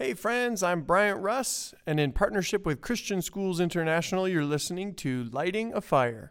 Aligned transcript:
Hey, 0.00 0.14
friends, 0.14 0.62
I'm 0.62 0.82
Bryant 0.82 1.20
Russ, 1.22 1.74
and 1.84 1.98
in 1.98 2.12
partnership 2.12 2.64
with 2.64 2.80
Christian 2.80 3.20
Schools 3.20 3.58
International, 3.58 4.28
you're 4.28 4.44
listening 4.44 4.94
to 4.94 5.24
Lighting 5.32 5.74
a 5.74 5.80
Fire. 5.80 6.30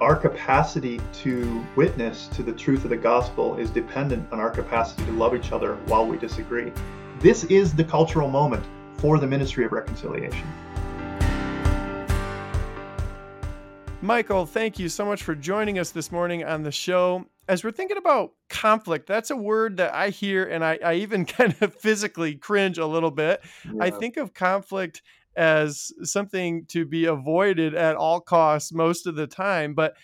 Our 0.00 0.16
capacity 0.16 1.02
to 1.24 1.66
witness 1.76 2.28
to 2.28 2.42
the 2.42 2.54
truth 2.54 2.84
of 2.84 2.88
the 2.88 2.96
gospel 2.96 3.58
is 3.58 3.68
dependent 3.68 4.32
on 4.32 4.40
our 4.40 4.48
capacity 4.48 5.04
to 5.04 5.12
love 5.12 5.34
each 5.34 5.52
other 5.52 5.76
while 5.84 6.06
we 6.06 6.16
disagree. 6.16 6.72
This 7.18 7.44
is 7.44 7.74
the 7.74 7.84
cultural 7.84 8.30
moment 8.30 8.64
for 8.96 9.18
the 9.18 9.26
ministry 9.26 9.66
of 9.66 9.72
reconciliation. 9.72 10.48
Michael, 14.00 14.46
thank 14.46 14.78
you 14.78 14.88
so 14.88 15.04
much 15.04 15.22
for 15.22 15.34
joining 15.34 15.78
us 15.78 15.90
this 15.90 16.10
morning 16.10 16.42
on 16.42 16.62
the 16.62 16.72
show. 16.72 17.26
As 17.48 17.64
we're 17.64 17.72
thinking 17.72 17.96
about 17.96 18.32
conflict, 18.48 19.06
that's 19.06 19.30
a 19.30 19.36
word 19.36 19.78
that 19.78 19.94
I 19.94 20.10
hear 20.10 20.44
and 20.44 20.64
I, 20.64 20.78
I 20.84 20.94
even 20.94 21.24
kind 21.26 21.54
of 21.60 21.74
physically 21.74 22.34
cringe 22.34 22.78
a 22.78 22.86
little 22.86 23.10
bit. 23.10 23.40
Yeah. 23.64 23.72
I 23.80 23.90
think 23.90 24.16
of 24.16 24.34
conflict 24.34 25.02
as 25.36 25.92
something 26.02 26.66
to 26.66 26.84
be 26.84 27.06
avoided 27.06 27.74
at 27.74 27.96
all 27.96 28.20
costs 28.20 28.72
most 28.72 29.06
of 29.06 29.14
the 29.14 29.26
time. 29.26 29.74
But 29.74 29.94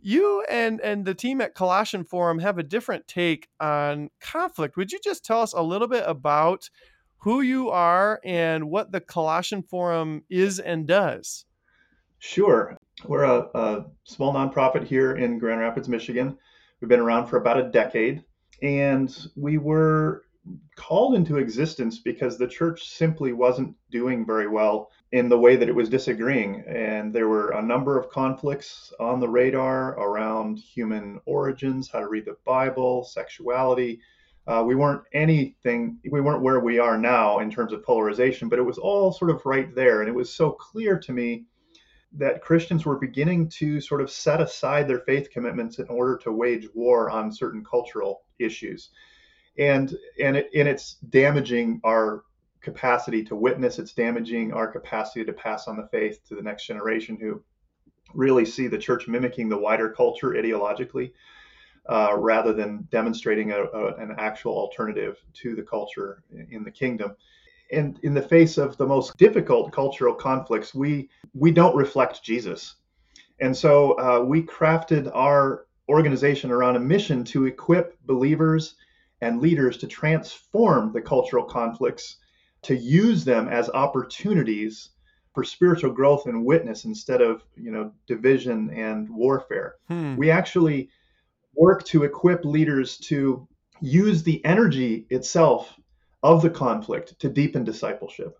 you 0.00 0.44
and 0.48 0.80
and 0.80 1.04
the 1.04 1.14
team 1.14 1.40
at 1.40 1.54
Colossian 1.54 2.04
Forum 2.04 2.38
have 2.38 2.58
a 2.58 2.62
different 2.62 3.08
take 3.08 3.48
on 3.58 4.10
conflict. 4.20 4.76
Would 4.76 4.92
you 4.92 5.00
just 5.02 5.24
tell 5.24 5.42
us 5.42 5.52
a 5.52 5.62
little 5.62 5.88
bit 5.88 6.04
about 6.06 6.70
who 7.18 7.40
you 7.40 7.70
are 7.70 8.20
and 8.24 8.70
what 8.70 8.92
the 8.92 9.00
Colossian 9.00 9.62
Forum 9.62 10.22
is 10.30 10.60
and 10.60 10.86
does? 10.86 11.44
Sure. 12.20 12.78
We're 13.04 13.24
a, 13.24 13.48
a 13.54 13.86
small 14.04 14.32
nonprofit 14.32 14.84
here 14.84 15.16
in 15.16 15.38
Grand 15.38 15.60
Rapids, 15.60 15.88
Michigan. 15.88 16.38
We've 16.80 16.88
been 16.88 17.00
around 17.00 17.26
for 17.26 17.38
about 17.38 17.58
a 17.58 17.70
decade, 17.70 18.22
and 18.62 19.14
we 19.34 19.56
were 19.58 20.22
called 20.76 21.14
into 21.14 21.38
existence 21.38 21.98
because 21.98 22.36
the 22.36 22.46
church 22.46 22.88
simply 22.88 23.32
wasn't 23.32 23.74
doing 23.90 24.24
very 24.26 24.46
well 24.46 24.90
in 25.12 25.28
the 25.28 25.38
way 25.38 25.56
that 25.56 25.68
it 25.68 25.74
was 25.74 25.88
disagreeing. 25.88 26.62
And 26.68 27.14
there 27.14 27.28
were 27.28 27.50
a 27.50 27.62
number 27.62 27.98
of 27.98 28.10
conflicts 28.10 28.92
on 29.00 29.20
the 29.20 29.28
radar 29.28 29.98
around 29.98 30.58
human 30.58 31.18
origins, 31.24 31.88
how 31.90 32.00
to 32.00 32.08
read 32.08 32.26
the 32.26 32.36
Bible, 32.44 33.04
sexuality. 33.04 34.00
Uh, 34.46 34.62
we 34.64 34.76
weren't 34.76 35.02
anything, 35.12 35.98
we 36.10 36.20
weren't 36.20 36.42
where 36.42 36.60
we 36.60 36.78
are 36.78 36.98
now 36.98 37.40
in 37.40 37.50
terms 37.50 37.72
of 37.72 37.82
polarization, 37.82 38.48
but 38.48 38.58
it 38.58 38.62
was 38.62 38.78
all 38.78 39.12
sort 39.12 39.30
of 39.30 39.44
right 39.44 39.74
there. 39.74 40.00
And 40.00 40.08
it 40.08 40.14
was 40.14 40.32
so 40.32 40.50
clear 40.50 40.98
to 40.98 41.12
me 41.12 41.46
that 42.18 42.42
Christians 42.42 42.86
were 42.86 42.98
beginning 42.98 43.48
to 43.50 43.80
sort 43.80 44.00
of 44.00 44.10
set 44.10 44.40
aside 44.40 44.88
their 44.88 45.00
faith 45.00 45.30
commitments 45.30 45.78
in 45.78 45.86
order 45.88 46.16
to 46.18 46.32
wage 46.32 46.66
war 46.74 47.10
on 47.10 47.32
certain 47.32 47.64
cultural 47.64 48.22
issues. 48.38 48.90
And 49.58 49.94
and 50.22 50.36
it, 50.36 50.50
and 50.54 50.68
it's 50.68 50.94
damaging 51.10 51.80
our 51.84 52.24
capacity 52.60 53.22
to 53.24 53.36
witness, 53.36 53.78
it's 53.78 53.92
damaging 53.92 54.52
our 54.52 54.66
capacity 54.66 55.24
to 55.24 55.32
pass 55.32 55.68
on 55.68 55.76
the 55.76 55.88
faith 55.88 56.20
to 56.28 56.34
the 56.34 56.42
next 56.42 56.66
generation 56.66 57.16
who 57.20 57.42
really 58.14 58.44
see 58.44 58.66
the 58.66 58.78
church 58.78 59.08
mimicking 59.08 59.48
the 59.48 59.58
wider 59.58 59.90
culture 59.90 60.30
ideologically 60.30 61.12
uh, 61.88 62.14
rather 62.16 62.52
than 62.52 62.88
demonstrating 62.90 63.52
a, 63.52 63.62
a, 63.62 63.94
an 63.96 64.14
actual 64.18 64.56
alternative 64.56 65.16
to 65.32 65.54
the 65.54 65.62
culture 65.62 66.22
in 66.50 66.64
the 66.64 66.70
kingdom 66.70 67.14
and 67.70 67.98
in 68.02 68.14
the 68.14 68.22
face 68.22 68.58
of 68.58 68.76
the 68.76 68.86
most 68.86 69.16
difficult 69.16 69.72
cultural 69.72 70.14
conflicts, 70.14 70.74
we 70.74 71.08
we 71.34 71.50
don't 71.50 71.76
reflect 71.76 72.22
Jesus, 72.22 72.76
and 73.40 73.56
so 73.56 73.92
uh, 73.92 74.24
we 74.24 74.42
crafted 74.42 75.10
our 75.14 75.66
organization 75.88 76.50
around 76.50 76.76
a 76.76 76.80
mission 76.80 77.24
to 77.24 77.46
equip 77.46 77.98
believers 78.06 78.74
and 79.20 79.40
leaders 79.40 79.78
to 79.78 79.86
transform 79.86 80.92
the 80.92 81.00
cultural 81.00 81.44
conflicts, 81.44 82.16
to 82.62 82.76
use 82.76 83.24
them 83.24 83.48
as 83.48 83.70
opportunities 83.70 84.90
for 85.34 85.44
spiritual 85.44 85.92
growth 85.92 86.26
and 86.26 86.44
witness 86.44 86.84
instead 86.84 87.20
of 87.20 87.42
you 87.56 87.70
know 87.70 87.92
division 88.06 88.70
and 88.70 89.08
warfare. 89.08 89.76
Hmm. 89.88 90.16
We 90.16 90.30
actually 90.30 90.90
work 91.54 91.84
to 91.84 92.04
equip 92.04 92.44
leaders 92.44 92.98
to 92.98 93.46
use 93.80 94.22
the 94.22 94.44
energy 94.44 95.06
itself 95.10 95.78
of 96.26 96.42
the 96.42 96.50
conflict 96.50 97.16
to 97.20 97.28
deepen 97.28 97.62
discipleship 97.62 98.36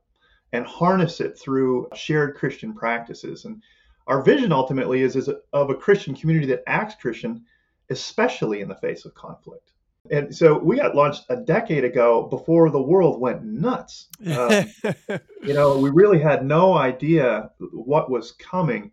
and 0.52 0.66
harness 0.66 1.20
it 1.20 1.38
through 1.38 1.88
shared 1.94 2.34
Christian 2.34 2.74
practices. 2.74 3.44
And 3.44 3.62
our 4.08 4.22
vision 4.22 4.50
ultimately 4.50 5.02
is, 5.02 5.14
is 5.14 5.30
of 5.52 5.70
a 5.70 5.74
Christian 5.74 6.12
community 6.12 6.48
that 6.48 6.64
acts 6.66 6.96
Christian, 7.00 7.44
especially 7.88 8.60
in 8.60 8.69
the 8.69 8.75
face 8.75 9.04
of 9.04 9.14
conflict. 9.14 9.70
And 10.10 10.34
so 10.34 10.58
we 10.58 10.76
got 10.76 10.96
launched 10.96 11.26
a 11.28 11.36
decade 11.36 11.84
ago 11.84 12.25
before 12.25 12.70
the 12.70 12.82
world 12.82 13.20
went 13.20 13.44
nuts. 13.44 14.08
Um, 14.36 14.64
you 15.44 15.54
know, 15.54 15.78
we 15.78 15.91
really 15.91 16.19
had 16.19 16.44
no 16.44 16.75
idea 16.75 17.52
what 17.72 18.10
was 18.10 18.32
coming. 18.32 18.91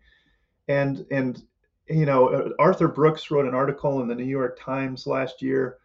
And, 0.68 1.04
and, 1.10 1.42
you 1.88 2.06
know, 2.06 2.52
Arthur 2.60 2.86
Brooks 2.86 3.28
wrote 3.32 3.46
an 3.46 3.54
article 3.54 4.00
in 4.02 4.06
the 4.06 4.14
New 4.14 4.22
York 4.22 4.56
Times 4.60 5.04
last 5.04 5.42
year 5.42 5.78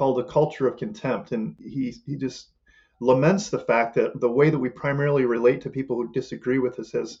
called 0.00 0.18
a 0.18 0.24
culture 0.24 0.66
of 0.66 0.78
contempt, 0.78 1.32
and 1.32 1.54
he 1.60 1.94
he 2.06 2.16
just 2.16 2.52
laments 3.00 3.50
the 3.50 3.58
fact 3.58 3.94
that 3.94 4.18
the 4.18 4.30
way 4.30 4.48
that 4.48 4.58
we 4.58 4.70
primarily 4.70 5.26
relate 5.26 5.60
to 5.60 5.68
people 5.68 5.94
who 5.94 6.10
disagree 6.10 6.58
with 6.58 6.78
us 6.78 6.94
as 6.94 7.18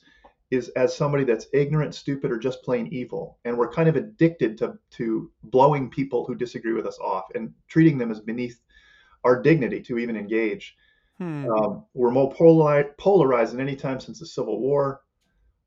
is 0.50 0.70
as 0.70 0.96
somebody 0.96 1.24
that's 1.24 1.46
ignorant, 1.52 1.94
stupid, 1.94 2.30
or 2.30 2.38
just 2.38 2.62
plain 2.62 2.86
evil, 2.86 3.36
and 3.44 3.54
we're 3.54 3.70
kind 3.70 3.86
of 3.86 3.96
addicted 3.96 4.56
to 4.56 4.78
to 4.92 5.30
blowing 5.42 5.90
people 5.90 6.24
who 6.24 6.34
disagree 6.34 6.72
with 6.72 6.86
us 6.86 6.98
off 7.00 7.24
and 7.34 7.52
treating 7.68 7.98
them 7.98 8.10
as 8.10 8.20
beneath 8.20 8.58
our 9.24 9.42
dignity 9.42 9.82
to 9.82 9.98
even 9.98 10.16
engage. 10.16 10.74
Hmm. 11.18 11.50
Um, 11.50 11.84
we're 11.92 12.10
more 12.10 12.32
polarized, 12.32 12.96
polarized 12.96 13.52
than 13.52 13.60
any 13.60 13.76
time 13.76 14.00
since 14.00 14.20
the 14.20 14.26
Civil 14.26 14.58
War. 14.58 15.02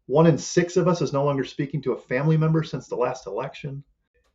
One 0.08 0.26
in 0.26 0.40
six 0.40 0.78
of 0.78 0.88
us 0.88 1.00
is 1.00 1.14
no 1.14 1.24
longer 1.24 1.44
speaking 1.44 1.84
to 1.84 1.94
a 1.94 2.06
family 2.10 2.38
member 2.38 2.64
since 2.64 2.88
the 2.88 2.96
last 2.96 3.28
election. 3.28 3.84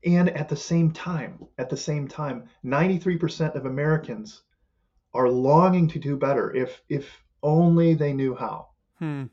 And 0.04 0.30
at 0.30 0.48
the 0.48 0.56
same 0.56 0.92
time, 0.92 1.46
at 1.58 1.70
the 1.70 1.76
same 1.76 2.06
time, 2.06 2.44
93% 2.64 3.54
of 3.54 3.66
Americans 3.66 4.42
are 5.12 5.28
longing 5.28 5.88
to 5.88 5.98
do 5.98 6.16
better 6.16 6.54
if 6.54 6.82
if 6.88 7.24
only 7.42 7.94
they 7.94 8.12
knew 8.12 8.34
how. 8.34 8.68
Hmm. 8.98 9.24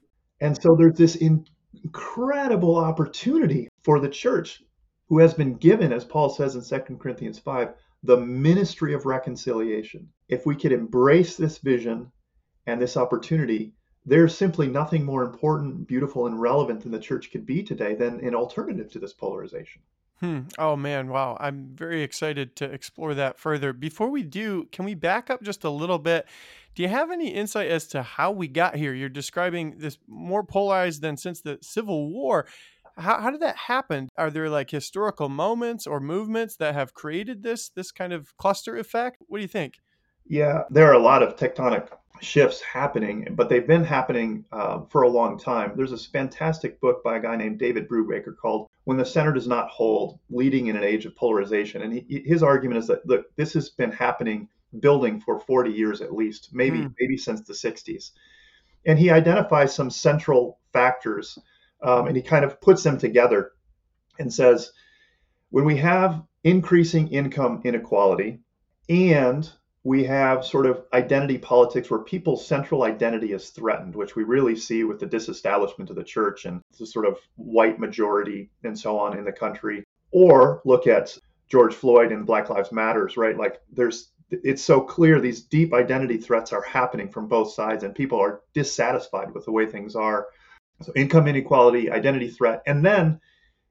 And 0.42 0.60
so 0.62 0.76
there's 0.76 0.98
this 0.98 1.16
in- 1.16 1.46
incredible 1.84 2.78
opportunity 2.78 3.70
for 3.84 4.00
the 4.00 4.10
church 4.10 4.64
who 5.08 5.20
has 5.20 5.34
been 5.34 5.56
given, 5.56 5.92
as 5.92 6.04
Paul 6.06 6.30
says 6.30 6.56
in 6.56 6.64
2 6.64 6.98
Corinthians 6.98 7.40
5, 7.40 7.74
the 8.04 8.18
ministry 8.18 8.94
of 8.94 9.06
reconciliation. 9.06 10.10
If 10.30 10.46
we 10.46 10.56
could 10.56 10.72
embrace 10.72 11.36
this 11.36 11.58
vision 11.60 12.12
and 12.66 12.82
this 12.82 12.98
opportunity, 12.98 13.74
there's 14.06 14.38
simply 14.38 14.68
nothing 14.68 15.04
more 15.04 15.24
important, 15.24 15.88
beautiful, 15.88 16.28
and 16.28 16.40
relevant 16.40 16.82
than 16.82 16.92
the 16.92 17.00
church 17.00 17.32
could 17.32 17.46
be 17.46 17.64
today 17.64 17.96
than 17.96 18.20
an 18.20 18.36
alternative 18.36 18.92
to 18.92 19.00
this 19.00 19.14
polarization. 19.14 19.82
Hmm. 20.22 20.42
Oh 20.58 20.76
man, 20.76 21.10
wow. 21.10 21.38
I'm 21.40 21.72
very 21.76 22.02
excited 22.02 22.56
to 22.58 22.66
explore 22.66 23.14
that 23.16 23.38
further. 23.38 23.74
Before 23.74 24.10
we 24.10 24.24
do, 24.24 24.68
can 24.72 24.86
we 24.86 24.94
back 24.94 25.30
up 25.30 25.44
just 25.44 25.64
a 25.64 25.70
little 25.70 26.00
bit? 26.00 26.26
Do 26.74 26.84
you 26.84 26.90
have 26.90 27.12
any 27.12 27.30
insight 27.30 27.70
as 27.70 27.88
to 27.88 28.02
how 28.02 28.32
we 28.32 28.48
got 28.48 28.76
here? 28.76 28.94
You're 28.94 29.10
describing 29.10 29.78
this 29.78 29.98
more 30.08 30.44
polarized 30.44 31.02
than 31.02 31.18
since 31.18 31.42
the 31.42 31.58
Civil 31.62 32.10
War. 32.10 32.48
How, 32.98 33.20
how 33.20 33.30
did 33.30 33.42
that 33.42 33.58
happen? 33.58 34.08
Are 34.18 34.30
there 34.30 34.50
like 34.50 34.70
historical 34.70 35.28
moments 35.28 35.86
or 35.86 36.00
movements 36.00 36.56
that 36.58 36.76
have 36.76 36.94
created 36.94 37.44
this 37.44 37.70
this 37.70 37.92
kind 37.92 38.14
of 38.14 38.36
cluster 38.38 38.78
effect? 38.78 39.18
What 39.28 39.40
do 39.40 39.42
you 39.42 39.50
think? 39.50 39.76
Yeah, 40.28 40.64
there 40.70 40.90
are 40.90 40.94
a 40.94 41.00
lot 41.00 41.24
of 41.24 41.36
tectonic 41.36 41.90
shifts 42.22 42.62
happening, 42.62 43.28
but 43.32 43.50
they've 43.50 43.68
been 43.68 43.84
happening 43.84 44.46
uh, 44.52 44.82
for 44.90 45.04
a 45.04 45.10
long 45.10 45.38
time. 45.38 45.74
There's 45.76 45.92
this 45.92 46.06
fantastic 46.06 46.80
book 46.80 47.04
by 47.04 47.18
a 47.18 47.22
guy 47.22 47.36
named 47.36 47.60
David 47.60 47.88
Brubaker 47.90 48.36
called 48.42 48.70
"When 48.86 48.98
the 48.98 49.06
Center 49.06 49.34
Does 49.34 49.48
Not 49.48 49.70
Hold: 49.70 50.20
Leading 50.30 50.68
in 50.68 50.76
an 50.76 50.84
Age 50.84 51.06
of 51.06 51.16
Polarization," 51.16 51.82
and 51.82 51.94
he, 51.94 52.24
his 52.26 52.42
argument 52.42 52.80
is 52.80 52.88
that 52.88 53.06
look, 53.06 53.26
this 53.36 53.54
has 53.54 53.70
been 53.70 53.92
happening, 53.92 54.48
building 54.80 55.20
for 55.20 55.40
40 55.40 55.72
years 55.72 56.02
at 56.02 56.14
least, 56.14 56.50
maybe 56.54 56.80
mm. 56.80 56.94
maybe 57.00 57.18
since 57.18 57.42
the 57.42 57.54
60s, 57.54 58.12
and 58.86 58.98
he 58.98 59.10
identifies 59.10 59.76
some 59.76 59.90
central 59.90 60.60
factors, 60.72 61.38
um, 61.82 62.08
and 62.08 62.16
he 62.16 62.22
kind 62.22 62.46
of 62.46 62.62
puts 62.62 62.84
them 62.84 62.98
together, 62.98 63.52
and 64.20 64.34
says, 64.34 64.72
when 65.50 65.66
we 65.66 65.78
have 65.78 66.24
increasing 66.44 67.08
income 67.08 67.62
inequality 67.64 68.40
and 68.90 69.52
we 69.86 70.04
have 70.04 70.44
sort 70.44 70.66
of 70.66 70.84
identity 70.94 71.38
politics 71.38 71.92
where 71.92 72.00
people's 72.00 72.46
central 72.46 72.84
identity 72.84 73.34
is 73.34 73.52
threatened, 73.52 73.96
which 73.96 74.16
we 74.16 74.24
really 74.24 74.56
see 74.56 74.84
with 74.84 75.00
the 75.00 75.06
disestablishment 75.06 75.92
of 75.92 75.96
the 75.96 76.04
church 76.04 76.46
and 76.46 76.60
the 76.80 76.88
sort 76.88 77.06
of 77.06 77.20
white 77.36 77.80
majority 77.80 78.50
and 78.64 78.78
so 78.78 78.98
on 78.98 79.16
in 79.16 79.24
the 79.24 79.32
country. 79.32 79.84
Or 80.10 80.64
look 80.66 80.88
at 80.88 81.16
George 81.50 81.76
Floyd 81.76 82.12
and 82.12 82.26
Black 82.26 82.50
Lives 82.50 82.72
Matters, 82.72 83.16
right? 83.16 83.38
Like 83.38 83.62
there's 83.72 84.10
it's 84.32 84.64
so 84.64 84.82
clear 84.82 85.22
these 85.22 85.42
deep 85.42 85.72
identity 85.72 86.18
threats 86.18 86.52
are 86.52 86.64
happening 86.64 87.08
from 87.08 87.28
both 87.28 87.54
sides 87.54 87.84
and 87.84 87.94
people 87.94 88.20
are 88.20 88.42
dissatisfied 88.56 89.36
with 89.36 89.46
the 89.46 89.52
way 89.52 89.68
things 89.68 89.96
are. 89.96 90.26
So 90.82 90.94
income 90.96 91.28
inequality, 91.28 91.92
identity 91.92 92.30
threat, 92.30 92.64
and 92.66 92.84
then 92.84 93.22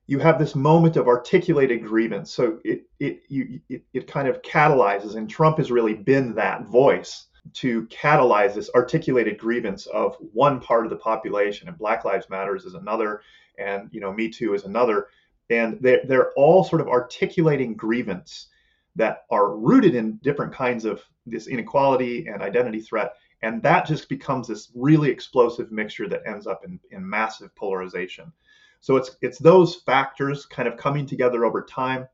you 0.07 0.19
have 0.19 0.39
this 0.39 0.55
moment 0.55 0.97
of 0.97 1.09
articulated 1.09 1.85
grievance. 1.85 2.31
So 2.31 2.59
it 2.65 2.87
it 3.01 3.23
you 3.29 3.61
it, 3.69 3.85
it 3.93 4.07
kind 4.07 4.29
of 4.29 4.43
catalyzes, 4.43 5.17
and 5.17 5.29
Trump 5.29 5.59
has 5.59 5.71
really 5.71 5.95
been 5.95 6.35
that 6.35 6.67
voice 6.67 7.27
to 7.55 7.87
catalyze 7.87 8.55
this 8.55 8.71
articulated 8.75 9.39
grievance 9.39 9.87
of 9.87 10.17
one 10.33 10.61
part 10.61 10.85
of 10.85 10.91
the 10.91 10.97
population, 10.97 11.69
and 11.69 11.79
Black 11.79 12.05
Lives 12.05 12.31
Matters 12.31 12.65
is 12.65 12.75
another, 12.75 13.23
and 13.59 13.89
you 13.93 14.01
know 14.01 14.13
Me 14.13 14.29
Too 14.29 14.55
is 14.55 14.65
another, 14.65 15.09
and 15.51 15.79
they're 15.81 16.03
they're 16.07 16.33
all 16.33 16.65
sort 16.65 16.81
of 16.81 16.89
articulating 16.89 17.75
grievance 17.75 18.49
that 18.97 19.25
are 19.31 19.57
rooted 19.57 19.95
in 19.95 20.19
different 20.23 20.53
kinds 20.53 20.85
of 20.85 21.03
this 21.27 21.47
inequality 21.47 22.27
and 22.27 22.43
identity 22.43 22.81
threat. 22.81 23.15
And 23.43 23.63
that 23.63 23.87
just 23.87 24.09
becomes 24.09 24.49
this 24.49 24.71
really 24.75 25.11
explosive 25.11 25.71
mixture 25.73 26.09
that 26.09 26.23
ends 26.27 26.47
up 26.47 26.65
in, 26.65 26.79
in 26.91 27.09
massive 27.09 27.55
polarization. 27.57 28.33
So 28.85 28.97
it's 28.97 29.17
it's 29.23 29.39
those 29.39 29.77
factors 29.77 30.45
kind 30.45 30.69
of 30.69 30.77
coming 30.77 31.07
together 31.07 31.47
over 31.47 31.63
time. 31.63 32.07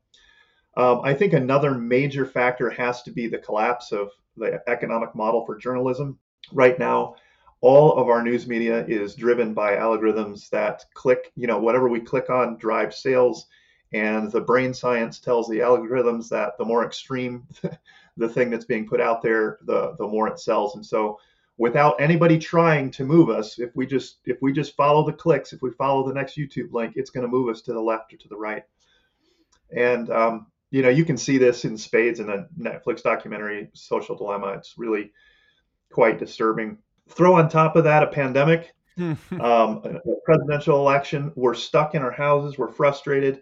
Um, 0.77 1.01
I 1.03 1.13
think 1.13 1.33
another 1.33 1.75
major 1.75 2.25
factor 2.25 2.69
has 2.69 3.03
to 3.03 3.11
be 3.11 3.27
the 3.27 3.39
collapse 3.39 3.91
of 3.91 4.09
the 4.37 4.63
economic 4.69 5.13
model 5.13 5.45
for 5.45 5.57
journalism. 5.57 6.17
Right 6.53 6.79
now, 6.79 7.15
all 7.59 7.97
of 7.97 8.07
our 8.07 8.23
news 8.23 8.47
media 8.47 8.85
is 8.85 9.15
driven 9.15 9.53
by 9.53 9.75
algorithms 9.75 10.49
that 10.51 10.85
click, 10.93 11.33
you 11.35 11.45
know, 11.45 11.59
whatever 11.59 11.89
we 11.89 11.99
click 11.99 12.29
on 12.29 12.55
drives 12.55 12.99
sales. 12.99 13.47
And 13.91 14.31
the 14.31 14.39
brain 14.39 14.73
science 14.73 15.19
tells 15.19 15.49
the 15.49 15.59
algorithms 15.59 16.29
that 16.29 16.57
the 16.57 16.63
more 16.63 16.85
extreme 16.85 17.45
the 18.15 18.29
thing 18.29 18.49
that's 18.49 18.63
being 18.63 18.87
put 18.87 19.01
out 19.01 19.21
there, 19.21 19.57
the, 19.63 19.93
the 19.97 20.07
more 20.07 20.29
it 20.29 20.39
sells. 20.39 20.75
And 20.75 20.85
so 20.85 21.19
without 21.61 22.01
anybody 22.01 22.39
trying 22.39 22.89
to 22.89 23.05
move 23.05 23.29
us 23.29 23.59
if 23.59 23.69
we 23.75 23.85
just 23.85 24.17
if 24.25 24.41
we 24.41 24.51
just 24.51 24.75
follow 24.75 25.05
the 25.05 25.13
clicks 25.13 25.53
if 25.53 25.61
we 25.61 25.69
follow 25.69 26.07
the 26.07 26.13
next 26.13 26.35
youtube 26.35 26.73
link 26.73 26.93
it's 26.95 27.11
going 27.11 27.21
to 27.21 27.31
move 27.31 27.49
us 27.49 27.61
to 27.61 27.71
the 27.71 27.79
left 27.79 28.11
or 28.11 28.17
to 28.17 28.27
the 28.27 28.35
right. 28.35 28.63
And 29.69 30.09
um, 30.09 30.47
you 30.71 30.81
know 30.81 30.89
you 30.89 31.05
can 31.05 31.17
see 31.17 31.37
this 31.37 31.63
in 31.63 31.77
spades 31.77 32.19
in 32.19 32.25
the 32.25 32.47
netflix 32.59 33.03
documentary 33.03 33.69
social 33.73 34.17
dilemma. 34.17 34.53
It's 34.53 34.73
really 34.75 35.11
quite 35.91 36.17
disturbing. 36.17 36.79
Throw 37.09 37.35
on 37.35 37.47
top 37.47 37.75
of 37.75 37.83
that 37.83 38.01
a 38.01 38.07
pandemic 38.07 38.73
um, 38.97 39.17
a 39.39 39.99
presidential 40.25 40.79
election. 40.79 41.31
We're 41.35 41.53
stuck 41.53 41.93
in 41.93 42.01
our 42.01 42.11
houses. 42.11 42.57
We're 42.57 42.71
frustrated. 42.71 43.39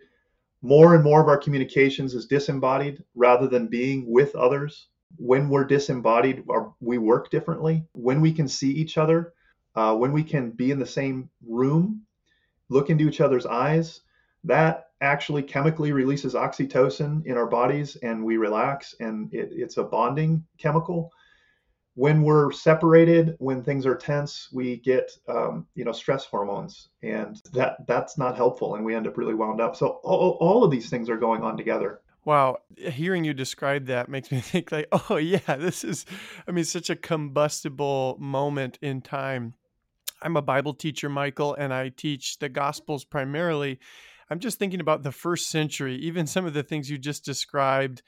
More 0.62 0.94
and 0.94 1.06
more 1.06 1.22
of 1.22 1.30
our 1.30 1.38
communications 1.38 2.14
is 2.14 2.26
disembodied 2.26 3.02
rather 3.16 3.48
than 3.48 3.68
being 3.68 4.12
with 4.12 4.36
others 4.36 4.90
when 5.18 5.50
we're 5.50 5.66
disembodied, 5.66 6.44
we 6.80 6.98
work 6.98 7.30
differently. 7.30 7.86
When 7.94 8.22
we 8.22 8.32
can 8.32 8.48
see 8.48 8.72
each 8.72 8.98
other, 8.98 9.34
uh, 9.76 9.96
when 9.96 10.12
we 10.12 10.24
can 10.24 10.52
be 10.52 10.72
in 10.72 10.80
the 10.80 10.86
same 10.86 11.30
room, 11.48 12.02
look 12.70 12.90
into 12.90 13.08
each 13.08 13.22
other's 13.22 13.46
eyes, 13.46 14.02
that 14.44 14.88
actually 15.02 15.44
chemically 15.44 15.92
releases 15.92 16.34
oxytocin 16.34 17.26
in 17.26 17.38
our 17.38 17.48
bodies 17.48 17.96
and 17.98 18.24
we 18.24 18.38
relax 18.38 18.96
and 19.00 19.34
it, 19.34 19.50
it's 19.52 19.78
a 19.78 19.84
bonding 19.84 20.44
chemical. 20.58 21.12
When 21.96 22.22
we're 22.22 22.52
separated 22.52 23.36
when 23.40 23.64
things 23.64 23.86
are 23.86 23.96
tense 23.96 24.50
we 24.54 24.78
get 24.78 25.12
um, 25.28 25.68
you 25.76 25.84
know 25.84 25.92
stress 25.92 26.26
hormones 26.26 26.90
and 27.02 27.42
that 27.54 27.86
that's 27.88 28.18
not 28.18 28.38
helpful 28.38 28.76
and 28.76 28.86
we 28.86 28.96
end 28.96 29.08
up 29.08 29.18
really 29.18 29.34
wound 29.34 29.60
up. 29.60 29.76
So 29.76 30.00
all, 30.04 30.38
all 30.40 30.64
of 30.64 30.72
these 30.72 30.90
things 30.90 31.10
are 31.10 31.18
going 31.18 31.42
on 31.42 31.58
together 31.58 32.02
Wow, 32.26 32.58
hearing 32.78 33.24
you 33.24 33.34
describe 33.34 33.88
that 33.88 34.10
makes 34.10 34.32
me 34.32 34.40
think 34.42 34.72
like, 34.72 34.88
oh 34.92 35.18
yeah, 35.18 35.56
this 35.58 35.84
is 35.84 36.06
I 36.48 36.52
mean 36.52 36.66
such 36.66 36.90
a 36.90 36.96
combustible 36.96 38.18
moment 38.20 38.78
in 38.82 39.02
time. 39.02 39.54
I'm 40.22 40.38
a 40.38 40.42
Bible 40.42 40.74
teacher, 40.74 41.10
Michael, 41.10 41.56
and 41.56 41.74
I 41.74 41.90
teach 41.90 42.40
the 42.40 42.50
gospels 42.50 43.06
primarily. 43.06 43.80
I'm 44.30 44.40
just 44.40 44.60
thinking 44.60 44.82
about 44.82 45.04
the 45.04 45.12
first 45.12 45.50
century, 45.50 45.96
even 45.96 46.28
some 46.28 46.46
of 46.46 46.54
the 46.54 46.64
things 46.64 46.90
you 46.90 46.98
just 46.98 47.26
described 47.26 48.04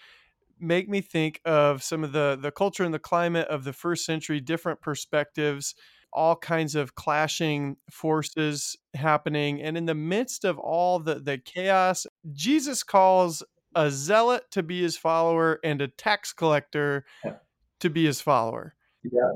make 0.60 0.88
me 0.88 1.02
think 1.02 1.42
of 1.46 1.82
some 1.82 2.04
of 2.04 2.12
the 2.12 2.38
the 2.40 2.52
culture 2.52 2.84
and 2.84 2.94
the 2.94 3.00
climate 3.00 3.48
of 3.48 3.64
the 3.64 3.74
first 3.74 4.06
century, 4.06 4.40
different 4.40 4.82
perspectives, 4.82 5.74
all 6.14 6.36
kinds 6.36 6.76
of 6.76 6.96
clashing 6.96 7.78
forces 7.90 8.76
happening 8.94 9.62
and 9.62 9.78
in 9.78 9.86
the 9.86 9.96
midst 9.96 10.44
of 10.44 10.60
all 10.60 11.00
the 11.00 11.16
the 11.16 11.38
chaos 11.38 12.06
jesus 12.34 12.84
calls 12.84 13.42
a 13.76 13.90
zealot 13.90 14.44
to 14.52 14.64
be 14.64 14.82
his 14.82 14.98
follower 14.98 15.60
and 15.64 15.82
a 15.82 15.88
tax 15.88 16.34
collector 16.34 17.06
yeah. 17.24 17.36
to 17.80 17.90
be 17.90 18.06
his 18.06 18.22
follower. 18.22 18.76
Yeah. 19.04 19.32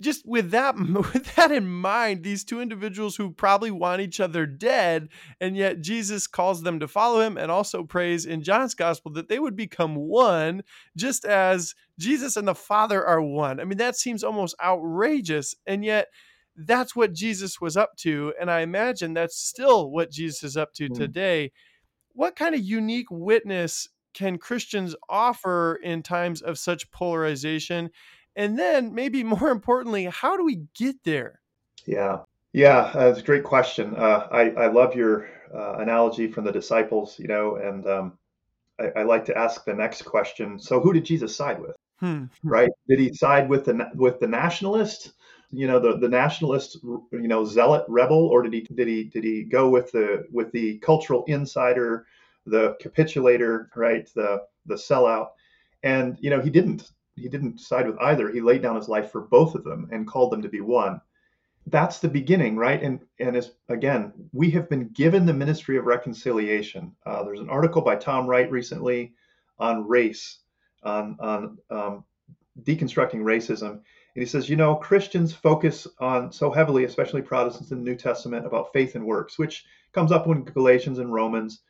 Just 0.00 0.26
with 0.26 0.50
that 0.52 0.76
with 1.14 1.34
that 1.36 1.52
in 1.52 1.66
mind, 1.66 2.22
these 2.22 2.44
two 2.44 2.60
individuals 2.60 3.16
who 3.16 3.30
probably 3.30 3.70
want 3.70 4.00
each 4.00 4.18
other 4.18 4.46
dead, 4.46 5.08
and 5.40 5.56
yet 5.56 5.82
Jesus 5.82 6.26
calls 6.26 6.62
them 6.62 6.80
to 6.80 6.88
follow 6.88 7.20
him 7.20 7.36
and 7.36 7.50
also 7.50 7.84
prays 7.84 8.24
in 8.24 8.42
John's 8.42 8.74
gospel 8.74 9.12
that 9.12 9.28
they 9.28 9.38
would 9.38 9.56
become 9.56 9.94
one, 9.94 10.62
just 10.96 11.26
as 11.26 11.74
Jesus 11.98 12.36
and 12.36 12.48
the 12.48 12.54
Father 12.54 13.04
are 13.06 13.20
one. 13.20 13.60
I 13.60 13.64
mean, 13.64 13.78
that 13.78 13.96
seems 13.96 14.24
almost 14.24 14.56
outrageous, 14.62 15.54
and 15.66 15.84
yet 15.84 16.08
that's 16.56 16.96
what 16.96 17.12
Jesus 17.12 17.60
was 17.60 17.76
up 17.76 17.96
to. 17.98 18.32
And 18.40 18.50
I 18.50 18.60
imagine 18.60 19.12
that's 19.12 19.36
still 19.36 19.90
what 19.90 20.10
Jesus 20.10 20.42
is 20.42 20.56
up 20.56 20.72
to 20.74 20.88
mm. 20.88 20.94
today 20.94 21.52
what 22.14 22.36
kind 22.36 22.54
of 22.54 22.60
unique 22.62 23.10
witness 23.10 23.88
can 24.14 24.38
Christians 24.38 24.94
offer 25.08 25.78
in 25.82 26.02
times 26.02 26.40
of 26.40 26.58
such 26.58 26.90
polarization? 26.90 27.90
And 28.36 28.58
then, 28.58 28.94
maybe 28.94 29.22
more 29.24 29.50
importantly, 29.50 30.04
how 30.06 30.36
do 30.36 30.44
we 30.44 30.66
get 30.74 30.96
there? 31.04 31.40
Yeah, 31.86 32.20
yeah, 32.52 32.90
that's 32.94 33.18
a 33.18 33.22
great 33.22 33.44
question. 33.44 33.94
Uh, 33.96 34.28
I, 34.30 34.50
I 34.50 34.66
love 34.68 34.94
your 34.94 35.28
uh, 35.54 35.74
analogy 35.78 36.28
from 36.28 36.44
the 36.44 36.52
disciples, 36.52 37.18
you 37.18 37.26
know, 37.26 37.56
and 37.56 37.86
um, 37.86 38.18
I, 38.80 39.00
I, 39.00 39.02
like 39.02 39.26
to 39.26 39.36
ask 39.36 39.64
the 39.64 39.74
next 39.74 40.02
question. 40.02 40.58
So, 40.58 40.80
who 40.80 40.92
did 40.92 41.04
Jesus 41.04 41.36
side 41.36 41.60
with? 41.60 41.76
Hmm. 42.00 42.24
Right? 42.42 42.70
Did 42.88 43.00
he 43.00 43.12
side 43.12 43.48
with 43.48 43.66
the 43.66 43.90
with 43.94 44.20
the 44.20 44.28
nationalist? 44.28 45.12
You 45.54 45.66
know 45.66 45.78
the 45.78 45.96
the 45.98 46.08
nationalist 46.08 46.78
you 46.82 47.28
know 47.28 47.44
zealot 47.44 47.84
rebel 47.88 48.26
or 48.26 48.42
did 48.42 48.52
he 48.52 48.60
did 48.60 48.88
he 48.88 49.04
did 49.04 49.24
he 49.24 49.44
go 49.44 49.68
with 49.68 49.92
the 49.92 50.26
with 50.32 50.50
the 50.52 50.78
cultural 50.78 51.24
insider 51.28 52.06
the 52.46 52.76
capitulator 52.80 53.70
right 53.74 54.08
the 54.14 54.42
the 54.66 54.74
sellout? 54.74 55.28
And 55.82 56.18
you 56.20 56.30
know 56.30 56.40
he 56.40 56.50
didn't 56.50 56.90
he 57.16 57.28
didn't 57.28 57.60
side 57.60 57.86
with 57.86 57.98
either. 58.00 58.30
He 58.30 58.40
laid 58.40 58.62
down 58.62 58.76
his 58.76 58.88
life 58.88 59.12
for 59.12 59.20
both 59.22 59.54
of 59.54 59.64
them 59.64 59.88
and 59.92 60.06
called 60.06 60.32
them 60.32 60.42
to 60.42 60.48
be 60.48 60.60
one. 60.60 61.00
That's 61.66 62.00
the 62.00 62.08
beginning 62.08 62.56
right? 62.56 62.82
And 62.82 63.00
and 63.20 63.36
as 63.36 63.52
again 63.68 64.12
we 64.32 64.50
have 64.50 64.68
been 64.68 64.88
given 64.88 65.24
the 65.24 65.32
ministry 65.32 65.76
of 65.76 65.84
reconciliation. 65.84 66.94
Uh, 67.06 67.22
there's 67.22 67.40
an 67.40 67.50
article 67.50 67.82
by 67.82 67.96
tom 67.96 68.26
wright 68.26 68.50
recently 68.50 69.14
on 69.58 69.86
race 69.86 70.40
on 70.82 71.16
on 71.20 71.58
um, 71.70 72.04
deconstructing 72.62 73.20
racism 73.20 73.80
and 74.14 74.22
he 74.22 74.26
says, 74.26 74.48
you 74.48 74.56
know, 74.56 74.76
Christians 74.76 75.32
focus 75.32 75.88
on 75.98 76.30
so 76.30 76.50
heavily, 76.50 76.84
especially 76.84 77.22
Protestants 77.22 77.72
in 77.72 77.78
the 77.78 77.90
New 77.90 77.96
Testament, 77.96 78.46
about 78.46 78.72
faith 78.72 78.94
and 78.94 79.04
works, 79.04 79.38
which 79.38 79.64
comes 79.92 80.12
up 80.12 80.26
in 80.28 80.44
Galatians 80.44 81.00
and 81.00 81.12
Romans. 81.12 81.60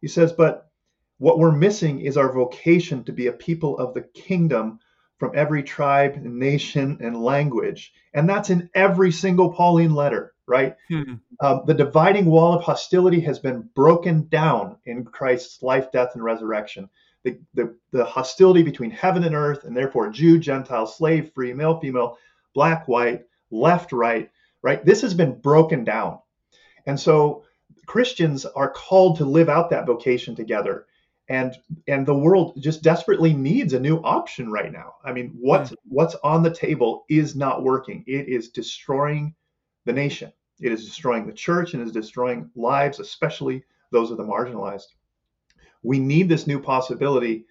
He 0.00 0.08
says, 0.08 0.32
but 0.32 0.70
what 1.18 1.38
we're 1.38 1.52
missing 1.52 2.00
is 2.00 2.16
our 2.16 2.32
vocation 2.32 3.04
to 3.04 3.12
be 3.12 3.26
a 3.26 3.32
people 3.32 3.78
of 3.78 3.92
the 3.92 4.02
kingdom 4.02 4.80
from 5.18 5.32
every 5.34 5.62
tribe, 5.62 6.16
nation, 6.16 6.98
and 7.00 7.22
language. 7.22 7.92
And 8.14 8.28
that's 8.28 8.50
in 8.50 8.70
every 8.74 9.12
single 9.12 9.52
Pauline 9.52 9.94
letter, 9.94 10.32
right? 10.46 10.76
Hmm. 10.88 11.14
Um, 11.40 11.62
the 11.66 11.74
dividing 11.74 12.24
wall 12.24 12.54
of 12.54 12.64
hostility 12.64 13.20
has 13.20 13.38
been 13.38 13.68
broken 13.74 14.28
down 14.28 14.78
in 14.86 15.04
Christ's 15.04 15.62
life, 15.62 15.92
death, 15.92 16.12
and 16.14 16.24
resurrection 16.24 16.88
the, 17.24 17.38
the, 17.54 17.76
the 17.92 18.04
hostility 18.04 18.62
between 18.62 18.90
heaven 18.90 19.24
and 19.24 19.34
earth, 19.34 19.64
and 19.64 19.76
therefore 19.76 20.10
Jew, 20.10 20.38
Gentile, 20.38 20.86
slave, 20.86 21.32
free, 21.34 21.52
male, 21.52 21.78
female, 21.78 22.18
black, 22.54 22.88
white, 22.88 23.24
left, 23.50 23.92
right, 23.92 24.30
right? 24.62 24.84
This 24.84 25.02
has 25.02 25.14
been 25.14 25.40
broken 25.40 25.84
down. 25.84 26.18
And 26.86 26.98
so 26.98 27.44
Christians 27.86 28.44
are 28.44 28.70
called 28.70 29.18
to 29.18 29.24
live 29.24 29.48
out 29.48 29.70
that 29.70 29.86
vocation 29.86 30.34
together. 30.34 30.86
And 31.28 31.56
and 31.86 32.04
the 32.04 32.14
world 32.14 32.60
just 32.60 32.82
desperately 32.82 33.32
needs 33.32 33.72
a 33.72 33.80
new 33.80 33.98
option 33.98 34.50
right 34.50 34.72
now. 34.72 34.94
I 35.04 35.12
mean, 35.12 35.32
what's 35.38 35.70
mm. 35.70 35.76
what's 35.84 36.16
on 36.16 36.42
the 36.42 36.52
table 36.52 37.04
is 37.08 37.36
not 37.36 37.62
working. 37.62 38.02
It 38.06 38.28
is 38.28 38.50
destroying 38.50 39.34
the 39.84 39.92
nation. 39.92 40.32
It 40.60 40.72
is 40.72 40.84
destroying 40.84 41.26
the 41.26 41.32
church 41.32 41.74
and 41.74 41.82
is 41.82 41.92
destroying 41.92 42.50
lives, 42.56 42.98
especially 42.98 43.64
those 43.92 44.10
of 44.10 44.16
the 44.16 44.24
marginalized 44.24 44.88
we 45.82 45.98
need 45.98 46.28
this 46.28 46.46
new 46.46 46.60
possibility 46.60 47.44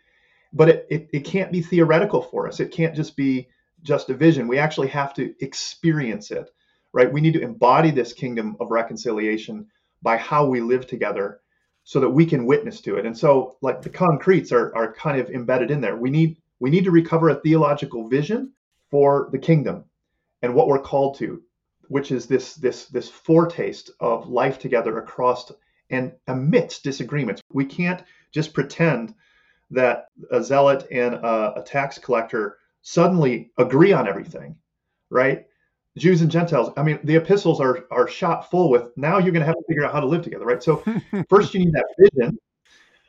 but 0.54 0.68
it, 0.68 0.88
it, 0.90 1.10
it 1.14 1.20
can't 1.22 1.50
be 1.50 1.62
theoretical 1.62 2.22
for 2.22 2.46
us. 2.46 2.60
It 2.60 2.74
can't 2.74 2.94
just 2.94 3.16
be 3.16 3.48
just 3.84 4.10
a 4.10 4.14
vision. 4.14 4.50
We 4.50 4.60
actually 4.60 4.90
have 4.90 5.14
to 5.14 5.34
experience 5.40 6.30
it 6.30 6.50
right? 6.94 7.12
We 7.12 7.22
need 7.22 7.34
to 7.34 7.42
embody 7.42 7.92
this 7.92 8.14
kingdom 8.14 8.58
of 8.60 8.72
reconciliation 8.72 9.68
by 10.02 10.18
how 10.18 10.46
we 10.46 10.62
live 10.62 10.88
together 10.88 11.40
so 11.84 12.00
that 12.00 12.10
we 12.10 12.26
can 12.26 12.46
witness 12.46 12.82
to 12.82 12.98
it. 12.98 13.06
And 13.06 13.18
so 13.18 13.58
like 13.62 13.82
the 13.82 13.90
concretes 13.90 14.52
are, 14.52 14.76
are 14.76 14.94
kind 14.94 15.20
of 15.20 15.30
embedded 15.30 15.72
in 15.72 15.82
there. 15.82 15.96
We 15.96 16.10
need 16.10 16.38
we 16.60 16.70
need 16.70 16.84
to 16.84 16.92
recover 16.92 17.30
a 17.30 17.36
theological 17.36 18.08
vision 18.08 18.54
for 18.92 19.30
the 19.32 19.40
kingdom 19.40 19.86
and 20.44 20.54
what 20.54 20.68
we're 20.68 20.80
called 20.80 21.18
to 21.18 21.42
which 21.88 22.12
is 22.12 22.28
this 22.28 22.54
this 22.56 22.86
this 22.86 23.10
foretaste 23.10 23.92
of 24.00 24.30
life 24.30 24.60
together 24.60 24.98
across 25.00 25.52
and 25.90 26.14
amidst 26.28 26.84
disagreements. 26.84 27.42
We 27.52 27.66
can't 27.66 28.04
just 28.32 28.54
pretend 28.54 29.14
that 29.72 30.08
a 30.32 30.44
zealot 30.44 30.88
and 30.92 31.16
a, 31.16 31.54
a 31.58 31.64
tax 31.66 31.98
collector 31.98 32.58
suddenly 32.82 33.52
agree 33.58 33.94
on 33.94 34.08
everything, 34.08 34.56
right? 35.10 35.46
Jews 35.98 36.22
and 36.22 36.32
Gentiles. 36.32 36.72
I 36.78 36.84
mean, 36.84 37.00
the 37.04 37.18
epistles 37.18 37.60
are 37.60 37.86
are 37.92 38.08
shot 38.08 38.50
full 38.50 38.70
with 38.70 38.96
now 38.96 39.18
you're 39.18 39.34
going 39.34 39.42
to 39.42 39.46
have 39.46 39.56
to 39.56 39.64
figure 39.68 39.86
out 39.86 39.94
how 39.94 40.00
to 40.00 40.08
live 40.08 40.22
together, 40.22 40.46
right? 40.46 40.64
So 40.64 40.84
first 41.30 41.54
you 41.54 41.62
need 41.62 41.74
that 41.74 41.86
vision, 42.00 42.38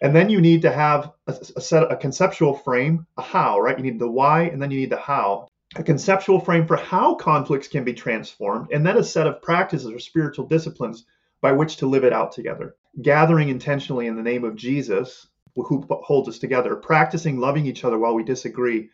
and 0.00 0.14
then 0.14 0.28
you 0.28 0.40
need 0.40 0.62
to 0.62 0.72
have 0.72 1.12
a, 1.26 1.36
a 1.56 1.60
set 1.60 1.90
a 1.90 1.96
conceptual 1.96 2.54
frame, 2.54 3.06
a 3.16 3.22
how, 3.22 3.60
right? 3.60 3.76
You 3.76 3.84
need 3.84 4.00
the 4.00 4.10
why, 4.10 4.42
and 4.42 4.60
then 4.60 4.70
you 4.70 4.80
need 4.80 4.90
the 4.90 4.96
how. 4.96 5.48
A 5.76 5.82
conceptual 5.82 6.38
frame 6.38 6.66
for 6.66 6.76
how 6.76 7.14
conflicts 7.14 7.68
can 7.68 7.84
be 7.84 7.94
transformed, 7.94 8.72
and 8.72 8.84
then 8.84 8.98
a 8.98 9.04
set 9.04 9.26
of 9.26 9.40
practices 9.40 9.90
or 9.90 9.98
spiritual 9.98 10.46
disciplines 10.46 11.06
by 11.40 11.52
which 11.52 11.76
to 11.76 11.86
live 11.86 12.04
it 12.04 12.12
out 12.12 12.32
together. 12.32 12.74
Gathering 13.00 13.48
intentionally 13.48 14.06
in 14.06 14.16
the 14.16 14.22
name 14.22 14.44
of 14.44 14.56
Jesus, 14.56 15.26
who 15.54 15.86
holds 15.90 16.28
us 16.28 16.38
together, 16.38 16.76
practicing 16.76 17.38
loving 17.38 17.66
each 17.66 17.84
other 17.84 17.98
while 17.98 18.14
we 18.14 18.22
disagree, 18.22 18.90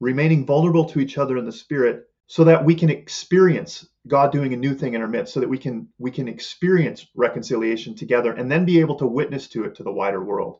remaining 0.00 0.46
vulnerable 0.46 0.84
to 0.86 1.00
each 1.00 1.18
other 1.18 1.36
in 1.38 1.44
the 1.44 1.52
spirit 1.52 2.08
so 2.26 2.44
that 2.44 2.64
we 2.64 2.74
can 2.74 2.88
experience 2.88 3.86
God 4.08 4.32
doing 4.32 4.52
a 4.52 4.56
new 4.56 4.74
thing 4.74 4.94
in 4.94 5.02
our 5.02 5.08
midst 5.08 5.34
so 5.34 5.40
that 5.40 5.48
we 5.48 5.58
can 5.58 5.88
we 5.98 6.10
can 6.10 6.28
experience 6.28 7.06
reconciliation 7.14 7.94
together 7.94 8.32
and 8.32 8.50
then 8.50 8.64
be 8.64 8.80
able 8.80 8.96
to 8.96 9.06
witness 9.06 9.48
to 9.48 9.64
it 9.64 9.74
to 9.76 9.82
the 9.82 9.92
wider 9.92 10.22
world. 10.22 10.58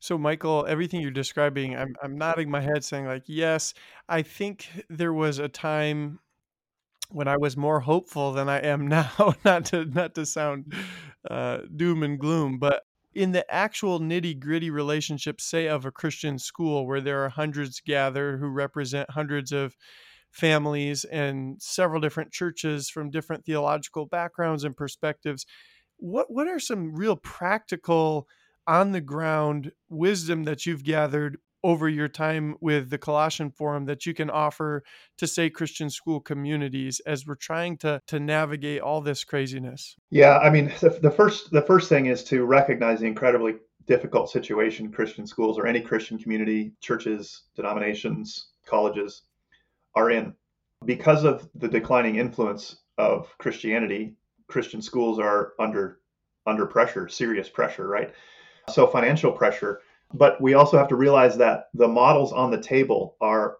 So 0.00 0.18
Michael, 0.18 0.64
everything 0.66 1.00
you're 1.00 1.10
describing, 1.10 1.76
I'm 1.76 1.94
I'm 2.02 2.16
nodding 2.16 2.50
my 2.50 2.60
head 2.60 2.84
saying 2.84 3.06
like, 3.06 3.24
yes, 3.26 3.74
I 4.08 4.22
think 4.22 4.68
there 4.88 5.12
was 5.12 5.38
a 5.38 5.48
time 5.48 6.18
when 7.14 7.28
I 7.28 7.36
was 7.36 7.56
more 7.56 7.80
hopeful 7.80 8.32
than 8.32 8.48
I 8.48 8.58
am 8.58 8.86
now, 8.88 9.34
not 9.44 9.66
to 9.66 9.84
not 9.84 10.14
to 10.14 10.26
sound 10.26 10.72
uh, 11.28 11.58
doom 11.74 12.02
and 12.02 12.18
gloom, 12.18 12.58
but 12.58 12.82
in 13.14 13.32
the 13.32 13.50
actual 13.52 14.00
nitty 14.00 14.38
gritty 14.38 14.70
relationship, 14.70 15.40
say 15.40 15.68
of 15.68 15.84
a 15.84 15.90
Christian 15.90 16.38
school 16.38 16.86
where 16.86 17.00
there 17.00 17.24
are 17.24 17.28
hundreds 17.28 17.80
gathered 17.80 18.40
who 18.40 18.48
represent 18.48 19.10
hundreds 19.10 19.52
of 19.52 19.76
families 20.30 21.04
and 21.04 21.60
several 21.60 22.00
different 22.00 22.32
churches 22.32 22.88
from 22.88 23.10
different 23.10 23.44
theological 23.44 24.06
backgrounds 24.06 24.64
and 24.64 24.76
perspectives, 24.76 25.44
what 25.98 26.30
what 26.30 26.48
are 26.48 26.58
some 26.58 26.94
real 26.94 27.16
practical 27.16 28.26
on 28.66 28.92
the 28.92 29.00
ground 29.00 29.72
wisdom 29.88 30.44
that 30.44 30.66
you've 30.66 30.84
gathered 30.84 31.36
over 31.64 31.88
your 31.88 32.08
time 32.08 32.56
with 32.60 32.90
the 32.90 32.98
Colossian 32.98 33.50
Forum 33.50 33.84
that 33.86 34.06
you 34.06 34.14
can 34.14 34.30
offer 34.30 34.82
to 35.18 35.26
say 35.26 35.50
Christian 35.50 35.90
school 35.90 36.20
communities 36.20 37.00
as 37.06 37.26
we're 37.26 37.34
trying 37.34 37.76
to 37.78 38.00
to 38.06 38.20
navigate 38.20 38.80
all 38.80 39.00
this 39.00 39.24
craziness? 39.24 39.96
Yeah, 40.10 40.38
I 40.38 40.50
mean, 40.50 40.72
the, 40.80 40.90
the 40.90 41.10
first 41.10 41.50
the 41.50 41.62
first 41.62 41.88
thing 41.88 42.06
is 42.06 42.24
to 42.24 42.44
recognize 42.44 43.00
the 43.00 43.06
incredibly 43.06 43.54
difficult 43.86 44.30
situation 44.30 44.90
Christian 44.90 45.26
schools 45.26 45.58
or 45.58 45.66
any 45.66 45.80
Christian 45.80 46.18
community, 46.18 46.72
churches, 46.80 47.42
denominations, 47.56 48.48
colleges 48.66 49.22
are 49.94 50.10
in. 50.10 50.34
Because 50.84 51.24
of 51.24 51.48
the 51.54 51.68
declining 51.68 52.16
influence 52.16 52.76
of 52.98 53.32
Christianity, 53.38 54.14
Christian 54.48 54.82
schools 54.82 55.18
are 55.18 55.52
under 55.58 56.00
under 56.46 56.66
pressure, 56.66 57.08
serious 57.08 57.48
pressure, 57.48 57.86
right? 57.86 58.12
So 58.68 58.86
financial 58.86 59.32
pressure 59.32 59.80
but 60.14 60.40
we 60.40 60.54
also 60.54 60.76
have 60.78 60.88
to 60.88 60.96
realize 60.96 61.36
that 61.38 61.68
the 61.74 61.88
models 61.88 62.32
on 62.32 62.50
the 62.50 62.60
table 62.60 63.16
are 63.20 63.58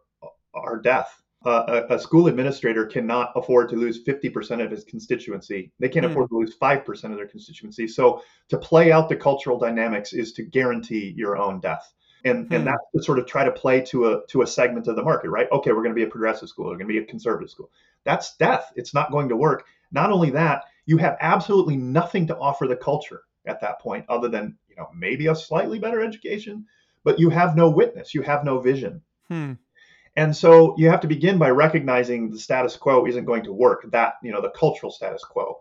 are 0.54 0.80
death. 0.80 1.22
Uh, 1.44 1.82
a, 1.90 1.94
a, 1.94 1.98
school 1.98 2.28
administrator 2.28 2.86
cannot 2.86 3.32
afford 3.34 3.68
to 3.68 3.74
lose 3.74 4.04
50% 4.04 4.64
of 4.64 4.70
his 4.70 4.84
constituency. 4.84 5.72
They 5.80 5.88
can't 5.88 6.06
mm. 6.06 6.10
afford 6.10 6.28
to 6.28 6.38
lose 6.38 6.56
5% 6.56 7.04
of 7.04 7.16
their 7.16 7.26
constituency. 7.26 7.88
So 7.88 8.22
to 8.48 8.58
play 8.58 8.92
out 8.92 9.08
the 9.08 9.16
cultural 9.16 9.58
dynamics 9.58 10.12
is 10.12 10.32
to 10.34 10.44
guarantee 10.44 11.12
your 11.16 11.36
own 11.36 11.58
death. 11.58 11.92
And, 12.24 12.48
mm. 12.48 12.54
and 12.54 12.66
that's 12.66 12.84
to 12.94 13.02
sort 13.02 13.18
of 13.18 13.26
try 13.26 13.44
to 13.44 13.50
play 13.50 13.80
to 13.86 14.12
a 14.12 14.26
to 14.28 14.42
a 14.42 14.46
segment 14.46 14.86
of 14.86 14.94
the 14.94 15.02
market, 15.02 15.30
right? 15.30 15.48
Okay, 15.50 15.72
we're 15.72 15.82
going 15.82 15.94
to 15.94 15.96
be 15.96 16.04
a 16.04 16.08
progressive 16.08 16.48
school. 16.48 16.66
We're 16.66 16.76
going 16.76 16.86
to 16.86 16.92
be 16.92 16.98
a 16.98 17.04
conservative 17.04 17.50
school. 17.50 17.72
That's 18.04 18.36
death. 18.36 18.72
It's 18.76 18.94
not 18.94 19.10
going 19.10 19.28
to 19.30 19.36
work. 19.36 19.64
Not 19.90 20.12
only 20.12 20.30
that, 20.30 20.66
you 20.86 20.96
have 20.98 21.16
absolutely 21.20 21.76
nothing 21.76 22.28
to 22.28 22.36
offer 22.36 22.68
the 22.68 22.76
culture 22.76 23.22
at 23.46 23.60
that 23.60 23.80
point 23.80 24.04
other 24.08 24.28
than 24.28 24.56
you 24.68 24.76
know 24.76 24.88
maybe 24.94 25.26
a 25.26 25.34
slightly 25.34 25.78
better 25.78 26.00
education 26.00 26.66
but 27.04 27.18
you 27.18 27.30
have 27.30 27.56
no 27.56 27.70
witness 27.70 28.14
you 28.14 28.22
have 28.22 28.44
no 28.44 28.60
vision 28.60 29.02
hmm. 29.28 29.52
and 30.16 30.34
so 30.34 30.74
you 30.78 30.88
have 30.88 31.00
to 31.00 31.08
begin 31.08 31.38
by 31.38 31.50
recognizing 31.50 32.30
the 32.30 32.38
status 32.38 32.76
quo 32.76 33.06
isn't 33.06 33.24
going 33.24 33.44
to 33.44 33.52
work 33.52 33.84
that 33.90 34.14
you 34.22 34.32
know 34.32 34.40
the 34.40 34.50
cultural 34.50 34.92
status 34.92 35.24
quo 35.24 35.60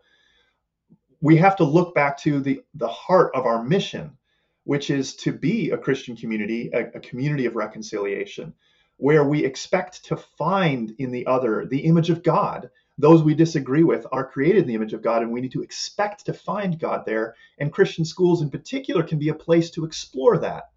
we 1.21 1.37
have 1.37 1.55
to 1.55 1.63
look 1.63 1.93
back 1.95 2.17
to 2.17 2.39
the 2.39 2.61
the 2.75 2.87
heart 2.87 3.31
of 3.35 3.45
our 3.45 3.63
mission 3.63 4.17
which 4.63 4.89
is 4.89 5.15
to 5.15 5.31
be 5.31 5.71
a 5.71 5.77
christian 5.77 6.15
community 6.15 6.69
a, 6.73 6.85
a 6.95 6.99
community 6.99 7.45
of 7.45 7.55
reconciliation 7.55 8.53
where 8.97 9.23
we 9.23 9.43
expect 9.43 10.05
to 10.05 10.15
find 10.15 10.93
in 10.99 11.11
the 11.11 11.25
other 11.25 11.65
the 11.65 11.79
image 11.79 12.09
of 12.11 12.21
god 12.21 12.69
those 13.01 13.23
we 13.23 13.33
disagree 13.33 13.83
with 13.83 14.05
are 14.11 14.29
created 14.29 14.63
in 14.63 14.67
the 14.67 14.75
image 14.75 14.93
of 14.93 15.01
God, 15.01 15.21
and 15.21 15.31
we 15.31 15.41
need 15.41 15.51
to 15.53 15.63
expect 15.63 16.25
to 16.25 16.33
find 16.33 16.79
God 16.79 17.03
there. 17.05 17.35
And 17.59 17.73
Christian 17.73 18.05
schools, 18.05 18.41
in 18.41 18.49
particular, 18.49 19.03
can 19.03 19.19
be 19.19 19.29
a 19.29 19.33
place 19.33 19.71
to 19.71 19.85
explore 19.85 20.37
that. 20.39 20.69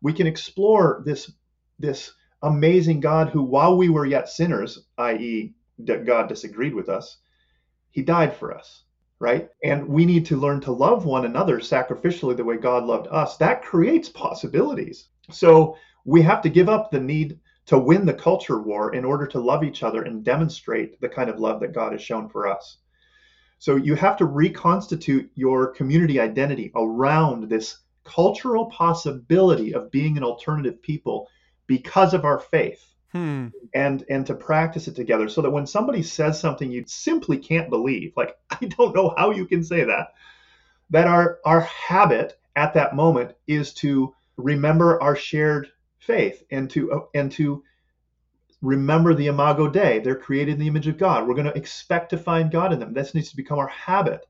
We 0.00 0.12
can 0.12 0.26
explore 0.26 1.02
this, 1.04 1.32
this 1.78 2.12
amazing 2.42 3.00
God 3.00 3.30
who, 3.30 3.42
while 3.42 3.76
we 3.76 3.88
were 3.88 4.06
yet 4.06 4.28
sinners, 4.28 4.86
i.e., 4.98 5.54
God 5.84 6.28
disagreed 6.28 6.74
with 6.74 6.88
us, 6.88 7.18
he 7.90 8.02
died 8.02 8.34
for 8.34 8.56
us, 8.56 8.84
right? 9.18 9.48
And 9.64 9.88
we 9.88 10.04
need 10.06 10.26
to 10.26 10.36
learn 10.36 10.60
to 10.62 10.72
love 10.72 11.04
one 11.04 11.24
another 11.24 11.58
sacrificially 11.58 12.36
the 12.36 12.44
way 12.44 12.56
God 12.56 12.84
loved 12.84 13.08
us. 13.10 13.36
That 13.36 13.62
creates 13.62 14.08
possibilities. 14.08 15.08
So 15.30 15.76
we 16.04 16.22
have 16.22 16.42
to 16.42 16.48
give 16.48 16.68
up 16.68 16.90
the 16.90 17.00
need 17.00 17.38
to 17.66 17.78
win 17.78 18.04
the 18.04 18.14
culture 18.14 18.60
war 18.60 18.94
in 18.94 19.04
order 19.04 19.26
to 19.26 19.40
love 19.40 19.62
each 19.62 19.82
other 19.82 20.02
and 20.02 20.24
demonstrate 20.24 21.00
the 21.00 21.08
kind 21.08 21.30
of 21.30 21.38
love 21.38 21.60
that 21.60 21.74
God 21.74 21.92
has 21.92 22.02
shown 22.02 22.28
for 22.28 22.48
us. 22.48 22.78
So 23.58 23.76
you 23.76 23.94
have 23.94 24.16
to 24.16 24.24
reconstitute 24.24 25.30
your 25.36 25.68
community 25.68 26.18
identity 26.18 26.72
around 26.74 27.48
this 27.48 27.78
cultural 28.04 28.66
possibility 28.66 29.74
of 29.74 29.92
being 29.92 30.16
an 30.16 30.24
alternative 30.24 30.82
people 30.82 31.28
because 31.68 32.14
of 32.14 32.24
our 32.24 32.40
faith. 32.40 32.84
Hmm. 33.12 33.48
And 33.74 34.04
and 34.08 34.26
to 34.26 34.34
practice 34.34 34.88
it 34.88 34.96
together 34.96 35.28
so 35.28 35.42
that 35.42 35.50
when 35.50 35.66
somebody 35.66 36.02
says 36.02 36.40
something 36.40 36.72
you 36.72 36.82
simply 36.86 37.36
can't 37.36 37.68
believe, 37.68 38.14
like 38.16 38.36
I 38.50 38.64
don't 38.64 38.96
know 38.96 39.14
how 39.16 39.30
you 39.30 39.46
can 39.46 39.62
say 39.62 39.84
that, 39.84 40.14
that 40.90 41.06
our 41.06 41.38
our 41.44 41.60
habit 41.60 42.40
at 42.56 42.74
that 42.74 42.96
moment 42.96 43.34
is 43.46 43.74
to 43.74 44.14
remember 44.36 45.00
our 45.02 45.14
shared 45.14 45.70
faith 46.06 46.42
and 46.50 46.68
to 46.70 46.92
uh, 46.92 47.00
and 47.14 47.30
to 47.32 47.62
remember 48.60 49.14
the 49.14 49.26
imago 49.26 49.68
dei. 49.68 49.98
They're 49.98 50.14
created 50.14 50.54
in 50.54 50.60
the 50.60 50.68
image 50.68 50.86
of 50.86 50.98
god. 50.98 51.26
We're 51.26 51.34
going 51.34 51.50
to 51.50 51.56
expect 51.56 52.10
to 52.10 52.18
find 52.18 52.50
god 52.50 52.72
in 52.72 52.78
them. 52.78 52.92
This 52.92 53.14
needs 53.14 53.30
to 53.30 53.36
become 53.36 53.58
our 53.58 53.68
habit. 53.68 54.26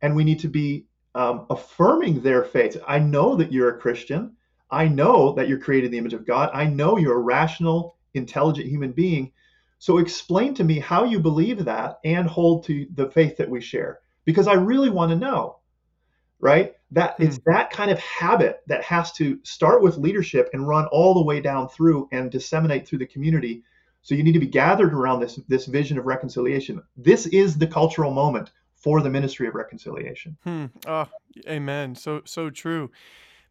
And 0.00 0.14
we 0.14 0.24
need 0.24 0.40
to 0.40 0.48
be 0.48 0.86
um, 1.14 1.46
affirming 1.50 2.20
their 2.20 2.44
faith. 2.44 2.76
I 2.86 2.98
know 2.98 3.34
that 3.36 3.52
you're 3.52 3.74
a 3.74 3.80
christian. 3.80 4.36
I 4.70 4.86
know 4.86 5.32
that 5.32 5.48
you're 5.48 5.58
created 5.58 5.86
in 5.86 5.92
the 5.92 5.98
image 5.98 6.14
of 6.14 6.26
god. 6.26 6.50
I 6.52 6.64
know 6.64 6.98
you're 6.98 7.16
a 7.16 7.20
rational 7.20 7.96
intelligent 8.14 8.68
human 8.68 8.92
being. 8.92 9.32
So 9.78 9.98
explain 9.98 10.54
to 10.54 10.64
me 10.64 10.78
how 10.78 11.04
you 11.04 11.20
believe 11.20 11.64
that 11.64 11.98
and 12.04 12.28
hold 12.28 12.64
to 12.64 12.86
the 12.94 13.10
faith 13.10 13.36
that 13.36 13.50
we 13.50 13.60
share 13.60 14.00
because 14.28 14.46
i 14.46 14.52
really 14.52 14.90
want 14.90 15.10
to 15.10 15.16
know 15.16 15.56
right? 16.40 16.74
That 16.92 17.16
hmm. 17.16 17.24
it's 17.24 17.38
that 17.46 17.70
kind 17.70 17.90
of 17.90 17.98
habit 17.98 18.62
that 18.66 18.82
has 18.84 19.12
to 19.12 19.38
start 19.42 19.82
with 19.82 19.96
leadership 19.96 20.50
and 20.52 20.66
run 20.66 20.86
all 20.86 21.14
the 21.14 21.22
way 21.22 21.40
down 21.40 21.68
through 21.68 22.08
and 22.12 22.30
disseminate 22.30 22.86
through 22.86 22.98
the 22.98 23.06
community. 23.06 23.62
So 24.02 24.14
you 24.14 24.22
need 24.22 24.32
to 24.32 24.38
be 24.38 24.46
gathered 24.46 24.94
around 24.94 25.20
this 25.20 25.38
this 25.48 25.66
vision 25.66 25.98
of 25.98 26.06
reconciliation. 26.06 26.82
This 26.96 27.26
is 27.26 27.58
the 27.58 27.66
cultural 27.66 28.10
moment 28.10 28.52
for 28.76 29.02
the 29.02 29.10
ministry 29.10 29.48
of 29.48 29.54
reconciliation. 29.54 30.36
Hmm. 30.44 30.66
oh, 30.86 31.08
amen. 31.46 31.94
So 31.94 32.22
so 32.24 32.50
true 32.50 32.90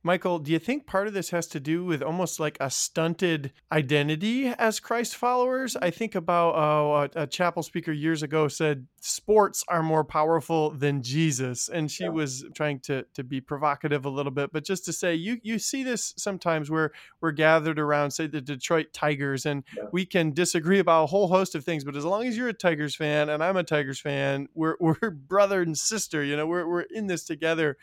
Michael, 0.07 0.39
do 0.39 0.53
you 0.53 0.59
think 0.59 0.87
part 0.87 1.07
of 1.07 1.13
this 1.13 1.31
has 1.31 1.47
to 1.47 1.59
do 1.59 1.83
with 1.83 2.01
almost 2.01 2.39
like 2.39 2.55
a 2.61 2.71
stunted 2.71 3.51
identity 3.73 4.47
as 4.47 4.79
Christ 4.79 5.17
followers? 5.17 5.75
I 5.75 5.89
think 5.89 6.15
about 6.15 6.51
uh, 6.51 7.09
a, 7.13 7.23
a, 7.23 7.27
chapel 7.27 7.61
speaker 7.61 7.91
years 7.91 8.23
ago 8.23 8.47
said 8.47 8.87
sports 9.01 9.65
are 9.67 9.83
more 9.83 10.05
powerful 10.05 10.69
than 10.69 11.03
Jesus, 11.03 11.67
and 11.67 11.91
she 11.91 12.05
yeah. 12.05 12.11
was 12.11 12.45
trying 12.55 12.79
to 12.85 13.03
to 13.15 13.23
be 13.25 13.41
provocative 13.41 14.05
a 14.05 14.09
little 14.09 14.31
bit, 14.31 14.53
but 14.53 14.63
just 14.63 14.85
to 14.85 14.93
say 14.93 15.13
you 15.13 15.41
you 15.43 15.59
see 15.59 15.83
this 15.83 16.13
sometimes 16.15 16.71
where 16.71 16.93
we're 17.19 17.31
gathered 17.31 17.77
around, 17.77 18.11
say 18.11 18.27
the 18.27 18.39
Detroit 18.39 18.93
Tigers, 18.93 19.45
and 19.45 19.65
yeah. 19.75 19.87
we 19.91 20.05
can 20.05 20.31
disagree 20.31 20.79
about 20.79 21.03
a 21.03 21.07
whole 21.07 21.27
host 21.27 21.53
of 21.53 21.65
things, 21.65 21.83
but 21.83 21.97
as 21.97 22.05
long 22.05 22.25
as 22.25 22.37
you're 22.37 22.47
a 22.47 22.53
Tigers 22.53 22.95
fan 22.95 23.27
and 23.27 23.43
I'm 23.43 23.57
a 23.57 23.63
Tigers 23.63 23.99
fan, 23.99 24.47
we're 24.53 24.77
we're 24.79 25.09
brother 25.09 25.61
and 25.61 25.77
sister. 25.77 26.23
You 26.23 26.37
know, 26.37 26.47
we're 26.47 26.65
we're 26.65 26.81
in 26.83 27.07
this 27.07 27.25
together 27.25 27.75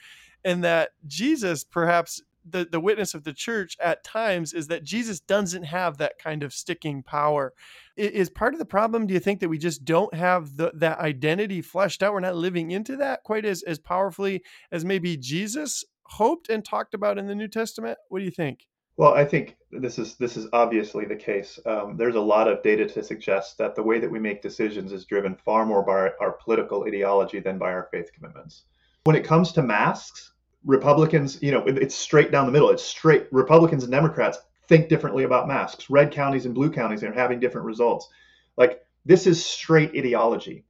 and 0.44 0.62
that 0.64 0.90
Jesus 1.06 1.64
perhaps 1.64 2.22
the, 2.48 2.66
the 2.70 2.80
witness 2.80 3.14
of 3.14 3.24
the 3.24 3.32
church 3.32 3.76
at 3.80 4.04
times 4.04 4.52
is 4.52 4.66
that 4.68 4.84
Jesus 4.84 5.18
doesn't 5.18 5.62
have 5.62 5.96
that 5.96 6.18
kind 6.18 6.42
of 6.42 6.52
sticking 6.52 7.02
power. 7.02 7.54
Is 7.96 8.28
part 8.28 8.52
of 8.52 8.58
the 8.58 8.66
problem, 8.66 9.06
do 9.06 9.14
you 9.14 9.20
think, 9.20 9.40
that 9.40 9.48
we 9.48 9.56
just 9.56 9.84
don't 9.84 10.12
have 10.14 10.56
the, 10.56 10.70
that 10.74 10.98
identity 10.98 11.62
fleshed 11.62 12.02
out? 12.02 12.12
We're 12.12 12.20
not 12.20 12.36
living 12.36 12.70
into 12.70 12.96
that 12.96 13.22
quite 13.24 13.46
as, 13.46 13.62
as 13.62 13.78
powerfully 13.78 14.42
as 14.70 14.84
maybe 14.84 15.16
Jesus 15.16 15.84
hoped 16.06 16.48
and 16.48 16.64
talked 16.64 16.94
about 16.94 17.18
in 17.18 17.26
the 17.26 17.34
New 17.34 17.48
Testament? 17.48 17.98
What 18.08 18.18
do 18.18 18.24
you 18.24 18.30
think? 18.30 18.66
Well, 18.96 19.14
I 19.14 19.24
think 19.24 19.56
this 19.72 19.98
is 19.98 20.14
this 20.16 20.36
is 20.36 20.46
obviously 20.52 21.04
the 21.04 21.16
case. 21.16 21.58
Um, 21.66 21.96
there's 21.96 22.14
a 22.14 22.20
lot 22.20 22.46
of 22.46 22.62
data 22.62 22.86
to 22.86 23.02
suggest 23.02 23.58
that 23.58 23.74
the 23.74 23.82
way 23.82 23.98
that 23.98 24.10
we 24.10 24.20
make 24.20 24.40
decisions 24.40 24.92
is 24.92 25.04
driven 25.04 25.34
far 25.34 25.66
more 25.66 25.82
by 25.82 25.92
our, 25.92 26.14
our 26.20 26.32
political 26.32 26.84
ideology 26.84 27.40
than 27.40 27.58
by 27.58 27.72
our 27.72 27.88
faith 27.90 28.12
commitments. 28.12 28.64
When 29.02 29.16
it 29.16 29.24
comes 29.24 29.50
to 29.52 29.62
masks, 29.62 30.33
Republicans, 30.64 31.42
you 31.42 31.52
know, 31.52 31.62
it's 31.66 31.94
straight 31.94 32.30
down 32.30 32.46
the 32.46 32.52
middle. 32.52 32.70
It's 32.70 32.82
straight. 32.82 33.28
Republicans 33.30 33.84
and 33.84 33.92
Democrats 33.92 34.38
think 34.68 34.88
differently 34.88 35.24
about 35.24 35.48
masks. 35.48 35.90
Red 35.90 36.10
counties 36.10 36.46
and 36.46 36.54
blue 36.54 36.70
counties 36.70 37.02
are 37.02 37.12
having 37.12 37.38
different 37.38 37.66
results. 37.66 38.08
Like 38.56 38.84
this 39.04 39.26
is 39.26 39.44
straight 39.44 39.90
ideology. 39.96 40.64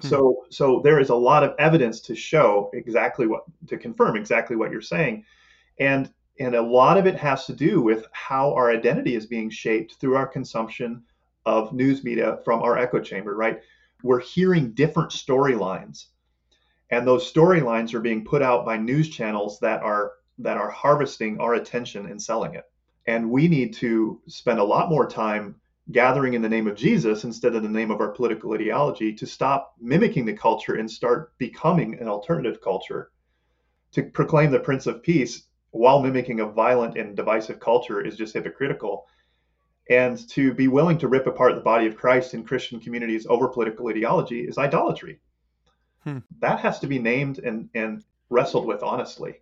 Hmm. 0.00 0.08
So 0.08 0.44
so 0.50 0.80
there 0.82 0.98
is 0.98 1.10
a 1.10 1.14
lot 1.14 1.44
of 1.44 1.54
evidence 1.58 2.00
to 2.02 2.14
show 2.16 2.70
exactly 2.74 3.26
what 3.26 3.44
to 3.68 3.76
confirm 3.76 4.16
exactly 4.16 4.56
what 4.56 4.72
you're 4.72 4.80
saying. 4.80 5.24
And 5.78 6.12
and 6.40 6.54
a 6.54 6.62
lot 6.62 6.98
of 6.98 7.06
it 7.06 7.16
has 7.16 7.46
to 7.46 7.52
do 7.52 7.80
with 7.80 8.06
how 8.12 8.52
our 8.54 8.70
identity 8.70 9.14
is 9.14 9.26
being 9.26 9.50
shaped 9.50 9.94
through 9.94 10.16
our 10.16 10.26
consumption 10.26 11.02
of 11.46 11.72
news 11.72 12.04
media 12.04 12.38
from 12.44 12.62
our 12.62 12.78
echo 12.78 13.00
chamber, 13.00 13.34
right? 13.34 13.60
We're 14.02 14.20
hearing 14.20 14.72
different 14.72 15.10
storylines 15.10 16.06
and 16.90 17.06
those 17.06 17.30
storylines 17.30 17.92
are 17.94 18.00
being 18.00 18.24
put 18.24 18.42
out 18.42 18.64
by 18.64 18.76
news 18.76 19.08
channels 19.08 19.60
that 19.60 19.82
are 19.82 20.12
that 20.38 20.56
are 20.56 20.70
harvesting 20.70 21.40
our 21.40 21.54
attention 21.54 22.06
and 22.06 22.22
selling 22.22 22.54
it. 22.54 22.64
And 23.06 23.30
we 23.30 23.48
need 23.48 23.74
to 23.74 24.20
spend 24.26 24.60
a 24.60 24.64
lot 24.64 24.88
more 24.88 25.08
time 25.08 25.56
gathering 25.90 26.34
in 26.34 26.42
the 26.42 26.48
name 26.48 26.68
of 26.68 26.76
Jesus 26.76 27.24
instead 27.24 27.54
of 27.54 27.62
the 27.62 27.68
name 27.68 27.90
of 27.90 28.00
our 28.00 28.10
political 28.10 28.52
ideology 28.52 29.12
to 29.14 29.26
stop 29.26 29.74
mimicking 29.80 30.24
the 30.24 30.34
culture 30.34 30.74
and 30.74 30.90
start 30.90 31.36
becoming 31.38 31.98
an 31.98 32.08
alternative 32.08 32.60
culture 32.60 33.10
to 33.92 34.02
proclaim 34.02 34.50
the 34.50 34.60
prince 34.60 34.86
of 34.86 35.02
peace 35.02 35.44
while 35.70 36.02
mimicking 36.02 36.40
a 36.40 36.46
violent 36.46 36.96
and 36.96 37.16
divisive 37.16 37.58
culture 37.58 38.00
is 38.00 38.16
just 38.16 38.34
hypocritical. 38.34 39.06
And 39.90 40.28
to 40.28 40.52
be 40.52 40.68
willing 40.68 40.98
to 40.98 41.08
rip 41.08 41.26
apart 41.26 41.54
the 41.54 41.62
body 41.62 41.86
of 41.86 41.96
Christ 41.96 42.34
in 42.34 42.44
Christian 42.44 42.78
communities 42.78 43.26
over 43.28 43.48
political 43.48 43.88
ideology 43.88 44.40
is 44.40 44.58
idolatry 44.58 45.18
Hmm. 46.08 46.18
That 46.40 46.60
has 46.60 46.78
to 46.80 46.86
be 46.86 46.98
named 46.98 47.38
and, 47.38 47.68
and 47.74 48.04
wrestled 48.30 48.66
with 48.66 48.82
honestly. 48.82 49.40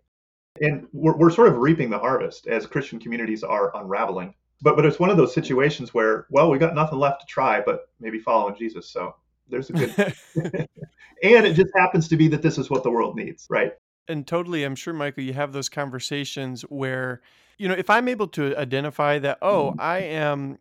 And 0.60 0.86
we're, 0.92 1.16
we're 1.16 1.30
sort 1.30 1.48
of 1.48 1.58
reaping 1.58 1.90
the 1.90 1.98
harvest 1.98 2.46
as 2.46 2.66
Christian 2.66 2.98
communities 2.98 3.42
are 3.42 3.76
unraveling. 3.76 4.34
But 4.62 4.74
but 4.74 4.86
it's 4.86 4.98
one 4.98 5.10
of 5.10 5.18
those 5.18 5.34
situations 5.34 5.92
where, 5.92 6.26
well, 6.30 6.50
we 6.50 6.58
got 6.58 6.74
nothing 6.74 6.98
left 6.98 7.20
to 7.20 7.26
try, 7.26 7.60
but 7.60 7.90
maybe 8.00 8.18
following 8.18 8.56
Jesus. 8.56 8.88
So 8.88 9.14
there's 9.48 9.70
a 9.70 9.74
good 9.74 9.94
and 11.22 11.46
it 11.46 11.54
just 11.54 11.70
happens 11.76 12.08
to 12.08 12.16
be 12.16 12.28
that 12.28 12.42
this 12.42 12.58
is 12.58 12.70
what 12.70 12.82
the 12.82 12.90
world 12.90 13.16
needs, 13.16 13.46
right? 13.50 13.72
And 14.08 14.26
totally, 14.26 14.64
I'm 14.64 14.76
sure, 14.76 14.94
Michael, 14.94 15.24
you 15.24 15.32
have 15.34 15.52
those 15.52 15.68
conversations 15.68 16.62
where, 16.62 17.20
you 17.58 17.68
know, 17.68 17.74
if 17.74 17.90
I'm 17.90 18.08
able 18.08 18.28
to 18.28 18.56
identify 18.56 19.18
that, 19.18 19.38
oh, 19.42 19.70
mm-hmm. 19.70 19.80
I 19.80 19.98
am 19.98 20.58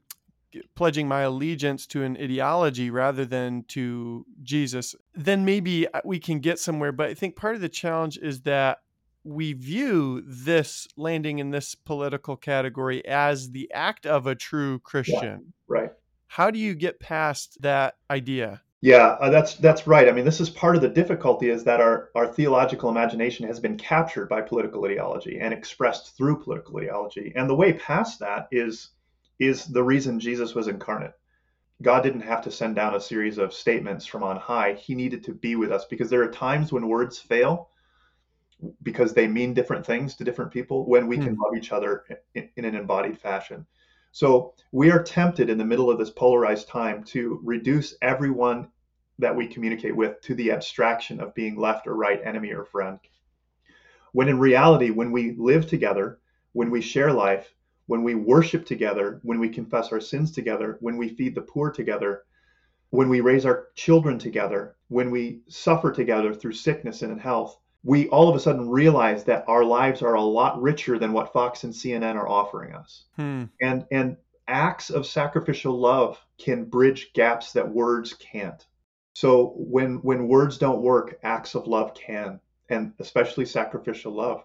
pledging 0.76 1.08
my 1.08 1.22
allegiance 1.22 1.88
to 1.88 2.04
an 2.04 2.18
ideology 2.18 2.90
rather 2.90 3.26
than 3.26 3.64
to 3.70 4.26
Jesus, 4.44 4.96
then 5.14 5.46
maybe 5.46 5.88
uh, 5.88 6.02
we 6.04 6.20
can 6.20 6.40
get 6.40 6.60
somewhere. 6.60 6.92
But 6.92 7.10
I 7.10 7.14
think 7.14 7.36
part 7.36 7.56
of 7.56 7.62
the 7.62 7.70
challenge 7.70 8.18
is 8.18 8.42
that 8.42 8.80
we 9.24 9.54
view 9.54 10.24
this 10.26 10.88
landing 10.96 11.40
in 11.40 11.50
this 11.50 11.74
political 11.74 12.38
category 12.38 13.06
as 13.06 13.52
the 13.52 13.72
act 13.74 14.06
of 14.06 14.28
a 14.28 14.36
true 14.36 14.80
Christian. 14.80 15.24
Yeah, 15.24 15.38
right. 15.68 15.90
How 16.28 16.52
do 16.52 16.60
you 16.60 16.76
get 16.76 17.00
past 17.00 17.62
that 17.62 17.96
idea? 18.10 18.62
Yeah, 18.82 19.18
uh, 19.20 19.32
that's 19.32 19.56
that's 19.56 19.88
right. 19.88 20.08
I 20.08 20.12
mean, 20.12 20.26
this 20.26 20.40
is 20.40 20.50
part 20.52 20.76
of 20.76 20.82
the 20.84 20.90
difficulty 20.90 21.50
is 21.50 21.64
that 21.64 21.82
our 21.82 22.12
our 22.14 22.28
theological 22.28 22.90
imagination 22.90 23.48
has 23.48 23.60
been 23.60 23.78
captured 23.78 24.30
by 24.30 24.42
political 24.42 24.86
ideology 24.86 25.40
and 25.40 25.54
expressed 25.54 26.16
through 26.16 26.44
political 26.44 26.78
ideology. 26.78 27.34
And 27.36 27.50
the 27.50 27.56
way 27.56 27.74
past 27.74 28.20
that 28.20 28.48
is 28.52 28.90
is 29.40 29.66
the 29.66 29.84
reason 29.84 30.20
Jesus 30.20 30.56
was 30.56 30.68
incarnate. 30.68 31.14
God 31.82 32.04
didn't 32.04 32.22
have 32.22 32.42
to 32.44 32.52
send 32.52 32.76
down 32.76 32.96
a 32.96 33.00
series 33.00 33.38
of 33.38 33.54
statements 33.54 34.06
from 34.06 34.24
on 34.24 34.38
high. 34.38 34.74
He 34.74 34.96
needed 34.96 35.24
to 35.26 35.34
be 35.34 35.56
with 35.56 35.72
us 35.72 35.86
because 35.86 36.10
there 36.10 36.24
are 36.24 36.32
times 36.32 36.72
when 36.72 36.88
words 36.88 37.20
fail 37.20 37.70
because 38.84 39.14
they 39.14 39.28
mean 39.28 39.54
different 39.54 39.86
things 39.86 40.16
to 40.16 40.24
different 40.24 40.52
people 40.52 40.88
when 40.88 41.08
we 41.08 41.18
hmm. 41.18 41.24
can 41.24 41.38
love 41.38 41.56
each 41.58 41.72
other 41.72 42.06
in, 42.34 42.50
in, 42.56 42.66
an 42.66 42.76
embodied 42.76 43.20
fashion. 43.20 43.66
So 44.12 44.54
we 44.72 44.92
are 44.92 45.04
tempted 45.04 45.50
in 45.50 45.58
the 45.58 45.66
middle 45.66 45.92
of 45.92 45.98
this 45.98 46.10
polarized 46.10 46.70
time 46.70 47.04
to 47.06 47.42
reduce 47.44 47.96
everyone 48.02 48.70
that 49.20 49.36
we 49.36 49.48
communicate 49.48 49.96
with 49.96 50.22
to 50.22 50.36
the 50.36 50.52
abstraction 50.52 51.20
of 51.20 51.36
being 51.36 51.58
left 51.58 51.88
or 51.88 51.96
right, 51.96 52.22
enemy 52.24 52.54
or 52.54 52.64
friend. 52.64 53.00
When 54.14 54.30
in 54.30 54.40
reality, 54.40 54.92
when 54.92 55.12
we 55.12 55.36
live 55.38 55.68
together, 55.68 56.20
when 56.54 56.72
we 56.72 56.80
share 56.80 57.12
life, 57.12 57.54
when 57.88 58.04
we 58.04 58.16
worship 58.16 58.66
together, 58.66 59.20
when 59.24 59.40
we 59.40 59.50
confess 59.50 59.92
our 59.92 60.02
sins 60.02 60.32
together, 60.32 60.78
when 60.82 60.98
we 60.98 61.10
feed 61.10 61.36
the 61.36 61.42
poor 61.42 61.72
together, 61.72 62.24
when 62.90 63.10
we 63.10 63.22
raise 63.22 63.46
our 63.46 63.68
children 63.76 64.18
together, 64.18 64.76
when 64.88 65.12
we 65.12 65.42
suffer 65.48 65.92
together 65.92 66.34
through 66.34 66.54
sickness 66.54 67.02
and 67.02 67.20
health, 67.20 67.60
we 67.84 68.08
all 68.10 68.28
of 68.28 68.36
a 68.36 68.40
sudden 68.40 68.70
realize 68.70 69.24
that 69.26 69.46
our 69.48 69.64
lives 69.64 70.02
are 70.02 70.16
a 70.16 70.22
lot 70.22 70.60
richer 70.62 70.98
than 70.98 71.14
what 71.14 71.32
Fox 71.32 71.64
and 71.64 71.74
CNN 71.74 72.16
are 72.16 72.28
offering 72.28 72.74
us. 72.74 73.06
Hmm. 73.16 73.44
And 73.62 73.86
and 73.92 74.18
acts 74.48 74.90
of 74.90 75.06
sacrificial 75.06 75.80
love 75.80 76.20
can 76.38 76.66
bridge 76.66 77.12
gaps 77.14 77.54
that 77.54 77.68
words 77.68 78.14
can't. 78.14 78.66
So 79.14 79.54
when 79.58 79.98
when 79.98 80.28
words 80.28 80.58
don't 80.58 80.82
work, 80.82 81.20
acts 81.24 81.54
of 81.54 81.68
love 81.68 81.94
can, 81.94 82.40
and 82.70 82.94
especially 83.00 83.46
sacrificial 83.46 84.14
love. 84.14 84.44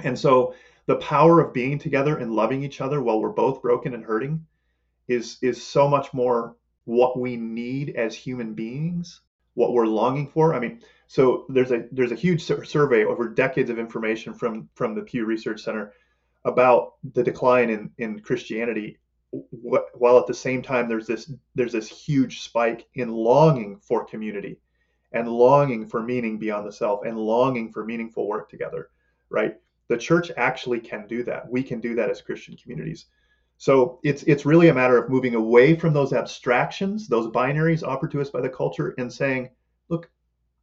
And 0.00 0.18
so 0.18 0.54
the 0.86 0.96
power 0.96 1.40
of 1.40 1.52
being 1.52 1.78
together 1.78 2.18
and 2.18 2.32
loving 2.32 2.62
each 2.62 2.80
other 2.80 3.02
while 3.02 3.20
we're 3.20 3.30
both 3.30 3.62
broken 3.62 3.94
and 3.94 4.04
hurting 4.04 4.44
is 5.08 5.38
is 5.42 5.62
so 5.62 5.88
much 5.88 6.12
more 6.12 6.56
what 6.84 7.18
we 7.18 7.36
need 7.36 7.96
as 7.96 8.14
human 8.14 8.54
beings 8.54 9.20
what 9.54 9.72
we're 9.72 9.86
longing 9.86 10.28
for. 10.28 10.54
I 10.54 10.60
mean 10.60 10.80
so 11.06 11.46
there's 11.48 11.70
a 11.70 11.84
there's 11.92 12.12
a 12.12 12.16
huge 12.16 12.42
survey 12.44 13.04
over 13.04 13.28
decades 13.28 13.70
of 13.70 13.78
information 13.78 14.34
from 14.34 14.68
from 14.74 14.94
the 14.94 15.02
pew 15.02 15.24
research 15.24 15.62
center 15.62 15.92
about 16.44 16.94
the 17.14 17.22
decline 17.22 17.70
in 17.70 17.90
in 17.98 18.20
christianity 18.20 18.98
while 19.50 20.18
at 20.18 20.26
the 20.26 20.34
same 20.34 20.62
time 20.62 20.88
there's 20.88 21.06
this 21.06 21.32
there's 21.54 21.72
this 21.72 21.88
huge 21.88 22.40
spike 22.40 22.86
in 22.94 23.10
longing 23.10 23.78
for 23.78 24.04
community 24.04 24.58
and 25.12 25.28
longing 25.28 25.86
for 25.86 26.02
meaning 26.02 26.38
beyond 26.38 26.66
the 26.66 26.72
self 26.72 27.04
and 27.04 27.18
longing 27.18 27.70
for 27.70 27.84
meaningful 27.84 28.26
work 28.26 28.48
together 28.48 28.90
right 29.28 29.56
the 29.88 29.96
church 29.96 30.30
actually 30.36 30.80
can 30.80 31.06
do 31.06 31.22
that. 31.24 31.48
We 31.48 31.62
can 31.62 31.80
do 31.80 31.94
that 31.94 32.10
as 32.10 32.20
Christian 32.20 32.56
communities. 32.56 33.06
So 33.58 34.00
it's 34.02 34.22
it's 34.24 34.44
really 34.44 34.68
a 34.68 34.74
matter 34.74 34.98
of 34.98 35.08
moving 35.08 35.34
away 35.34 35.74
from 35.76 35.92
those 35.92 36.12
abstractions, 36.12 37.08
those 37.08 37.28
binaries 37.28 37.86
offered 37.86 38.10
to 38.10 38.20
us 38.20 38.30
by 38.30 38.40
the 38.40 38.48
culture, 38.48 38.94
and 38.98 39.12
saying, 39.12 39.50
look, 39.88 40.10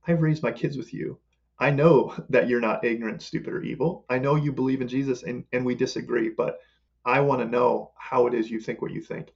I've 0.07 0.21
raised 0.21 0.43
my 0.43 0.51
kids 0.51 0.77
with 0.77 0.93
you. 0.93 1.17
I 1.59 1.71
know 1.71 2.15
that 2.29 2.47
you're 2.47 2.59
not 2.59 2.83
ignorant, 2.83 3.21
stupid, 3.21 3.53
or 3.53 3.63
evil. 3.63 4.05
I 4.09 4.19
know 4.19 4.35
you 4.35 4.51
believe 4.51 4.81
in 4.81 4.87
Jesus 4.87 5.23
and, 5.23 5.45
and 5.53 5.65
we 5.65 5.75
disagree, 5.75 6.29
but 6.29 6.59
I 7.05 7.19
want 7.21 7.41
to 7.41 7.47
know 7.47 7.91
how 7.97 8.27
it 8.27 8.33
is 8.33 8.49
you 8.49 8.59
think 8.59 8.81
what 8.81 8.91
you 8.91 9.01
think. 9.01 9.33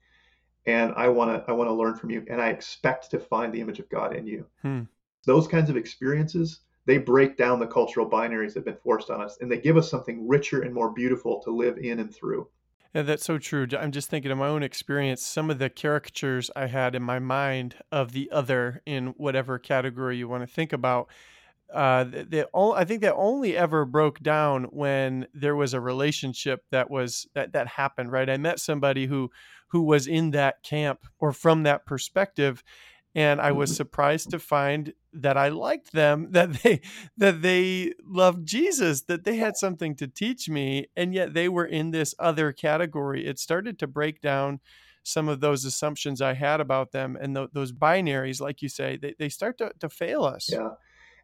And 0.66 0.94
I 0.96 1.08
want 1.08 1.32
to 1.32 1.50
I 1.50 1.54
want 1.54 1.70
to 1.70 1.74
learn 1.74 1.96
from 1.96 2.10
you. 2.10 2.26
And 2.30 2.42
I 2.42 2.50
expect 2.50 3.10
to 3.12 3.20
find 3.20 3.54
the 3.54 3.62
image 3.62 3.80
of 3.80 3.90
God 3.90 4.16
in 4.16 4.28
you. 4.28 4.46
Hmm. 4.62 4.82
Those 5.26 5.48
kinds 5.48 5.70
of 5.70 5.78
experiences 5.78 6.60
they 6.88 6.98
break 6.98 7.38
down 7.38 7.60
the 7.60 7.68
cultural 7.68 8.10
binaries 8.10 8.54
that 8.54 8.60
have 8.60 8.66
been 8.66 8.78
forced 8.78 9.12
on 9.12 9.22
us 9.22 9.38
and 9.42 9.52
they 9.52 9.60
give 9.60 9.78
us 9.78 9.92
something 9.92 10.28
richer 10.28 10.62
and 10.62 10.74
more 10.74 10.92
beautiful 10.92 11.42
to 11.42 11.52
live 11.52 11.78
in 11.78 12.00
and 12.00 12.16
through. 12.16 12.48
Yeah, 12.96 13.02
that's 13.02 13.26
so 13.26 13.38
true. 13.38 13.68
I'm 13.78 13.92
just 13.92 14.10
thinking 14.10 14.32
of 14.32 14.38
my 14.38 14.48
own 14.48 14.64
experience. 14.64 15.22
Some 15.22 15.52
of 15.52 15.60
the 15.60 15.70
caricatures 15.70 16.50
I 16.56 16.68
had 16.68 16.96
in 16.96 17.04
my 17.04 17.20
mind 17.20 17.76
of 17.92 18.14
the 18.14 18.32
other 18.32 18.82
in 18.86 19.08
whatever 19.18 19.60
category 19.60 20.18
you 20.18 20.30
want 20.30 20.48
to 20.48 20.52
think 20.52 20.72
about, 20.72 21.10
uh, 21.74 22.06
they, 22.06 22.46
I 22.56 22.86
think 22.86 23.02
that 23.02 23.16
only 23.16 23.58
ever 23.58 23.84
broke 23.84 24.22
down 24.22 24.64
when 24.72 25.28
there 25.34 25.58
was 25.58 25.74
a 25.74 25.82
relationship 25.82 26.64
that 26.72 26.90
was 26.90 27.28
that 27.36 27.52
that 27.52 27.68
happened. 27.68 28.14
Right, 28.14 28.30
I 28.30 28.38
met 28.38 28.62
somebody 28.62 29.06
who 29.06 29.30
who 29.68 29.82
was 29.82 30.08
in 30.08 30.32
that 30.32 30.64
camp 30.64 31.02
or 31.20 31.34
from 31.34 31.64
that 31.64 31.86
perspective, 31.86 32.64
and 33.18 33.42
I 33.42 33.52
was 33.52 33.72
mm-hmm. 33.72 33.78
surprised 33.78 34.30
to 34.30 34.38
find 34.38 34.94
that 35.12 35.38
I 35.38 35.50
liked 35.50 35.92
them, 35.92 36.28
that 36.32 36.54
they 36.62 36.82
that 37.18 37.42
they 37.42 37.94
loved 38.06 38.48
Jesus, 38.48 39.02
that 39.04 39.26
they 39.26 39.38
had 39.38 39.58
something 39.58 39.96
to 39.96 40.08
teach 40.08 40.48
me, 40.48 40.86
and 40.96 41.14
yet 41.14 41.34
they 41.34 41.50
were 41.50 41.66
in 41.66 41.92
this 41.92 42.14
other 42.20 42.54
category. 42.54 43.26
It 43.26 43.40
started 43.40 43.80
to 43.80 43.88
break 43.88 44.22
down 44.22 44.60
some 45.04 45.28
of 45.28 45.40
those 45.40 45.66
assumptions 45.66 46.22
I 46.22 46.34
had 46.34 46.62
about 46.62 46.92
them, 46.92 47.18
and 47.20 47.36
th- 47.36 47.50
those 47.54 47.72
binaries, 47.72 48.40
like 48.40 48.62
you 48.62 48.70
say, 48.70 48.98
they, 48.98 49.16
they 49.18 49.30
start 49.30 49.58
to, 49.58 49.72
to 49.80 49.90
fail 49.90 50.24
us. 50.24 50.50
Yeah, 50.52 50.72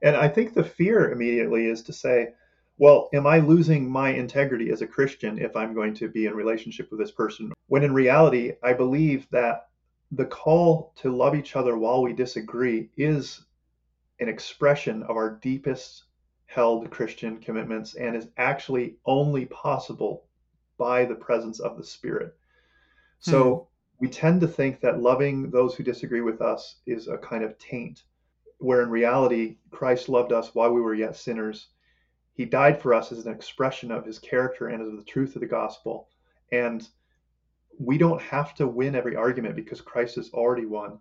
and 0.01 0.15
I 0.15 0.29
think 0.29 0.53
the 0.53 0.63
fear 0.63 1.11
immediately 1.11 1.67
is 1.67 1.83
to 1.83 1.93
say, 1.93 2.29
well, 2.79 3.09
am 3.13 3.27
I 3.27 3.37
losing 3.37 3.87
my 3.87 4.09
integrity 4.09 4.71
as 4.71 4.81
a 4.81 4.87
Christian 4.87 5.37
if 5.37 5.55
I'm 5.55 5.75
going 5.75 5.93
to 5.95 6.07
be 6.07 6.25
in 6.25 6.33
relationship 6.33 6.89
with 6.89 6.99
this 6.99 7.11
person? 7.11 7.51
When 7.67 7.83
in 7.83 7.93
reality, 7.93 8.53
I 8.63 8.73
believe 8.73 9.27
that 9.29 9.67
the 10.15 10.25
call 10.25 10.93
to 10.95 11.15
love 11.15 11.33
each 11.33 11.55
other 11.55 11.77
while 11.77 12.03
we 12.03 12.13
disagree 12.13 12.89
is 12.97 13.45
an 14.19 14.29
expression 14.29 15.01
of 15.03 15.17
our 15.17 15.39
deepest 15.41 16.03
held 16.45 16.89
Christian 16.91 17.39
commitments 17.39 17.95
and 17.95 18.15
is 18.15 18.27
actually 18.37 18.97
only 19.05 19.45
possible 19.47 20.25
by 20.77 21.03
the 21.05 21.15
presence 21.15 21.59
of 21.59 21.77
the 21.77 21.83
Spirit. 21.83 22.35
So 23.19 23.69
hmm. 23.99 24.05
we 24.05 24.09
tend 24.09 24.41
to 24.41 24.47
think 24.47 24.81
that 24.81 25.01
loving 25.01 25.49
those 25.49 25.73
who 25.73 25.83
disagree 25.83 26.21
with 26.21 26.41
us 26.41 26.75
is 26.85 27.07
a 27.07 27.17
kind 27.17 27.43
of 27.43 27.57
taint, 27.57 28.03
where 28.59 28.83
in 28.83 28.89
reality, 28.89 29.57
Christ 29.71 30.09
loved 30.09 30.31
us 30.31 30.53
while 30.53 30.71
we 30.71 30.81
were 30.81 30.93
yet 30.93 31.15
sinners. 31.15 31.69
He 32.33 32.45
died 32.45 32.79
for 32.79 32.93
us 32.93 33.11
as 33.11 33.25
an 33.25 33.33
expression 33.33 33.91
of 33.91 34.05
his 34.05 34.19
character 34.19 34.67
and 34.67 34.81
as 34.83 34.99
the 34.99 35.05
truth 35.05 35.35
of 35.35 35.41
the 35.41 35.47
gospel. 35.47 36.09
And 36.51 36.87
we 37.79 37.97
don't 37.97 38.21
have 38.21 38.53
to 38.55 38.67
win 38.67 38.95
every 38.95 39.15
argument 39.15 39.55
because 39.55 39.81
Christ 39.81 40.15
has 40.15 40.29
already 40.31 40.65
won. 40.65 40.99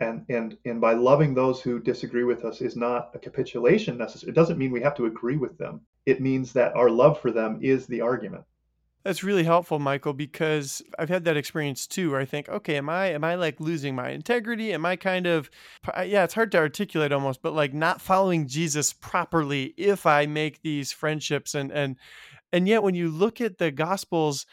And 0.00 0.24
and 0.28 0.56
and 0.64 0.80
by 0.80 0.94
loving 0.94 1.34
those 1.34 1.60
who 1.60 1.78
disagree 1.78 2.24
with 2.24 2.44
us 2.44 2.60
is 2.60 2.76
not 2.76 3.10
a 3.14 3.18
capitulation 3.18 3.96
necessary. 3.96 4.30
it 4.30 4.34
doesn't 4.34 4.58
mean 4.58 4.72
we 4.72 4.82
have 4.82 4.96
to 4.96 5.06
agree 5.06 5.36
with 5.36 5.56
them. 5.56 5.82
It 6.04 6.20
means 6.20 6.52
that 6.54 6.74
our 6.74 6.90
love 6.90 7.20
for 7.20 7.30
them 7.30 7.60
is 7.62 7.86
the 7.86 8.00
argument. 8.00 8.44
That's 9.04 9.22
really 9.22 9.44
helpful 9.44 9.78
michael 9.78 10.14
because 10.14 10.82
i've 10.98 11.10
had 11.10 11.24
that 11.24 11.36
experience 11.36 11.86
too 11.86 12.10
where 12.10 12.20
i 12.20 12.24
think 12.24 12.48
okay 12.48 12.78
am 12.78 12.88
i 12.88 13.08
am 13.08 13.22
i 13.22 13.34
like 13.34 13.60
losing 13.60 13.94
my 13.94 14.08
integrity? 14.08 14.72
Am 14.72 14.86
i 14.86 14.96
kind 14.96 15.26
of 15.26 15.50
yeah 16.06 16.24
it's 16.24 16.32
hard 16.32 16.50
to 16.52 16.58
articulate 16.58 17.12
almost 17.12 17.42
but 17.42 17.52
like 17.52 17.74
not 17.74 18.00
following 18.00 18.48
jesus 18.48 18.94
properly 18.94 19.74
if 19.76 20.06
i 20.06 20.24
make 20.24 20.62
these 20.62 20.90
friendships 20.90 21.54
and 21.54 21.70
and 21.70 21.96
and 22.50 22.66
yet 22.66 22.82
when 22.82 22.94
you 22.94 23.10
look 23.10 23.42
at 23.42 23.58
the 23.58 23.70
gospels 23.70 24.46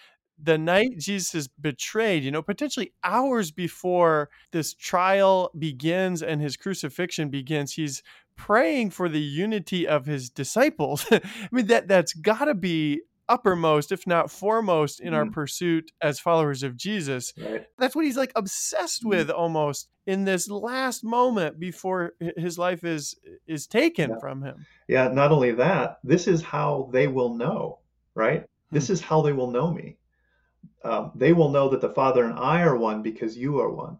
the 0.44 0.58
night 0.58 0.98
Jesus 0.98 1.36
is 1.36 1.48
betrayed, 1.48 2.24
you 2.24 2.32
know, 2.32 2.42
potentially 2.42 2.94
hours 3.04 3.52
before 3.52 4.30
this 4.52 4.74
trial 4.74 5.52
begins 5.58 6.22
and 6.22 6.42
his 6.42 6.58
crucifixion 6.58 7.30
begins, 7.30 7.74
he's 7.74 8.02
praying 8.36 8.90
for 8.90 9.08
the 9.08 9.22
unity 9.22 9.88
of 9.88 10.06
his 10.06 10.30
disciples. 10.30 11.06
I 11.12 11.22
mean, 11.52 11.68
that 11.68 11.88
that's 11.88 12.14
got 12.14 12.46
to 12.46 12.56
be 12.56 13.02
uppermost, 13.30 13.92
if 13.92 14.08
not 14.08 14.32
foremost, 14.32 15.00
in 15.00 15.14
mm. 15.14 15.16
our 15.16 15.24
mm-hmm. 15.24 15.34
pursuit 15.34 15.92
as 16.02 16.20
followers 16.20 16.64
of 16.64 16.76
Jesus. 16.76 17.34
Right. 17.38 17.66
That's 17.78 17.96
what 17.96 18.06
he's 18.06 18.18
like 18.18 18.32
obsessed 18.36 19.02
mm-hmm. 19.02 19.10
with 19.10 19.30
almost 19.30 19.90
in 20.06 20.26
this 20.26 20.50
last 20.50 21.04
moment 21.04 21.60
before 21.60 22.14
his 22.38 22.58
life 22.58 22.84
is 22.84 23.16
is 23.48 23.68
taken 23.68 24.12
yeah. 24.12 24.20
from 24.20 24.44
him. 24.44 24.66
Yeah, 24.88 25.10
not 25.10 25.32
only 25.32 25.52
that, 25.54 26.00
this 26.04 26.28
is 26.28 26.42
how 26.42 26.90
they 26.92 27.08
will 27.08 27.36
know, 27.36 27.80
right? 28.16 28.46
This 28.72 28.88
hmm. 28.88 28.94
is 28.94 29.02
how 29.02 29.22
they 29.22 29.34
will 29.34 29.52
know 29.52 29.72
me 29.72 29.98
um, 30.84 31.12
they 31.16 31.34
will 31.34 31.50
know 31.50 31.70
that 31.70 31.82
the 31.82 31.90
Father 31.90 32.24
and 32.24 32.38
I 32.38 32.62
are 32.62 32.76
one 32.76 33.02
because 33.02 33.38
you 33.38 33.60
are 33.60 33.72
one. 33.72 33.98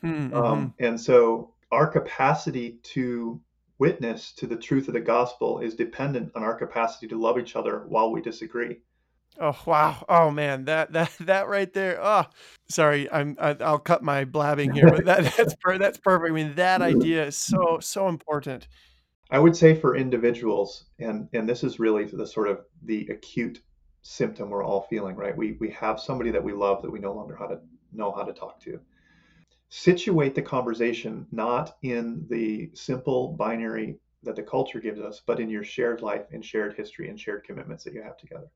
Hmm, 0.00 0.06
um, 0.08 0.30
mm-hmm. 0.30 0.36
Um, 0.36 0.74
and 0.78 1.00
so 1.00 1.54
our 1.70 1.86
capacity 1.86 2.78
to 2.94 3.40
witness 3.78 4.32
to 4.32 4.46
the 4.46 4.56
truth 4.56 4.88
of 4.88 4.94
the 4.94 5.00
gospel 5.00 5.60
is 5.60 5.74
dependent 5.74 6.32
on 6.34 6.42
our 6.42 6.54
capacity 6.54 7.06
to 7.08 7.20
love 7.20 7.38
each 7.38 7.56
other 7.56 7.84
while 7.88 8.10
we 8.10 8.20
disagree. 8.20 8.78
Oh 9.40 9.56
wow! 9.66 10.04
Oh 10.08 10.30
man, 10.30 10.64
that 10.64 10.92
that 10.92 11.12
that 11.20 11.48
right 11.48 11.72
there. 11.72 11.98
Oh, 12.02 12.24
sorry, 12.68 13.10
I'm 13.10 13.36
I, 13.38 13.50
i 13.60 13.70
will 13.70 13.78
cut 13.78 14.02
my 14.02 14.24
blabbing 14.24 14.72
here, 14.72 14.88
but 14.88 15.04
that 15.04 15.32
that's 15.36 15.54
per, 15.56 15.78
that's 15.78 15.98
perfect. 15.98 16.30
I 16.30 16.34
mean, 16.34 16.54
that 16.56 16.82
idea 16.82 17.26
is 17.26 17.36
so 17.36 17.78
so 17.80 18.08
important. 18.08 18.66
I 19.30 19.38
would 19.38 19.54
say 19.54 19.74
for 19.74 19.94
individuals, 19.94 20.86
and 20.98 21.28
and 21.32 21.48
this 21.48 21.62
is 21.62 21.78
really 21.78 22.04
the 22.04 22.26
sort 22.26 22.48
of 22.48 22.60
the 22.82 23.06
acute 23.08 23.60
symptom 24.08 24.48
we're 24.48 24.64
all 24.64 24.86
feeling, 24.88 25.14
right? 25.16 25.36
We 25.36 25.52
we 25.60 25.70
have 25.70 26.00
somebody 26.00 26.30
that 26.30 26.42
we 26.42 26.52
love 26.52 26.80
that 26.82 26.90
we 26.90 26.98
no 26.98 27.12
longer 27.12 27.36
how 27.36 27.46
to 27.46 27.60
know 27.92 28.10
how 28.10 28.22
to 28.22 28.32
talk 28.32 28.58
to. 28.60 28.80
Situate 29.68 30.34
the 30.34 30.42
conversation 30.42 31.26
not 31.30 31.76
in 31.82 32.26
the 32.30 32.70
simple 32.72 33.32
binary 33.32 33.98
that 34.22 34.34
the 34.34 34.42
culture 34.42 34.80
gives 34.80 34.98
us, 34.98 35.20
but 35.26 35.40
in 35.40 35.50
your 35.50 35.62
shared 35.62 36.00
life 36.00 36.24
and 36.32 36.42
shared 36.42 36.74
history 36.74 37.10
and 37.10 37.20
shared 37.20 37.44
commitments 37.44 37.84
that 37.84 37.92
you 37.92 38.02
have 38.02 38.16
together. 38.16 38.48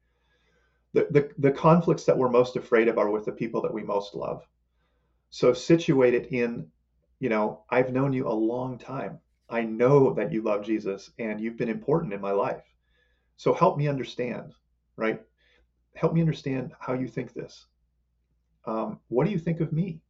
The, 0.94 1.06
the, 1.10 1.30
the 1.38 1.52
conflicts 1.52 2.04
that 2.04 2.16
we're 2.16 2.30
most 2.30 2.56
afraid 2.56 2.88
of 2.88 2.98
are 2.98 3.10
with 3.10 3.26
the 3.26 3.32
people 3.32 3.60
that 3.62 3.72
we 3.72 3.82
most 3.82 4.14
love. 4.14 4.46
So 5.30 5.52
situate 5.52 6.14
it 6.14 6.32
in, 6.32 6.66
you 7.20 7.28
know, 7.28 7.64
I've 7.68 7.92
known 7.92 8.12
you 8.12 8.26
a 8.26 8.32
long 8.32 8.78
time. 8.78 9.20
I 9.50 9.62
know 9.62 10.14
that 10.14 10.32
you 10.32 10.42
love 10.42 10.64
Jesus 10.64 11.10
and 11.18 11.40
you've 11.40 11.58
been 11.58 11.68
important 11.68 12.12
in 12.14 12.20
my 12.20 12.32
life. 12.32 12.64
So 13.36 13.52
help 13.52 13.76
me 13.76 13.86
understand, 13.86 14.54
right? 14.96 15.20
Help 15.94 16.12
me 16.12 16.20
understand 16.20 16.72
how 16.78 16.94
you 16.94 17.09
think 17.09 17.33
this. 17.33 17.66
Um, 18.64 19.00
what 19.09 19.24
do 19.24 19.33
you 19.33 19.38
think 19.38 19.61
of 19.61 19.72
me? 19.72 20.00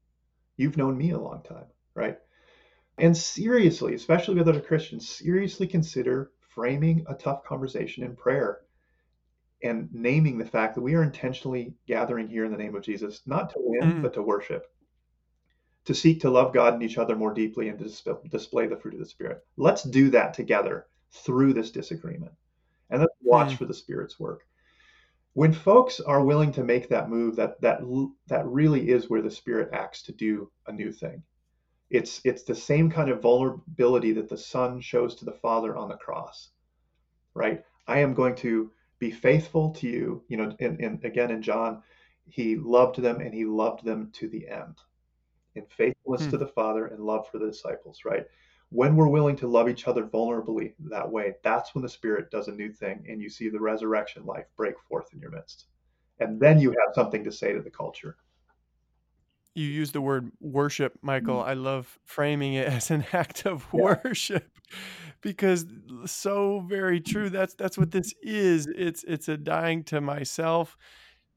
You've 0.56 0.76
known 0.76 0.96
me 0.96 1.10
a 1.10 1.18
long 1.18 1.42
time, 1.42 1.66
right? 1.94 2.18
And 2.98 3.16
seriously, 3.16 3.94
especially 3.94 4.34
with 4.34 4.48
other 4.48 4.60
Christians, 4.60 5.08
seriously 5.08 5.66
consider 5.66 6.30
framing 6.40 7.04
a 7.08 7.14
tough 7.14 7.44
conversation 7.44 8.04
in 8.04 8.14
prayer 8.14 8.60
and 9.62 9.88
naming 9.92 10.38
the 10.38 10.44
fact 10.44 10.74
that 10.74 10.82
we 10.82 10.94
are 10.94 11.02
intentionally 11.02 11.74
gathering 11.86 12.28
here 12.28 12.44
in 12.44 12.52
the 12.52 12.58
name 12.58 12.74
of 12.74 12.82
Jesus, 12.82 13.22
not 13.26 13.50
to 13.50 13.56
win, 13.58 13.92
mm. 13.94 14.02
but 14.02 14.12
to 14.14 14.22
worship, 14.22 14.66
to 15.84 15.94
seek 15.94 16.20
to 16.20 16.30
love 16.30 16.52
God 16.52 16.74
and 16.74 16.82
each 16.82 16.98
other 16.98 17.16
more 17.16 17.32
deeply 17.32 17.68
and 17.68 17.78
to 17.78 18.18
display 18.28 18.66
the 18.66 18.76
fruit 18.76 18.94
of 18.94 19.00
the 19.00 19.06
Spirit. 19.06 19.44
Let's 19.56 19.84
do 19.84 20.10
that 20.10 20.34
together 20.34 20.86
through 21.12 21.54
this 21.54 21.70
disagreement. 21.70 22.32
And 22.90 23.00
let's 23.00 23.14
watch 23.22 23.52
mm. 23.52 23.58
for 23.58 23.64
the 23.64 23.74
Spirit's 23.74 24.20
work 24.20 24.46
when 25.34 25.52
folks 25.52 26.00
are 26.00 26.24
willing 26.24 26.52
to 26.52 26.64
make 26.64 26.88
that 26.88 27.08
move 27.08 27.36
that 27.36 27.60
that 27.60 27.80
that 28.26 28.46
really 28.46 28.90
is 28.90 29.08
where 29.08 29.22
the 29.22 29.30
spirit 29.30 29.70
acts 29.72 30.02
to 30.02 30.12
do 30.12 30.50
a 30.66 30.72
new 30.72 30.92
thing. 30.92 31.22
It's 31.90 32.20
it's 32.24 32.42
the 32.42 32.54
same 32.54 32.90
kind 32.90 33.10
of 33.10 33.22
vulnerability 33.22 34.12
that 34.12 34.28
the 34.28 34.38
son 34.38 34.80
shows 34.80 35.14
to 35.16 35.24
the 35.24 35.32
father 35.32 35.76
on 35.76 35.88
the 35.88 35.96
cross 35.96 36.50
right? 37.34 37.64
I 37.86 38.00
am 38.00 38.14
going 38.14 38.34
to 38.36 38.70
be 38.98 39.10
faithful 39.10 39.70
to 39.70 39.88
you. 39.88 40.22
You 40.28 40.36
know 40.36 40.56
and, 40.60 40.80
and 40.80 41.04
again 41.04 41.30
in 41.30 41.42
john 41.42 41.82
he 42.28 42.56
loved 42.56 43.00
them 43.00 43.20
and 43.20 43.34
he 43.34 43.44
loved 43.44 43.84
them 43.84 44.10
to 44.14 44.28
the 44.28 44.48
end. 44.48 44.76
In 45.54 45.66
faithfulness 45.66 46.24
hmm. 46.24 46.30
to 46.30 46.38
the 46.38 46.46
father 46.46 46.86
and 46.86 47.04
love 47.04 47.28
for 47.28 47.38
the 47.38 47.46
disciples 47.46 48.00
right 48.04 48.26
when 48.72 48.96
we're 48.96 49.08
willing 49.08 49.36
to 49.36 49.46
love 49.46 49.68
each 49.68 49.86
other 49.86 50.04
vulnerably 50.04 50.72
that 50.90 51.10
way, 51.10 51.34
that's 51.44 51.74
when 51.74 51.82
the 51.82 51.88
Spirit 51.88 52.30
does 52.30 52.48
a 52.48 52.52
new 52.52 52.72
thing 52.72 53.04
and 53.08 53.20
you 53.20 53.28
see 53.28 53.50
the 53.50 53.60
resurrection 53.60 54.24
life 54.24 54.46
break 54.56 54.74
forth 54.88 55.12
in 55.12 55.20
your 55.20 55.30
midst. 55.30 55.66
And 56.20 56.40
then 56.40 56.58
you 56.58 56.70
have 56.70 56.94
something 56.94 57.22
to 57.24 57.32
say 57.32 57.52
to 57.52 57.60
the 57.60 57.70
culture. 57.70 58.16
You 59.54 59.66
use 59.66 59.92
the 59.92 60.00
word 60.00 60.32
worship, 60.40 60.98
Michael. 61.02 61.40
Mm-hmm. 61.40 61.50
I 61.50 61.54
love 61.54 61.98
framing 62.06 62.54
it 62.54 62.66
as 62.72 62.90
an 62.90 63.04
act 63.12 63.44
of 63.46 63.66
yeah. 63.72 63.96
worship 64.04 64.58
because 65.20 65.66
so 66.06 66.60
very 66.60 67.00
true. 67.00 67.28
That's 67.28 67.54
that's 67.54 67.76
what 67.76 67.90
this 67.90 68.14
is. 68.22 68.66
It's 68.66 69.04
it's 69.04 69.28
a 69.28 69.36
dying 69.36 69.84
to 69.84 70.00
myself 70.00 70.78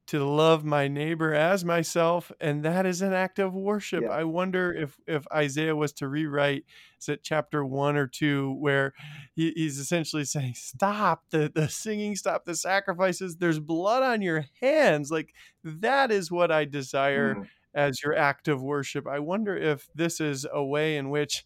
to 0.08 0.24
love 0.24 0.64
my 0.64 0.88
neighbor 0.88 1.34
as 1.34 1.66
myself 1.66 2.32
and 2.40 2.64
that 2.64 2.86
is 2.86 3.02
an 3.02 3.14
act 3.14 3.40
of 3.40 3.56
worship 3.56 4.04
yeah. 4.04 4.10
i 4.10 4.24
wonder 4.24 4.72
if 4.72 4.98
if 5.08 5.26
isaiah 5.34 5.76
was 5.76 5.92
to 5.92 6.08
rewrite 6.08 6.64
is 7.00 7.10
it 7.10 7.22
chapter 7.24 7.66
one 7.66 7.96
or 7.96 8.08
two 8.08 8.54
where 8.60 8.94
he, 9.36 9.52
he's 9.56 9.80
essentially 9.80 10.24
saying 10.24 10.54
stop 10.56 11.24
the 11.32 11.52
the 11.54 11.68
singing 11.68 12.16
stop 12.16 12.46
the 12.46 12.56
sacrifices 12.56 13.38
there's 13.38 13.60
blood 13.60 14.04
on 14.04 14.22
your 14.22 14.46
hands 14.62 15.10
like 15.10 15.34
that 15.64 16.12
is 16.12 16.32
what 16.32 16.52
i 16.52 16.66
desire 16.66 17.36
mm. 17.36 17.48
as 17.74 18.04
your 18.04 18.16
act 18.16 18.48
of 18.48 18.62
worship 18.62 19.08
i 19.08 19.18
wonder 19.18 19.58
if 19.58 19.88
this 19.96 20.22
is 20.22 20.46
a 20.52 20.64
way 20.64 20.98
in 20.98 21.10
which 21.10 21.46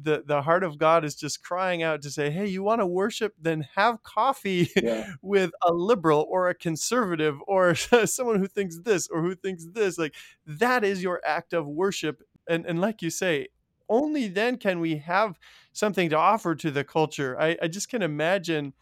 the 0.00 0.22
the 0.24 0.42
heart 0.42 0.62
of 0.62 0.78
God 0.78 1.04
is 1.04 1.14
just 1.14 1.42
crying 1.42 1.82
out 1.82 2.02
to 2.02 2.10
say, 2.10 2.30
"Hey, 2.30 2.46
you 2.46 2.62
want 2.62 2.80
to 2.80 2.86
worship? 2.86 3.34
Then 3.40 3.66
have 3.74 4.02
coffee 4.02 4.70
yeah. 4.76 5.12
with 5.22 5.50
a 5.62 5.72
liberal 5.72 6.26
or 6.30 6.48
a 6.48 6.54
conservative 6.54 7.38
or 7.46 7.74
someone 8.04 8.38
who 8.38 8.46
thinks 8.46 8.78
this 8.78 9.08
or 9.08 9.22
who 9.22 9.34
thinks 9.34 9.66
this." 9.72 9.98
Like 9.98 10.14
that 10.46 10.84
is 10.84 11.02
your 11.02 11.20
act 11.24 11.52
of 11.52 11.66
worship, 11.66 12.22
and 12.48 12.64
and 12.66 12.80
like 12.80 13.02
you 13.02 13.10
say, 13.10 13.48
only 13.88 14.28
then 14.28 14.56
can 14.56 14.80
we 14.80 14.96
have 14.98 15.38
something 15.72 16.10
to 16.10 16.16
offer 16.16 16.54
to 16.54 16.70
the 16.70 16.84
culture. 16.84 17.40
I, 17.40 17.56
I 17.62 17.68
just 17.68 17.88
can 17.88 18.02
imagine 18.02 18.74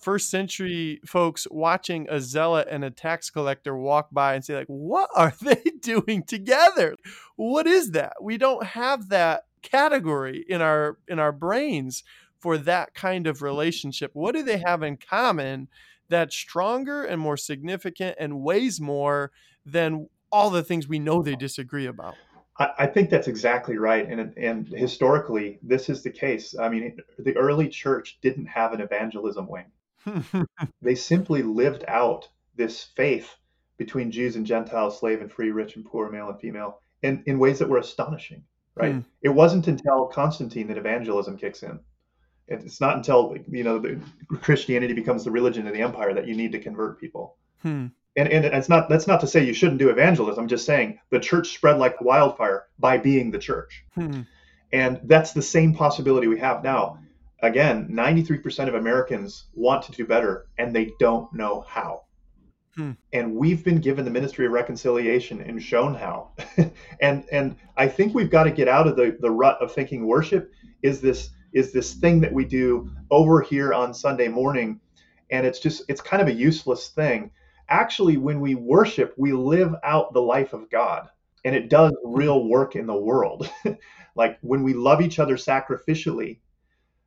first 0.00 0.30
century 0.30 1.00
folks 1.06 1.46
watching 1.50 2.06
a 2.10 2.20
zealot 2.20 2.68
and 2.70 2.84
a 2.84 2.90
tax 2.90 3.30
collector 3.30 3.76
walk 3.76 4.08
by 4.12 4.34
and 4.34 4.44
say 4.44 4.54
like 4.56 4.66
what 4.66 5.08
are 5.14 5.32
they 5.40 5.62
doing 5.80 6.22
together 6.22 6.96
what 7.36 7.66
is 7.66 7.92
that 7.92 8.14
we 8.20 8.36
don't 8.36 8.64
have 8.64 9.08
that 9.08 9.44
category 9.64 10.44
in 10.48 10.60
our 10.60 10.98
in 11.08 11.18
our 11.18 11.32
brains 11.32 12.04
for 12.38 12.56
that 12.58 12.94
kind 12.94 13.26
of 13.26 13.36
mm-hmm. 13.36 13.46
relationship 13.46 14.10
what 14.14 14.34
do 14.34 14.42
they 14.42 14.58
have 14.58 14.82
in 14.82 14.96
common 14.96 15.68
that's 16.08 16.36
stronger 16.36 17.02
and 17.02 17.20
more 17.20 17.36
significant 17.36 18.14
and 18.20 18.40
weighs 18.40 18.80
more 18.80 19.32
than 19.64 20.08
all 20.30 20.50
the 20.50 20.62
things 20.62 20.86
we 20.86 20.98
know 20.98 21.22
they 21.22 21.36
disagree 21.36 21.86
about 21.86 22.14
I, 22.56 22.86
think 22.86 23.10
that's 23.10 23.26
exactly 23.26 23.78
right, 23.78 24.08
and 24.08 24.32
and 24.36 24.68
historically, 24.68 25.58
this 25.60 25.88
is 25.88 26.04
the 26.04 26.10
case. 26.10 26.54
I 26.56 26.68
mean, 26.68 27.00
the 27.18 27.36
early 27.36 27.68
church 27.68 28.18
didn't 28.22 28.46
have 28.46 28.72
an 28.72 28.80
evangelism 28.80 29.48
wing. 29.48 29.64
they 30.82 30.94
simply 30.94 31.42
lived 31.42 31.84
out 31.88 32.28
this 32.54 32.84
faith 32.96 33.34
between 33.76 34.10
Jews 34.10 34.36
and 34.36 34.46
Gentiles, 34.46 34.98
slave 34.98 35.20
and 35.20 35.32
free, 35.32 35.50
rich 35.50 35.76
and 35.76 35.84
poor, 35.84 36.10
male 36.10 36.28
and 36.28 36.40
female, 36.40 36.80
in, 37.02 37.22
in 37.26 37.38
ways 37.38 37.58
that 37.58 37.68
were 37.68 37.78
astonishing, 37.78 38.44
right? 38.74 38.92
Hmm. 38.92 39.00
It 39.22 39.28
wasn't 39.28 39.68
until 39.68 40.06
Constantine 40.06 40.68
that 40.68 40.78
evangelism 40.78 41.36
kicks 41.36 41.62
in. 41.62 41.78
It's 42.46 42.80
not 42.80 42.96
until 42.96 43.36
you 43.48 43.64
know 43.64 43.78
the, 43.78 43.98
Christianity 44.42 44.92
becomes 44.92 45.24
the 45.24 45.30
religion 45.30 45.66
of 45.66 45.72
the 45.72 45.80
empire 45.80 46.12
that 46.12 46.26
you 46.26 46.34
need 46.34 46.52
to 46.52 46.60
convert 46.60 47.00
people. 47.00 47.36
Hmm. 47.62 47.86
And, 48.16 48.28
and 48.28 48.44
it's 48.44 48.68
not 48.68 48.88
that's 48.88 49.06
not 49.06 49.20
to 49.20 49.26
say 49.26 49.44
you 49.44 49.54
shouldn't 49.54 49.78
do 49.78 49.88
evangelism. 49.88 50.42
I'm 50.42 50.48
just 50.48 50.66
saying 50.66 50.98
the 51.10 51.20
church 51.20 51.54
spread 51.54 51.78
like 51.78 52.00
wildfire 52.00 52.66
by 52.78 52.98
being 52.98 53.30
the 53.30 53.38
church. 53.38 53.84
Hmm. 53.94 54.22
And 54.72 55.00
that's 55.04 55.32
the 55.32 55.42
same 55.42 55.74
possibility 55.74 56.26
we 56.26 56.38
have 56.40 56.62
now. 56.62 56.98
Again, 57.42 57.88
93% 57.90 58.68
of 58.68 58.74
Americans 58.74 59.44
want 59.54 59.84
to 59.84 59.92
do 59.92 60.06
better 60.06 60.46
and 60.58 60.74
they 60.74 60.92
don't 60.98 61.32
know 61.32 61.60
how. 61.68 62.02
Hmm. 62.76 62.92
And 63.12 63.34
we've 63.36 63.64
been 63.64 63.80
given 63.80 64.04
the 64.04 64.10
ministry 64.10 64.46
of 64.46 64.52
reconciliation 64.52 65.40
and 65.40 65.62
shown 65.62 65.94
how. 65.94 66.30
and 67.00 67.24
and 67.30 67.56
I 67.76 67.86
think 67.86 68.14
we've 68.14 68.30
got 68.30 68.44
to 68.44 68.50
get 68.50 68.68
out 68.68 68.86
of 68.88 68.96
the, 68.96 69.16
the 69.20 69.30
rut 69.30 69.58
of 69.60 69.72
thinking 69.72 70.06
worship 70.06 70.52
is 70.82 71.00
this 71.00 71.30
is 71.52 71.72
this 71.72 71.94
thing 71.94 72.20
that 72.20 72.32
we 72.32 72.44
do 72.44 72.90
over 73.10 73.40
here 73.40 73.72
on 73.72 73.94
Sunday 73.94 74.28
morning. 74.28 74.80
And 75.30 75.46
it's 75.46 75.60
just 75.60 75.82
it's 75.88 76.00
kind 76.00 76.20
of 76.20 76.28
a 76.28 76.32
useless 76.32 76.88
thing. 76.88 77.30
Actually, 77.68 78.16
when 78.16 78.40
we 78.40 78.56
worship, 78.56 79.14
we 79.16 79.32
live 79.32 79.74
out 79.84 80.12
the 80.12 80.20
life 80.20 80.52
of 80.52 80.68
God. 80.68 81.08
And 81.44 81.54
it 81.54 81.68
does 81.68 81.92
real 82.04 82.48
work 82.48 82.74
in 82.74 82.86
the 82.86 82.94
world. 82.94 83.48
like 84.16 84.38
when 84.40 84.62
we 84.62 84.74
love 84.74 85.00
each 85.00 85.18
other 85.18 85.36
sacrificially, 85.36 86.38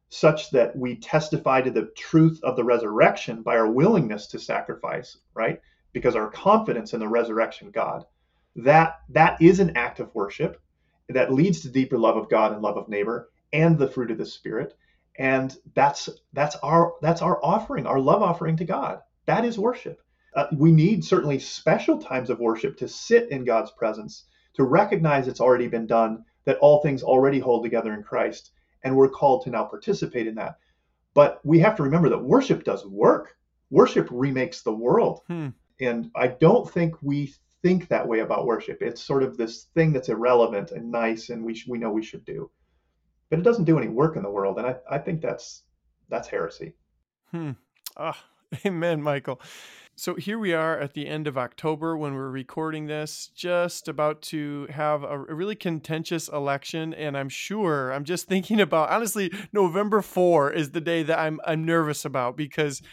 such 0.10 0.52
that 0.52 0.76
we 0.76 0.96
testify 0.96 1.62
to 1.62 1.72
the 1.72 1.92
truth 1.98 2.40
of 2.44 2.56
the 2.56 2.64
resurrection 2.64 3.42
by 3.42 3.58
our 3.58 3.70
willingness 3.70 4.28
to 4.28 4.40
sacrifice, 4.40 5.18
right? 5.34 5.62
Because 5.94 6.16
our 6.16 6.30
confidence 6.30 6.94
in 6.94 7.00
the 7.00 7.08
resurrection 7.08 7.72
God. 7.72 8.06
That 8.56 9.00
that 9.10 9.42
is 9.42 9.60
an 9.60 9.76
act 9.76 10.00
of 10.00 10.14
worship 10.16 10.62
that 11.10 11.34
leads 11.34 11.62
to 11.62 11.70
deeper 11.70 11.98
love 11.98 12.18
of 12.18 12.30
God 12.30 12.54
and 12.54 12.62
love 12.62 12.78
of 12.78 12.90
neighbor 12.90 13.30
and 13.54 13.78
the 13.78 13.88
fruit 13.88 14.12
of 14.12 14.18
the 14.18 14.26
spirit. 14.26 14.74
And 15.18 15.56
that's 15.74 16.10
that's 16.34 16.56
our 16.58 16.94
that's 17.02 17.22
our 17.22 17.44
offering, 17.44 17.86
our 17.86 18.00
love 18.00 18.22
offering 18.22 18.58
to 18.58 18.66
God. 18.66 19.00
That 19.26 19.46
is 19.46 19.60
worship. 19.60 20.02
Uh, 20.36 20.48
we 20.54 20.72
need 20.72 21.04
certainly 21.04 21.40
special 21.40 21.98
times 21.98 22.30
of 22.30 22.40
worship 22.40 22.78
to 22.78 22.88
sit 22.88 23.32
in 23.32 23.44
God's 23.44 23.72
presence, 23.72 24.26
to 24.54 24.64
recognize 24.64 25.28
it's 25.28 25.42
already 25.42 25.68
been 25.68 25.88
done, 25.88 26.24
that 26.46 26.60
all 26.60 26.82
things 26.82 27.04
already 27.04 27.40
hold 27.40 27.64
together 27.64 27.94
in 27.94 28.04
Christ, 28.04 28.52
and 28.88 28.96
we're 28.96 29.10
called 29.10 29.44
to 29.44 29.50
now 29.50 29.64
participate 29.64 30.28
in 30.28 30.36
that. 30.36 30.58
But 31.14 31.40
we 31.44 31.60
have 31.60 31.76
to 31.78 31.84
remember 31.84 32.10
that 32.10 32.24
worship 32.24 32.64
does 32.64 32.86
work. 32.86 33.36
Worship 33.70 34.08
remakes 34.12 34.62
the 34.62 34.74
world. 34.74 35.22
Hmm. 35.28 35.50
And 35.80 36.10
I 36.16 36.28
don't 36.28 36.70
think 36.70 36.96
we 37.02 37.34
think 37.62 37.88
that 37.90 38.08
way 38.08 38.20
about 38.20 38.46
worship. 38.46 38.82
It's 38.82 39.02
sort 39.02 39.24
of 39.24 39.38
this 39.38 39.66
thing 39.76 39.94
that's 39.94 40.10
irrelevant 40.10 40.72
and 40.72 40.92
nice 40.92 41.30
and 41.30 41.44
we, 41.44 41.54
sh- 41.54 41.68
we 41.68 41.78
know 41.78 41.92
we 41.92 42.04
should 42.04 42.26
do. 42.26 42.50
But 43.30 43.40
it 43.40 43.44
doesn't 43.44 43.66
do 43.66 43.78
any 43.78 43.90
work 43.90 44.16
in 44.16 44.24
the 44.24 44.32
world. 44.32 44.58
And 44.58 44.68
I, 44.68 44.76
I 44.90 44.98
think 44.98 45.22
that's 45.22 45.64
that's 46.10 46.30
heresy. 46.30 46.74
Hmm. 47.32 47.52
Ah, 47.98 48.18
amen, 48.66 49.02
Michael. 49.02 49.42
So 50.00 50.14
here 50.14 50.38
we 50.38 50.54
are 50.54 50.78
at 50.78 50.94
the 50.94 51.08
end 51.08 51.26
of 51.26 51.40
October 51.40 51.98
when 51.98 52.14
we're 52.14 52.30
recording 52.30 52.86
this, 52.86 53.32
just 53.34 53.88
about 53.88 54.22
to 54.24 54.68
have 54.70 55.02
a 55.02 55.18
really 55.18 55.56
contentious 55.56 56.28
election. 56.28 56.94
And 56.94 57.18
I'm 57.18 57.30
sure 57.30 57.92
I'm 57.92 58.04
just 58.04 58.28
thinking 58.28 58.62
about 58.62 58.92
honestly, 58.92 59.34
November 59.52 60.04
4 60.04 60.52
is 60.54 60.70
the 60.70 60.82
day 60.82 61.02
that 61.02 61.18
I'm 61.18 61.40
I'm 61.48 61.66
nervous 61.66 62.06
about 62.06 62.38
because 62.38 62.84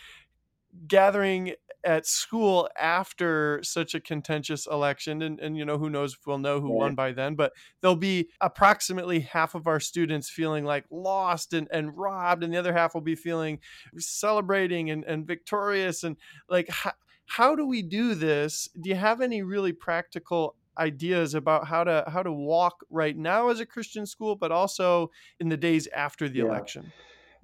gathering 0.89 1.53
at 1.85 2.07
school 2.07 2.69
after 2.79 3.61
such 3.63 3.95
a 3.95 4.01
contentious 4.01 4.67
election 4.67 5.23
and, 5.23 5.39
and 5.41 5.57
you 5.57 5.65
know 5.65 5.79
who 5.79 5.91
knows 5.91 6.15
if 6.15 6.27
we'll 6.27 6.39
know 6.39 6.61
who 6.61 6.71
won 6.71 6.95
by 6.95 7.13
then 7.13 7.35
but 7.35 7.53
there'll 7.81 7.97
be 7.97 8.29
approximately 8.41 9.21
half 9.21 9.55
of 9.55 9.67
our 9.67 9.81
students 9.81 10.31
feeling 10.31 10.65
like 10.65 10.85
lost 10.91 11.53
and, 11.53 11.69
and 11.73 11.97
robbed 11.97 12.43
and 12.43 12.53
the 12.53 12.57
other 12.57 12.73
half 12.73 12.95
will 12.95 13.01
be 13.01 13.15
feeling 13.15 13.59
celebrating 13.99 14.91
and, 14.91 15.05
and 15.05 15.27
victorious 15.27 16.05
and 16.05 16.17
like 16.49 16.69
how, 16.69 16.93
how 17.27 17.55
do 17.55 17.67
we 17.67 17.83
do 17.83 18.15
this 18.15 18.69
do 18.81 18.89
you 18.89 18.97
have 18.97 19.21
any 19.21 19.43
really 19.43 19.73
practical 19.73 20.57
ideas 20.79 21.35
about 21.35 21.67
how 21.67 21.85
to 21.85 22.03
how 22.09 22.23
to 22.23 22.33
walk 22.33 22.85
right 22.91 23.17
now 23.17 23.49
as 23.49 23.61
a 23.61 23.67
christian 23.67 24.07
school 24.07 24.35
but 24.35 24.51
also 24.51 25.11
in 25.39 25.49
the 25.49 25.57
days 25.57 25.87
after 25.95 26.29
the 26.29 26.39
yeah. 26.39 26.45
election 26.45 26.93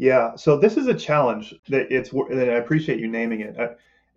yeah, 0.01 0.35
so 0.35 0.57
this 0.57 0.79
is 0.79 0.87
a 0.87 0.95
challenge 0.95 1.55
that 1.69 1.93
it's, 1.93 2.11
and 2.11 2.41
I 2.41 2.55
appreciate 2.55 3.01
you 3.01 3.07
naming 3.07 3.41
it. 3.43 3.61
Uh, 3.61 3.69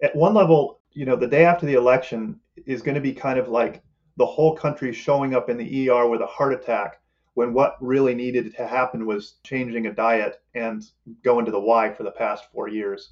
at 0.01 0.15
one 0.15 0.33
level, 0.33 0.79
you 0.91 1.05
know, 1.05 1.15
the 1.15 1.27
day 1.27 1.45
after 1.45 1.65
the 1.65 1.73
election 1.73 2.39
is 2.65 2.81
going 2.81 2.95
to 2.95 3.01
be 3.01 3.13
kind 3.13 3.39
of 3.39 3.47
like 3.47 3.83
the 4.17 4.25
whole 4.25 4.55
country 4.55 4.93
showing 4.93 5.33
up 5.33 5.49
in 5.49 5.57
the 5.57 5.89
ER 5.89 6.07
with 6.07 6.21
a 6.21 6.27
heart 6.27 6.53
attack 6.53 7.01
when 7.33 7.53
what 7.53 7.77
really 7.81 8.13
needed 8.13 8.55
to 8.55 8.67
happen 8.67 9.07
was 9.07 9.35
changing 9.43 9.87
a 9.87 9.93
diet 9.93 10.41
and 10.53 10.83
going 11.23 11.45
to 11.45 11.51
the 11.51 11.59
Y 11.59 11.91
for 11.93 12.03
the 12.03 12.11
past 12.11 12.43
four 12.51 12.67
years. 12.67 13.11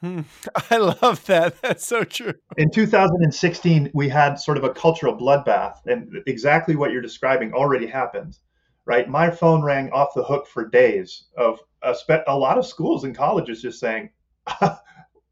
Hmm. 0.00 0.22
I 0.70 0.78
love 0.78 1.24
that. 1.26 1.60
That's 1.62 1.86
so 1.86 2.02
true. 2.02 2.34
In 2.56 2.70
2016, 2.70 3.90
we 3.94 4.08
had 4.08 4.34
sort 4.34 4.58
of 4.58 4.64
a 4.64 4.70
cultural 4.70 5.16
bloodbath, 5.16 5.76
and 5.86 6.10
exactly 6.26 6.74
what 6.74 6.90
you're 6.90 7.00
describing 7.00 7.52
already 7.52 7.86
happened 7.86 8.38
right? 8.86 9.08
My 9.08 9.30
phone 9.30 9.62
rang 9.62 9.90
off 9.92 10.14
the 10.14 10.24
hook 10.24 10.46
for 10.46 10.68
days 10.68 11.24
of 11.36 11.60
a, 11.82 11.94
spe- 11.94 12.26
a 12.26 12.36
lot 12.36 12.58
of 12.58 12.66
schools 12.66 13.04
and 13.04 13.16
colleges 13.16 13.62
just 13.62 13.80
saying, 13.80 14.10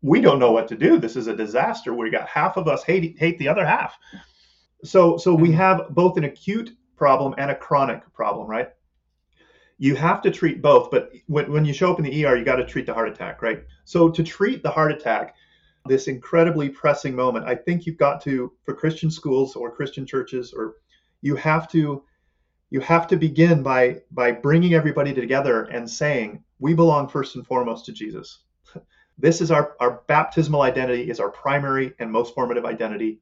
we 0.03 0.21
don't 0.21 0.39
know 0.39 0.53
what 0.53 0.69
to 0.69 0.77
do. 0.77 0.99
This 0.99 1.17
is 1.17 1.29
a 1.29 1.37
disaster. 1.37 1.95
We 1.95 2.11
got 2.11 2.29
half 2.29 2.57
of 2.57 2.69
us 2.69 2.83
hate 2.85 3.19
hate 3.19 3.39
the 3.39 3.49
other 3.49 3.65
half. 3.65 3.99
So 4.85 5.17
so 5.17 5.35
we 5.35 5.49
hmm. 5.49 5.57
have 5.57 5.87
both 5.91 6.17
an 6.19 6.25
acute 6.25 6.71
problem 6.97 7.35
and 7.39 7.51
a 7.51 7.57
chronic 7.57 8.03
problem, 8.13 8.47
right? 8.47 8.69
You 9.79 9.97
have 9.97 10.23
to 10.23 10.31
treat 10.31 10.63
both, 10.63 10.93
but 10.93 11.11
when, 11.27 11.51
when 11.51 11.65
you 11.65 11.73
show 11.73 11.91
up 11.91 11.99
in 11.99 12.05
the 12.05 12.25
ER, 12.25 12.37
you 12.37 12.45
got 12.45 12.57
to 12.57 12.65
treat 12.65 12.87
the 12.87 12.95
heart 12.95 13.09
attack, 13.09 13.43
right? 13.43 13.65
So 13.85 14.09
to 14.11 14.23
treat 14.23 14.63
the 14.63 14.71
heart 14.71 14.93
attack, 14.93 15.35
this 15.87 16.07
incredibly 16.07 16.69
pressing 16.69 17.17
moment, 17.17 17.47
I 17.47 17.57
think 17.57 17.85
you've 17.85 17.97
got 17.97 18.23
to, 18.23 18.53
for 18.65 18.75
Christian 18.75 19.11
schools 19.11 19.57
or 19.57 19.75
Christian 19.75 20.07
churches, 20.07 20.53
or 20.53 20.77
you 21.23 21.35
have 21.37 21.69
to 21.71 22.05
you 22.71 22.81
have 22.81 23.07
to 23.07 23.17
begin 23.17 23.63
by 23.63 24.01
by 24.11 24.33
bringing 24.33 24.75
everybody 24.75 25.13
together 25.13 25.65
and 25.65 25.89
saying 25.89 26.43
we 26.59 26.73
belong 26.75 27.07
first 27.09 27.37
and 27.37 27.47
foremost 27.47 27.85
to 27.87 27.93
jesus 27.93 28.41
this 29.23 29.41
is 29.41 29.51
our 29.53 29.77
our 29.81 30.03
baptismal 30.09 30.63
identity 30.63 31.09
is 31.09 31.21
our 31.21 31.31
primary 31.31 31.95
and 32.01 32.11
most 32.11 32.35
formative 32.35 32.67
identity. 32.67 33.21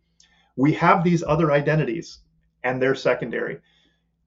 We 0.56 0.72
have 0.72 1.04
these 1.04 1.22
other 1.22 1.52
identities 1.52 2.20
and 2.64 2.82
they're 2.82 2.94
secondary. 2.94 3.58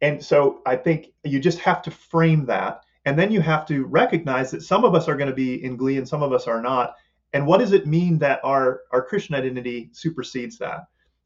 And 0.02 0.24
so 0.24 0.62
i 0.66 0.76
think 0.76 1.08
you 1.24 1.40
just 1.40 1.60
have 1.60 1.82
to 1.82 1.92
frame 1.92 2.46
that 2.46 2.82
and 3.06 3.18
then 3.18 3.32
you 3.32 3.42
have 3.42 3.66
to 3.68 3.86
recognize 3.86 4.52
that 4.52 4.62
some 4.62 4.86
of 4.86 4.96
us 4.96 5.08
are 5.10 5.18
going 5.18 5.30
to 5.30 5.36
be 5.36 5.64
in 5.64 5.76
glee 5.76 5.98
and 5.98 6.08
some 6.08 6.24
of 6.24 6.32
us 6.32 6.48
are 6.48 6.62
not. 6.62 6.96
And 7.34 7.46
what 7.48 7.58
does 7.58 7.74
it 7.74 7.88
mean 7.88 8.20
that 8.20 8.40
our 8.44 8.82
our 8.92 9.02
christian 9.02 9.36
identity 9.36 9.90
supersedes 9.94 10.60
that? 10.60 10.82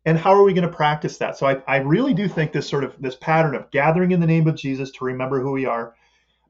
And 0.05 0.17
how 0.17 0.31
are 0.31 0.43
we 0.43 0.53
going 0.53 0.69
to 0.69 0.73
practice 0.83 1.17
that? 1.17 1.37
So 1.37 1.45
I, 1.45 1.61
I 1.67 1.77
really 1.77 2.13
do 2.13 2.29
think 2.29 2.53
this 2.53 2.69
sort 2.69 2.85
of 2.85 2.95
this 3.01 3.17
pattern 3.17 3.53
of 3.53 3.69
gathering 3.71 4.11
in 4.11 4.21
the 4.21 4.33
name 4.33 4.47
of 4.47 4.55
jesus 4.55 4.91
to 4.91 5.05
remember 5.05 5.41
who 5.41 5.51
we 5.51 5.65
are 5.65 5.93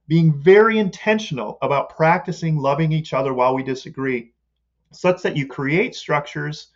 being 0.08 0.34
very 0.42 0.80
intentional 0.80 1.58
about 1.62 1.96
practicing 1.96 2.58
loving 2.58 2.92
each 2.92 3.14
other 3.14 3.34
while 3.34 3.54
we 3.54 3.64
disagree 3.64 4.32
such 4.92 5.22
that 5.22 5.36
you 5.36 5.46
create 5.48 5.96
structures 5.96 6.68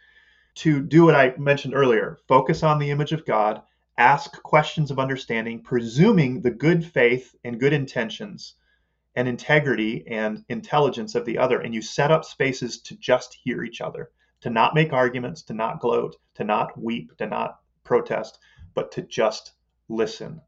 to 0.55 0.81
do 0.81 1.05
what 1.05 1.15
i 1.15 1.33
mentioned 1.37 1.73
earlier 1.73 2.17
focus 2.27 2.63
on 2.63 2.77
the 2.77 2.89
image 2.89 3.11
of 3.11 3.25
god 3.25 3.61
ask 3.97 4.41
questions 4.43 4.91
of 4.91 4.99
understanding 4.99 5.61
presuming 5.61 6.41
the 6.41 6.51
good 6.51 6.85
faith 6.85 7.35
and 7.43 7.59
good 7.59 7.73
intentions 7.73 8.55
and 9.15 9.27
integrity 9.27 10.05
and 10.07 10.43
intelligence 10.49 11.15
of 11.15 11.25
the 11.25 11.37
other 11.37 11.61
and 11.61 11.73
you 11.73 11.81
set 11.81 12.11
up 12.11 12.25
spaces 12.25 12.81
to 12.81 12.95
just 12.97 13.37
hear 13.43 13.63
each 13.63 13.81
other 13.81 14.09
to 14.41 14.49
not 14.49 14.75
make 14.75 14.91
arguments, 14.91 15.43
to 15.43 15.53
not 15.53 15.79
gloat, 15.79 16.15
to 16.35 16.43
not 16.43 16.77
weep, 16.79 17.15
to 17.17 17.27
not 17.27 17.59
protest, 17.83 18.39
but 18.73 18.91
to 18.91 19.01
just 19.03 19.53
listen 19.87 20.41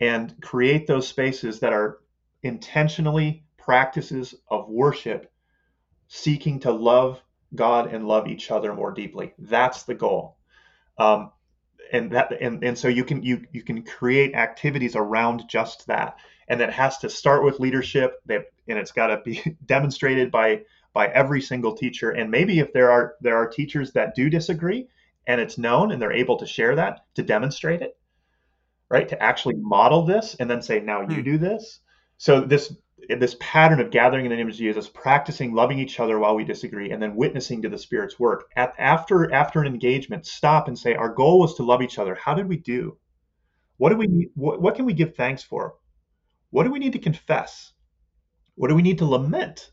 and 0.00 0.34
create 0.40 0.86
those 0.86 1.08
spaces 1.08 1.60
that 1.60 1.72
are 1.72 1.98
intentionally 2.42 3.44
practices 3.56 4.34
of 4.48 4.68
worship, 4.68 5.30
seeking 6.06 6.60
to 6.60 6.72
love 6.72 7.20
God 7.54 7.92
and 7.92 8.06
love 8.06 8.28
each 8.28 8.50
other 8.50 8.74
more 8.74 8.92
deeply. 8.92 9.34
That's 9.38 9.82
the 9.84 9.94
goal. 9.94 10.36
Um, 10.98 11.32
and 11.92 12.12
that 12.12 12.32
and, 12.40 12.62
and 12.62 12.76
so 12.76 12.88
you 12.88 13.04
can 13.04 13.22
you 13.22 13.46
you 13.52 13.62
can 13.62 13.82
create 13.82 14.34
activities 14.34 14.94
around 14.94 15.44
just 15.48 15.86
that 15.86 16.16
and 16.48 16.60
that 16.60 16.72
has 16.72 16.98
to 16.98 17.08
start 17.08 17.44
with 17.44 17.60
leadership 17.60 18.20
that 18.26 18.46
and 18.68 18.78
it's 18.78 18.92
got 18.92 19.06
to 19.08 19.22
be 19.24 19.56
demonstrated 19.66 20.30
by 20.30 20.62
by 20.92 21.06
every 21.08 21.40
single 21.40 21.74
teacher. 21.74 22.10
And 22.10 22.30
maybe 22.30 22.58
if 22.58 22.72
there 22.72 22.90
are 22.90 23.14
there 23.20 23.36
are 23.36 23.48
teachers 23.48 23.92
that 23.92 24.14
do 24.14 24.28
disagree 24.28 24.88
and 25.26 25.40
it's 25.40 25.58
known 25.58 25.92
and 25.92 26.00
they're 26.00 26.12
able 26.12 26.38
to 26.38 26.46
share 26.46 26.74
that 26.76 27.00
to 27.14 27.22
demonstrate 27.22 27.82
it, 27.82 27.96
right? 28.90 29.08
To 29.08 29.22
actually 29.22 29.56
model 29.56 30.04
this 30.04 30.34
and 30.36 30.48
then 30.50 30.62
say, 30.62 30.80
now 30.80 31.02
you 31.02 31.16
hmm. 31.16 31.22
do 31.22 31.38
this. 31.38 31.80
So 32.16 32.40
this 32.40 32.74
this 33.08 33.36
pattern 33.40 33.80
of 33.80 33.90
gathering 33.90 34.26
in 34.26 34.30
the 34.30 34.36
name 34.36 34.48
of 34.48 34.54
Jesus, 34.54 34.88
practicing 34.88 35.54
loving 35.54 35.78
each 35.78 36.00
other 36.00 36.18
while 36.18 36.34
we 36.34 36.44
disagree, 36.44 36.90
and 36.90 37.00
then 37.00 37.14
witnessing 37.14 37.62
to 37.62 37.68
the 37.68 37.78
Spirit's 37.78 38.18
work. 38.18 38.50
At, 38.56 38.74
after 38.78 39.32
after 39.32 39.60
an 39.60 39.66
engagement, 39.66 40.26
stop 40.26 40.68
and 40.68 40.78
say, 40.78 40.94
our 40.94 41.14
goal 41.14 41.38
was 41.38 41.54
to 41.54 41.62
love 41.62 41.80
each 41.80 41.98
other. 41.98 42.14
How 42.14 42.34
did 42.34 42.48
we 42.48 42.56
do? 42.56 42.98
What 43.76 43.90
do 43.90 43.96
we 43.96 44.30
what, 44.34 44.60
what 44.60 44.74
can 44.74 44.84
we 44.84 44.92
give 44.92 45.14
thanks 45.14 45.42
for? 45.42 45.76
What 46.50 46.64
do 46.64 46.70
we 46.70 46.80
need 46.80 46.94
to 46.94 46.98
confess? 46.98 47.72
What 48.56 48.68
do 48.68 48.74
we 48.74 48.82
need 48.82 48.98
to 48.98 49.06
lament? 49.06 49.70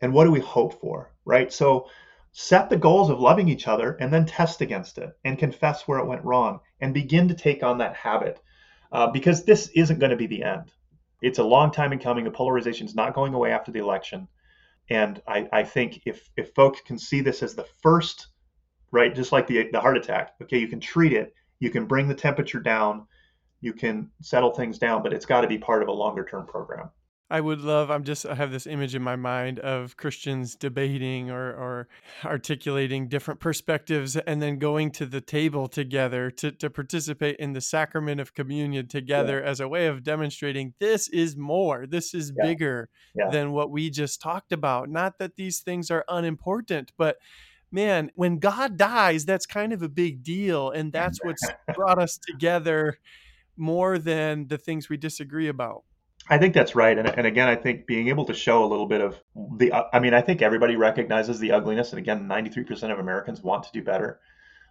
And 0.00 0.12
what 0.12 0.24
do 0.24 0.30
we 0.30 0.40
hope 0.40 0.80
for? 0.80 1.12
Right? 1.24 1.52
So 1.52 1.88
set 2.32 2.70
the 2.70 2.76
goals 2.76 3.10
of 3.10 3.20
loving 3.20 3.48
each 3.48 3.68
other 3.68 3.96
and 4.00 4.12
then 4.12 4.24
test 4.24 4.60
against 4.60 4.96
it 4.98 5.10
and 5.24 5.38
confess 5.38 5.86
where 5.86 5.98
it 5.98 6.06
went 6.06 6.24
wrong 6.24 6.60
and 6.80 6.94
begin 6.94 7.28
to 7.28 7.34
take 7.34 7.62
on 7.62 7.78
that 7.78 7.96
habit 7.96 8.40
uh, 8.92 9.06
because 9.08 9.44
this 9.44 9.68
isn't 9.74 9.98
going 9.98 10.10
to 10.10 10.16
be 10.16 10.26
the 10.26 10.42
end. 10.42 10.72
It's 11.20 11.38
a 11.38 11.44
long 11.44 11.70
time 11.70 11.92
in 11.92 11.98
coming. 11.98 12.24
The 12.24 12.30
polarization 12.30 12.86
is 12.86 12.94
not 12.94 13.14
going 13.14 13.34
away 13.34 13.50
after 13.50 13.72
the 13.72 13.80
election. 13.80 14.28
And 14.90 15.20
I, 15.26 15.48
I 15.52 15.64
think 15.64 16.02
if, 16.06 16.30
if 16.36 16.54
folks 16.54 16.80
can 16.80 16.98
see 16.98 17.20
this 17.20 17.42
as 17.42 17.54
the 17.54 17.66
first, 17.82 18.28
right, 18.90 19.14
just 19.14 19.32
like 19.32 19.46
the, 19.46 19.68
the 19.70 19.80
heart 19.80 19.96
attack, 19.96 20.34
okay, 20.42 20.58
you 20.58 20.68
can 20.68 20.80
treat 20.80 21.12
it, 21.12 21.34
you 21.58 21.70
can 21.70 21.86
bring 21.86 22.08
the 22.08 22.14
temperature 22.14 22.60
down, 22.60 23.06
you 23.60 23.72
can 23.72 24.10
settle 24.22 24.54
things 24.54 24.78
down, 24.78 25.02
but 25.02 25.12
it's 25.12 25.26
got 25.26 25.42
to 25.42 25.48
be 25.48 25.58
part 25.58 25.82
of 25.82 25.88
a 25.88 25.92
longer 25.92 26.24
term 26.24 26.46
program. 26.46 26.90
I 27.30 27.42
would 27.42 27.60
love, 27.60 27.90
I'm 27.90 28.04
just, 28.04 28.24
I 28.24 28.34
have 28.34 28.50
this 28.50 28.66
image 28.66 28.94
in 28.94 29.02
my 29.02 29.16
mind 29.16 29.58
of 29.58 29.98
Christians 29.98 30.54
debating 30.54 31.30
or, 31.30 31.50
or 31.50 31.88
articulating 32.24 33.08
different 33.08 33.38
perspectives 33.38 34.16
and 34.16 34.40
then 34.40 34.58
going 34.58 34.90
to 34.92 35.04
the 35.04 35.20
table 35.20 35.68
together 35.68 36.30
to, 36.30 36.52
to 36.52 36.70
participate 36.70 37.36
in 37.36 37.52
the 37.52 37.60
sacrament 37.60 38.18
of 38.18 38.32
communion 38.32 38.88
together 38.88 39.40
yeah. 39.40 39.50
as 39.50 39.60
a 39.60 39.68
way 39.68 39.86
of 39.86 40.02
demonstrating 40.02 40.72
this 40.78 41.08
is 41.08 41.36
more, 41.36 41.86
this 41.86 42.14
is 42.14 42.32
yeah. 42.34 42.46
bigger 42.46 42.88
yeah. 43.14 43.28
than 43.30 43.52
what 43.52 43.70
we 43.70 43.90
just 43.90 44.22
talked 44.22 44.50
about. 44.50 44.88
Not 44.88 45.18
that 45.18 45.36
these 45.36 45.60
things 45.60 45.90
are 45.90 46.06
unimportant, 46.08 46.92
but 46.96 47.18
man, 47.70 48.10
when 48.14 48.38
God 48.38 48.78
dies, 48.78 49.26
that's 49.26 49.44
kind 49.44 49.74
of 49.74 49.82
a 49.82 49.88
big 49.88 50.22
deal. 50.22 50.70
And 50.70 50.92
that's 50.92 51.18
what's 51.22 51.42
brought 51.74 52.00
us 52.00 52.18
together 52.26 52.98
more 53.56 53.98
than 53.98 54.48
the 54.48 54.56
things 54.56 54.88
we 54.88 54.96
disagree 54.96 55.48
about. 55.48 55.84
I 56.30 56.36
think 56.36 56.52
that's 56.52 56.74
right, 56.74 56.98
and 56.98 57.08
and 57.08 57.26
again, 57.26 57.48
I 57.48 57.56
think 57.56 57.86
being 57.86 58.08
able 58.08 58.26
to 58.26 58.34
show 58.34 58.62
a 58.62 58.66
little 58.66 58.86
bit 58.86 59.00
of 59.00 59.18
the, 59.56 59.72
uh, 59.72 59.84
I 59.92 59.98
mean, 59.98 60.12
I 60.12 60.20
think 60.20 60.42
everybody 60.42 60.76
recognizes 60.76 61.38
the 61.38 61.52
ugliness, 61.52 61.90
and 61.90 61.98
again, 61.98 62.28
93% 62.28 62.92
of 62.92 62.98
Americans 62.98 63.42
want 63.42 63.64
to 63.64 63.72
do 63.72 63.82
better. 63.82 64.20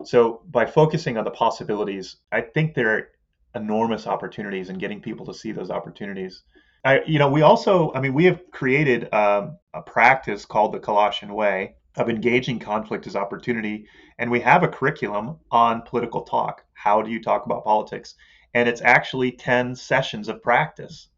So 0.03 0.41
by 0.45 0.67
focusing 0.67 1.17
on 1.17 1.23
the 1.23 1.31
possibilities, 1.31 2.17
I 2.31 2.41
think 2.41 2.75
there 2.75 2.95
are 2.95 3.09
enormous 3.55 4.05
opportunities 4.05 4.69
in 4.69 4.77
getting 4.77 5.01
people 5.01 5.25
to 5.25 5.33
see 5.33 5.51
those 5.51 5.71
opportunities. 5.71 6.43
I, 6.85 7.01
you 7.07 7.17
know, 7.17 7.29
we 7.29 7.41
also, 7.41 7.91
I 7.93 8.01
mean, 8.01 8.13
we 8.13 8.25
have 8.25 8.51
created 8.51 9.11
um, 9.11 9.57
a 9.73 9.81
practice 9.81 10.45
called 10.45 10.73
the 10.73 10.79
Colossian 10.79 11.33
Way 11.33 11.75
of 11.95 12.07
engaging 12.07 12.59
conflict 12.59 13.07
as 13.07 13.15
opportunity, 13.15 13.87
and 14.19 14.29
we 14.29 14.39
have 14.41 14.61
a 14.61 14.67
curriculum 14.67 15.37
on 15.49 15.81
political 15.81 16.21
talk. 16.21 16.63
How 16.73 17.01
do 17.01 17.09
you 17.09 17.21
talk 17.21 17.47
about 17.47 17.63
politics? 17.63 18.13
And 18.53 18.69
it's 18.69 18.81
actually 18.81 19.31
10 19.31 19.75
sessions 19.75 20.29
of 20.29 20.43
practice 20.43 21.09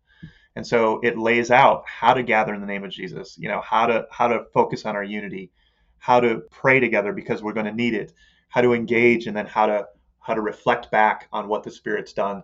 and 0.60 0.67
so 0.67 1.00
it 1.04 1.17
lays 1.17 1.52
out 1.52 1.86
how 1.88 2.13
to 2.13 2.22
gather 2.22 2.54
in 2.54 2.60
the 2.60 2.67
name 2.67 2.84
of 2.84 2.91
Jesus, 2.91 3.38
you 3.38 3.48
know, 3.48 3.62
how 3.62 3.86
to 3.86 4.06
how 4.12 4.28
to 4.28 4.43
focus 4.54 4.86
on 4.86 4.93
our 4.93 5.06
unity, 5.06 5.52
how 6.00 6.19
to 6.19 6.41
pray 6.52 6.82
together 6.82 7.13
because 7.13 7.41
we're 7.41 7.54
going 7.54 7.65
to 7.65 7.72
need 7.72 7.93
it, 7.93 8.12
how 8.50 8.60
to 8.60 8.74
engage, 8.74 9.28
and 9.28 9.38
then 9.38 9.45
how 9.45 9.67
to 9.67 9.88
how 10.19 10.34
to 10.34 10.41
reflect 10.41 10.91
back 10.91 11.30
on 11.32 11.48
what 11.48 11.63
the 11.63 11.72
Spirit's 11.72 12.12
done. 12.12 12.43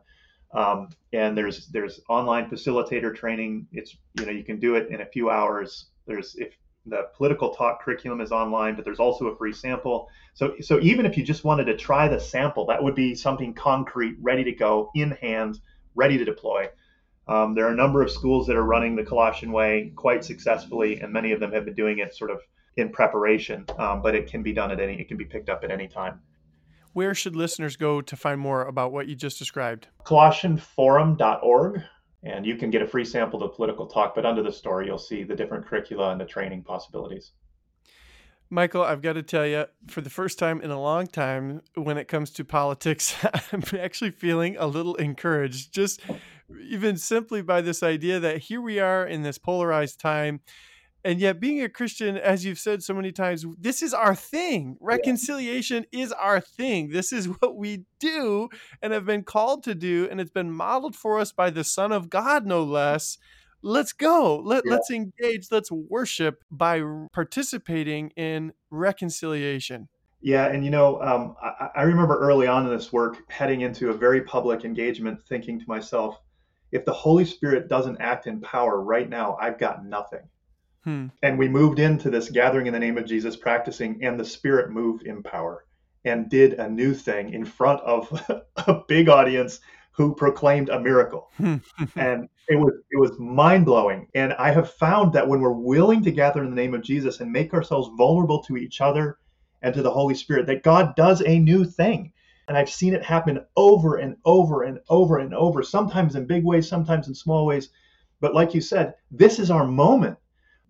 Um, 0.54 0.92
and 1.12 1.38
there's 1.38 1.68
there's 1.68 2.00
online 2.08 2.50
facilitator 2.50 3.14
training. 3.14 3.68
It's 3.74 3.98
you 4.18 4.26
know 4.26 4.32
you 4.32 4.46
can 4.46 4.62
do 4.62 4.76
it 4.76 4.88
in 4.88 5.02
a 5.02 5.06
few 5.06 5.30
hours. 5.30 5.88
There's 6.08 6.36
if 6.36 6.56
the 6.86 7.10
political 7.18 7.50
talk 7.50 7.82
curriculum 7.84 8.22
is 8.22 8.32
online, 8.32 8.78
but 8.78 8.86
there's 8.86 9.02
also 9.02 9.26
a 9.26 9.36
free 9.36 9.52
sample. 9.52 10.08
So 10.36 10.56
so 10.62 10.80
even 10.80 11.06
if 11.06 11.18
you 11.18 11.26
just 11.26 11.44
wanted 11.44 11.66
to 11.66 11.76
try 11.76 12.08
the 12.08 12.22
sample, 12.22 12.66
that 12.68 12.82
would 12.82 12.96
be 12.96 13.14
something 13.14 13.54
concrete, 13.54 14.16
ready 14.22 14.46
to 14.46 14.54
go, 14.54 14.90
in 14.96 15.12
hand, 15.12 15.60
ready 15.96 16.18
to 16.18 16.24
deploy. 16.24 16.70
Um, 17.28 17.56
there 17.56 17.66
are 17.66 17.72
a 17.72 17.76
number 17.76 18.02
of 18.02 18.12
schools 18.12 18.46
that 18.48 18.56
are 18.56 18.64
running 18.64 18.96
the 18.96 19.04
Colossian 19.04 19.52
Way 19.52 19.92
quite 19.96 20.24
successfully, 20.24 21.00
and 21.00 21.12
many 21.12 21.32
of 21.32 21.40
them 21.40 21.52
have 21.52 21.66
been 21.66 21.74
doing 21.74 22.00
it 22.00 22.16
sort 22.16 22.30
of 22.32 22.40
in 22.78 22.90
preparation. 22.90 23.66
Um, 23.80 24.02
but 24.02 24.16
it 24.16 24.28
can 24.28 24.44
be 24.44 24.54
done 24.54 24.72
at 24.72 24.80
any, 24.80 25.00
it 25.00 25.08
can 25.08 25.18
be 25.18 25.26
picked 25.26 25.50
up 25.50 25.64
at 25.64 25.72
any 25.72 25.88
time. 25.88 26.22
Where 26.94 27.14
should 27.14 27.36
listeners 27.36 27.76
go 27.76 28.02
to 28.02 28.16
find 28.16 28.40
more 28.40 28.64
about 28.66 28.94
what 28.94 29.08
you 29.08 29.16
just 29.16 29.38
described? 29.38 29.88
ColossianForum.org, 30.06 31.82
and 32.24 32.46
you 32.46 32.56
can 32.56 32.70
get 32.70 32.82
a 32.82 32.88
free 32.88 33.04
sample 33.04 33.44
of 33.44 33.54
political 33.56 33.88
talk. 33.88 34.16
But 34.16 34.26
under 34.26 34.42
the 34.42 34.52
story, 34.52 34.86
you'll 34.86 34.98
see 34.98 35.24
the 35.24 35.36
different 35.36 35.66
curricula 35.66 36.12
and 36.12 36.22
the 36.22 36.26
training 36.26 36.64
possibilities. 36.64 37.32
Michael, 38.50 38.84
I've 38.84 39.02
got 39.02 39.14
to 39.14 39.24
tell 39.24 39.46
you, 39.46 39.66
for 39.88 40.02
the 40.02 40.10
first 40.10 40.38
time 40.38 40.62
in 40.62 40.70
a 40.70 40.80
long 40.80 41.08
time, 41.08 41.62
when 41.74 41.98
it 41.98 42.08
comes 42.08 42.30
to 42.32 42.46
politics, 42.46 43.16
I'm 43.52 43.64
actually 43.78 44.12
feeling 44.12 44.56
a 44.58 44.68
little 44.68 44.96
encouraged. 44.96 45.74
Just 45.74 46.00
even 46.70 46.98
simply 46.98 47.42
by 47.42 47.62
this 47.62 47.82
idea 47.84 48.20
that 48.20 48.38
here 48.38 48.62
we 48.62 48.80
are 48.80 49.06
in 49.06 49.24
this 49.24 49.38
polarized 49.38 50.00
time. 50.00 50.42
And 51.04 51.20
yet, 51.20 51.40
being 51.40 51.62
a 51.62 51.70
Christian, 51.70 52.18
as 52.18 52.44
you've 52.44 52.58
said 52.58 52.82
so 52.82 52.96
many 52.96 53.12
times, 53.12 53.46
this 53.60 53.84
is 53.84 53.94
our 53.94 54.16
thing. 54.16 54.76
Reconciliation 54.82 55.86
yeah. 55.92 56.04
is 56.04 56.12
our 56.12 56.40
thing. 56.40 56.90
This 56.90 57.14
is 57.14 57.28
what 57.40 57.56
we 57.56 57.86
do 58.00 58.50
and 58.82 58.92
have 58.92 59.06
been 59.06 59.24
called 59.24 59.64
to 59.66 59.76
do. 59.76 60.08
And 60.10 60.20
it's 60.20 60.32
been 60.32 60.52
modeled 60.52 60.96
for 60.96 61.20
us 61.20 61.32
by 61.32 61.52
the 61.52 61.64
Son 61.64 61.92
of 61.92 62.10
God, 62.10 62.48
no 62.48 62.64
less. 62.64 63.20
Let's 63.62 63.94
go. 63.94 64.38
Let, 64.38 64.64
yeah. 64.66 64.74
Let's 64.74 64.90
engage. 64.90 65.48
Let's 65.52 65.72
worship 65.72 66.44
by 66.50 66.82
participating 67.14 68.10
in 68.16 68.54
reconciliation. 68.72 69.90
Yeah, 70.22 70.48
and 70.48 70.66
you 70.66 70.72
know, 70.72 71.00
um, 71.04 71.36
I, 71.40 71.70
I, 71.76 71.82
remember 71.84 72.18
early 72.18 72.48
on 72.48 72.66
in 72.66 72.76
this 72.76 72.92
work 72.92 73.18
heading 73.30 73.62
into 73.62 73.92
a 73.92 73.94
very 73.94 74.22
public 74.22 74.66
engagement, 74.66 75.22
thinking 75.22 75.60
to 75.60 75.66
myself, 75.68 76.20
if 76.72 76.86
the 76.86 76.94
Holy 76.94 77.26
Spirit 77.26 77.68
doesn't 77.68 78.02
act 78.02 78.28
in 78.28 78.42
power 78.42 78.82
right 78.82 79.10
now, 79.10 79.38
I've 79.40 79.58
got 79.58 79.86
nothing. 79.86 80.28
Hmm. 80.84 81.08
And 81.24 81.40
we 81.40 81.48
moved 81.48 81.80
into 81.80 82.10
this 82.10 82.30
gathering 82.30 82.68
in 82.68 82.74
the 82.74 82.80
name 82.80 82.98
of 82.98 83.06
Jesus, 83.06 83.36
practicing, 83.36 84.04
and 84.04 84.20
the 84.20 84.26
Spirit 84.26 84.72
moved 84.72 85.04
in 85.04 85.24
power 85.24 85.66
and 86.06 86.30
did 86.30 86.54
a 86.54 86.70
new 86.70 86.94
thing 86.94 87.34
in 87.34 87.44
front 87.44 87.82
of 87.82 88.08
a 88.58 88.82
big 88.88 89.10
audience 89.10 89.60
who 89.92 90.14
proclaimed 90.14 90.70
a 90.70 90.80
miracle. 90.80 91.32
and 91.96 92.30
it 92.48 92.56
was 92.56 92.74
it 92.92 93.00
was 93.00 93.18
mind 93.18 93.66
blowing. 93.66 94.08
And 94.14 94.34
I 94.34 94.52
have 94.52 94.72
found 94.74 95.14
that 95.14 95.28
when 95.28 95.42
we're 95.42 95.52
willing 95.52 96.04
to 96.04 96.12
gather 96.12 96.44
in 96.44 96.50
the 96.50 96.56
name 96.56 96.76
of 96.76 96.84
Jesus 96.84 97.20
and 97.20 97.32
make 97.32 97.54
ourselves 97.54 97.90
vulnerable 97.98 98.44
to 98.44 98.58
each 98.58 98.82
other 98.82 99.18
and 99.62 99.74
to 99.74 99.82
the 99.82 99.92
Holy 99.92 100.14
Spirit, 100.14 100.46
that 100.48 100.64
God 100.64 100.96
does 100.96 101.22
a 101.26 101.40
new 101.40 101.66
thing. 101.66 102.12
And 102.48 102.58
I've 102.58 102.70
seen 102.70 102.94
it 102.94 103.04
happen 103.04 103.44
over 103.56 103.98
and 103.98 104.16
over 104.26 104.64
and 104.64 104.80
over 104.90 105.18
and 105.18 105.34
over, 105.34 105.64
sometimes 105.64 106.16
in 106.16 106.26
big 106.26 106.44
ways, 106.44 106.68
sometimes 106.68 107.08
in 107.08 107.16
small 107.16 107.46
ways. 107.46 107.70
But 108.22 108.36
like 108.36 108.54
you 108.54 108.62
said, 108.62 108.96
this 109.12 109.40
is 109.40 109.52
our 109.52 109.66
moment. 109.66 110.18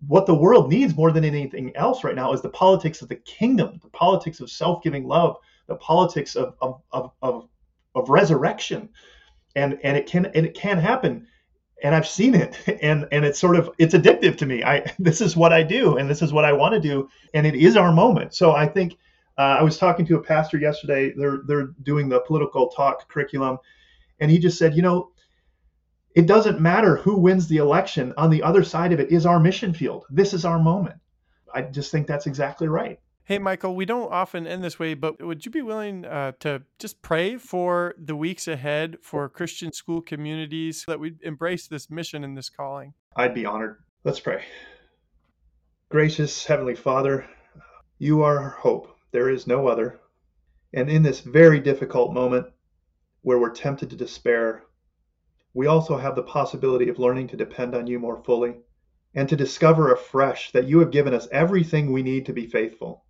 What 0.06 0.26
the 0.26 0.34
world 0.34 0.70
needs 0.70 0.96
more 0.96 1.10
than 1.10 1.24
anything 1.24 1.74
else 1.76 2.04
right 2.04 2.14
now 2.14 2.32
is 2.32 2.42
the 2.42 2.48
politics 2.50 3.02
of 3.02 3.08
the 3.08 3.16
kingdom, 3.16 3.80
the 3.82 3.90
politics 3.90 4.40
of 4.40 4.50
self 4.50 4.82
giving 4.82 5.06
love, 5.06 5.36
the 5.66 5.76
politics 5.76 6.36
of, 6.36 6.54
of, 6.60 6.80
of, 6.92 7.12
of, 7.22 7.48
of 7.94 8.08
resurrection. 8.08 8.88
And, 9.54 9.78
and 9.82 9.96
it 9.96 10.06
can 10.06 10.26
and 10.26 10.44
it 10.44 10.54
can 10.54 10.78
happen 10.78 11.26
and 11.82 11.94
I've 11.94 12.06
seen 12.06 12.34
it 12.34 12.58
and 12.82 13.06
and 13.12 13.24
it's 13.24 13.38
sort 13.38 13.56
of 13.56 13.70
it's 13.78 13.94
addictive 13.94 14.36
to 14.38 14.46
me. 14.46 14.62
I 14.64 14.92
this 14.98 15.20
is 15.20 15.36
what 15.36 15.52
I 15.52 15.62
do 15.62 15.96
and 15.96 16.08
this 16.08 16.22
is 16.22 16.32
what 16.32 16.44
I 16.44 16.52
want 16.52 16.74
to 16.74 16.80
do 16.80 17.08
and 17.34 17.46
it 17.46 17.54
is 17.54 17.76
our 17.76 17.92
moment. 17.92 18.34
So 18.34 18.52
I 18.52 18.66
think 18.66 18.96
uh, 19.38 19.58
I 19.60 19.62
was 19.62 19.78
talking 19.78 20.06
to 20.06 20.16
a 20.16 20.22
pastor 20.22 20.58
yesterday. 20.58 21.12
They're 21.16 21.40
they're 21.46 21.68
doing 21.82 22.08
the 22.08 22.20
political 22.20 22.68
talk 22.68 23.08
curriculum, 23.08 23.58
and 24.20 24.30
he 24.30 24.38
just 24.38 24.58
said, 24.58 24.74
you 24.74 24.82
know, 24.82 25.10
it 26.14 26.26
doesn't 26.26 26.60
matter 26.60 26.96
who 26.96 27.18
wins 27.18 27.46
the 27.46 27.58
election. 27.58 28.14
On 28.16 28.30
the 28.30 28.42
other 28.42 28.64
side 28.64 28.92
of 28.92 29.00
it 29.00 29.12
is 29.12 29.26
our 29.26 29.38
mission 29.38 29.74
field. 29.74 30.04
This 30.10 30.32
is 30.32 30.44
our 30.44 30.58
moment. 30.58 30.98
I 31.52 31.62
just 31.62 31.90
think 31.90 32.06
that's 32.06 32.26
exactly 32.26 32.68
right. 32.68 32.98
Hey, 33.24 33.38
Michael, 33.38 33.74
we 33.74 33.86
don't 33.86 34.12
often 34.12 34.46
end 34.46 34.62
this 34.62 34.78
way, 34.78 34.94
but 34.94 35.20
would 35.20 35.44
you 35.44 35.50
be 35.50 35.60
willing 35.60 36.04
uh, 36.04 36.32
to 36.40 36.62
just 36.78 37.02
pray 37.02 37.36
for 37.36 37.94
the 37.98 38.14
weeks 38.14 38.46
ahead 38.46 38.98
for 39.02 39.28
Christian 39.28 39.72
school 39.72 40.00
communities 40.00 40.84
that 40.86 41.00
we 41.00 41.14
embrace 41.22 41.66
this 41.66 41.90
mission 41.90 42.22
and 42.22 42.36
this 42.36 42.48
calling? 42.48 42.94
I'd 43.16 43.34
be 43.34 43.44
honored. 43.44 43.82
Let's 44.04 44.20
pray. 44.20 44.44
Gracious 45.88 46.46
Heavenly 46.46 46.76
Father, 46.76 47.28
you 47.98 48.22
are 48.22 48.38
our 48.38 48.50
hope. 48.50 48.95
There 49.12 49.30
is 49.30 49.46
no 49.46 49.68
other. 49.68 50.00
And 50.72 50.90
in 50.90 51.02
this 51.02 51.20
very 51.20 51.60
difficult 51.60 52.12
moment 52.12 52.46
where 53.22 53.38
we're 53.38 53.50
tempted 53.50 53.90
to 53.90 53.96
despair, 53.96 54.64
we 55.54 55.66
also 55.66 55.96
have 55.96 56.16
the 56.16 56.22
possibility 56.22 56.88
of 56.88 56.98
learning 56.98 57.28
to 57.28 57.36
depend 57.36 57.74
on 57.74 57.86
you 57.86 57.98
more 57.98 58.22
fully 58.24 58.56
and 59.14 59.28
to 59.28 59.36
discover 59.36 59.92
afresh 59.92 60.52
that 60.52 60.66
you 60.66 60.78
have 60.80 60.90
given 60.90 61.14
us 61.14 61.28
everything 61.32 61.92
we 61.92 62.02
need 62.02 62.26
to 62.26 62.32
be 62.32 62.46
faithful. 62.46 63.04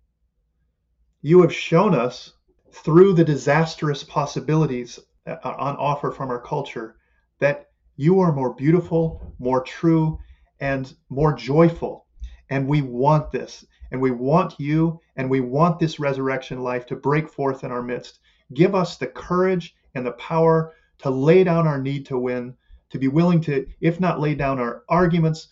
You 1.21 1.41
have 1.41 1.53
shown 1.53 1.93
us 1.93 2.33
through 2.71 3.13
the 3.13 3.25
disastrous 3.25 4.03
possibilities 4.03 4.99
uh, 5.25 5.35
on 5.43 5.75
offer 5.75 6.11
from 6.11 6.29
our 6.29 6.41
culture 6.41 6.95
that 7.39 7.67
You 7.99 8.19
are 8.19 8.31
more 8.31 8.53
beautiful, 8.53 9.33
more 9.39 9.63
true, 9.63 10.19
and 10.59 10.93
more 11.09 11.33
joyful. 11.33 12.05
And 12.49 12.67
we 12.67 12.83
want 12.83 13.31
this. 13.31 13.65
And 13.91 14.01
we 14.01 14.11
want 14.11 14.59
you, 14.59 14.99
and 15.15 15.29
we 15.29 15.39
want 15.39 15.79
this 15.79 15.99
resurrection 15.99 16.61
life 16.61 16.85
to 16.87 16.95
break 16.95 17.29
forth 17.29 17.63
in 17.63 17.71
our 17.71 17.81
midst. 17.81 18.19
Give 18.53 18.75
us 18.75 18.97
the 18.97 19.07
courage 19.07 19.75
and 19.95 20.05
the 20.05 20.11
power 20.13 20.73
to 20.99 21.09
lay 21.09 21.43
down 21.43 21.67
our 21.67 21.81
need 21.81 22.05
to 22.07 22.19
win, 22.19 22.55
to 22.89 22.99
be 22.99 23.07
willing 23.07 23.41
to, 23.41 23.65
if 23.81 23.99
not 23.99 24.19
lay 24.19 24.35
down 24.35 24.59
our 24.59 24.83
arguments 24.89 25.49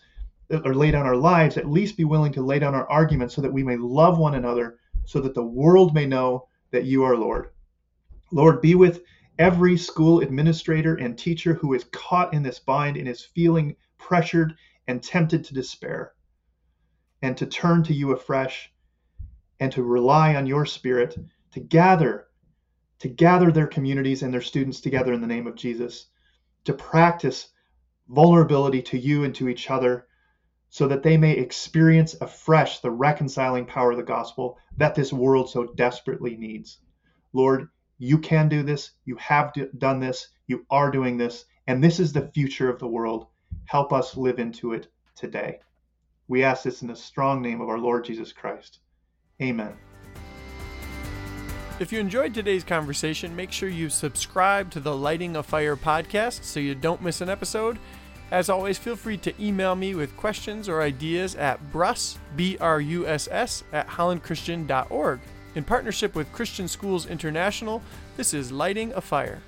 or 0.50 0.74
lay 0.74 0.90
down 0.90 1.06
our 1.06 1.16
lives, 1.16 1.56
at 1.56 1.70
least 1.70 1.96
be 1.96 2.04
willing 2.04 2.32
to 2.32 2.42
lay 2.42 2.58
down 2.58 2.74
our 2.74 2.88
arguments 2.90 3.34
so 3.34 3.40
that 3.40 3.52
we 3.52 3.62
may 3.62 3.76
love 3.76 4.18
one 4.18 4.34
another, 4.34 4.78
so 5.04 5.20
that 5.20 5.34
the 5.34 5.44
world 5.44 5.94
may 5.94 6.06
know 6.06 6.46
that 6.70 6.84
you 6.84 7.04
are 7.04 7.16
Lord. 7.16 7.50
Lord, 8.32 8.60
be 8.60 8.74
with 8.74 9.02
every 9.38 9.76
school 9.76 10.20
administrator 10.20 10.96
and 10.96 11.16
teacher 11.16 11.54
who 11.54 11.74
is 11.74 11.84
caught 11.92 12.32
in 12.34 12.42
this 12.42 12.58
bind 12.58 12.96
and 12.96 13.08
is 13.08 13.24
feeling 13.24 13.76
pressured 13.98 14.54
and 14.88 15.02
tempted 15.02 15.44
to 15.44 15.54
despair 15.54 16.12
and 17.26 17.36
to 17.36 17.44
turn 17.44 17.82
to 17.82 17.92
you 17.92 18.12
afresh 18.12 18.72
and 19.58 19.72
to 19.72 19.82
rely 19.82 20.36
on 20.36 20.46
your 20.46 20.64
spirit 20.64 21.18
to 21.50 21.58
gather 21.58 22.28
to 23.00 23.08
gather 23.08 23.50
their 23.50 23.66
communities 23.66 24.22
and 24.22 24.32
their 24.32 24.40
students 24.40 24.80
together 24.80 25.12
in 25.12 25.20
the 25.20 25.26
name 25.26 25.48
of 25.48 25.56
Jesus 25.56 26.06
to 26.64 26.72
practice 26.72 27.48
vulnerability 28.08 28.80
to 28.80 28.96
you 28.96 29.24
and 29.24 29.34
to 29.34 29.48
each 29.48 29.68
other 29.70 30.06
so 30.68 30.86
that 30.86 31.02
they 31.02 31.16
may 31.16 31.32
experience 31.32 32.14
afresh 32.20 32.78
the 32.78 32.90
reconciling 32.90 33.66
power 33.66 33.90
of 33.90 33.96
the 33.96 34.04
gospel 34.04 34.56
that 34.76 34.94
this 34.94 35.12
world 35.12 35.50
so 35.50 35.64
desperately 35.74 36.36
needs. 36.36 36.78
Lord, 37.32 37.68
you 37.98 38.18
can 38.18 38.48
do 38.48 38.62
this. 38.62 38.92
You 39.04 39.16
have 39.16 39.52
done 39.78 39.98
this. 39.98 40.28
You 40.46 40.64
are 40.70 40.92
doing 40.92 41.16
this. 41.16 41.44
And 41.66 41.82
this 41.82 41.98
is 41.98 42.12
the 42.12 42.30
future 42.34 42.70
of 42.70 42.78
the 42.78 42.86
world. 42.86 43.26
Help 43.64 43.92
us 43.92 44.16
live 44.16 44.38
into 44.38 44.74
it 44.74 44.86
today. 45.16 45.58
We 46.28 46.42
ask 46.42 46.64
this 46.64 46.82
in 46.82 46.88
the 46.88 46.96
strong 46.96 47.40
name 47.40 47.60
of 47.60 47.68
our 47.68 47.78
Lord 47.78 48.04
Jesus 48.04 48.32
Christ. 48.32 48.80
Amen. 49.40 49.74
If 51.78 51.92
you 51.92 52.00
enjoyed 52.00 52.32
today's 52.32 52.64
conversation, 52.64 53.36
make 53.36 53.52
sure 53.52 53.68
you 53.68 53.90
subscribe 53.90 54.70
to 54.70 54.80
the 54.80 54.96
Lighting 54.96 55.36
a 55.36 55.42
Fire 55.42 55.76
podcast 55.76 56.42
so 56.42 56.58
you 56.58 56.74
don't 56.74 57.02
miss 57.02 57.20
an 57.20 57.28
episode. 57.28 57.78
As 58.30 58.48
always, 58.48 58.78
feel 58.78 58.96
free 58.96 59.18
to 59.18 59.34
email 59.42 59.76
me 59.76 59.94
with 59.94 60.16
questions 60.16 60.68
or 60.68 60.82
ideas 60.82 61.34
at 61.36 61.60
bruss, 61.70 62.16
B-R-U-S-S, 62.34 63.64
at 63.72 63.86
hollandchristian.org. 63.86 65.20
In 65.54 65.64
partnership 65.64 66.14
with 66.14 66.32
Christian 66.32 66.66
Schools 66.66 67.06
International, 67.06 67.82
this 68.16 68.34
is 68.34 68.50
Lighting 68.50 68.92
a 68.94 69.00
Fire. 69.00 69.40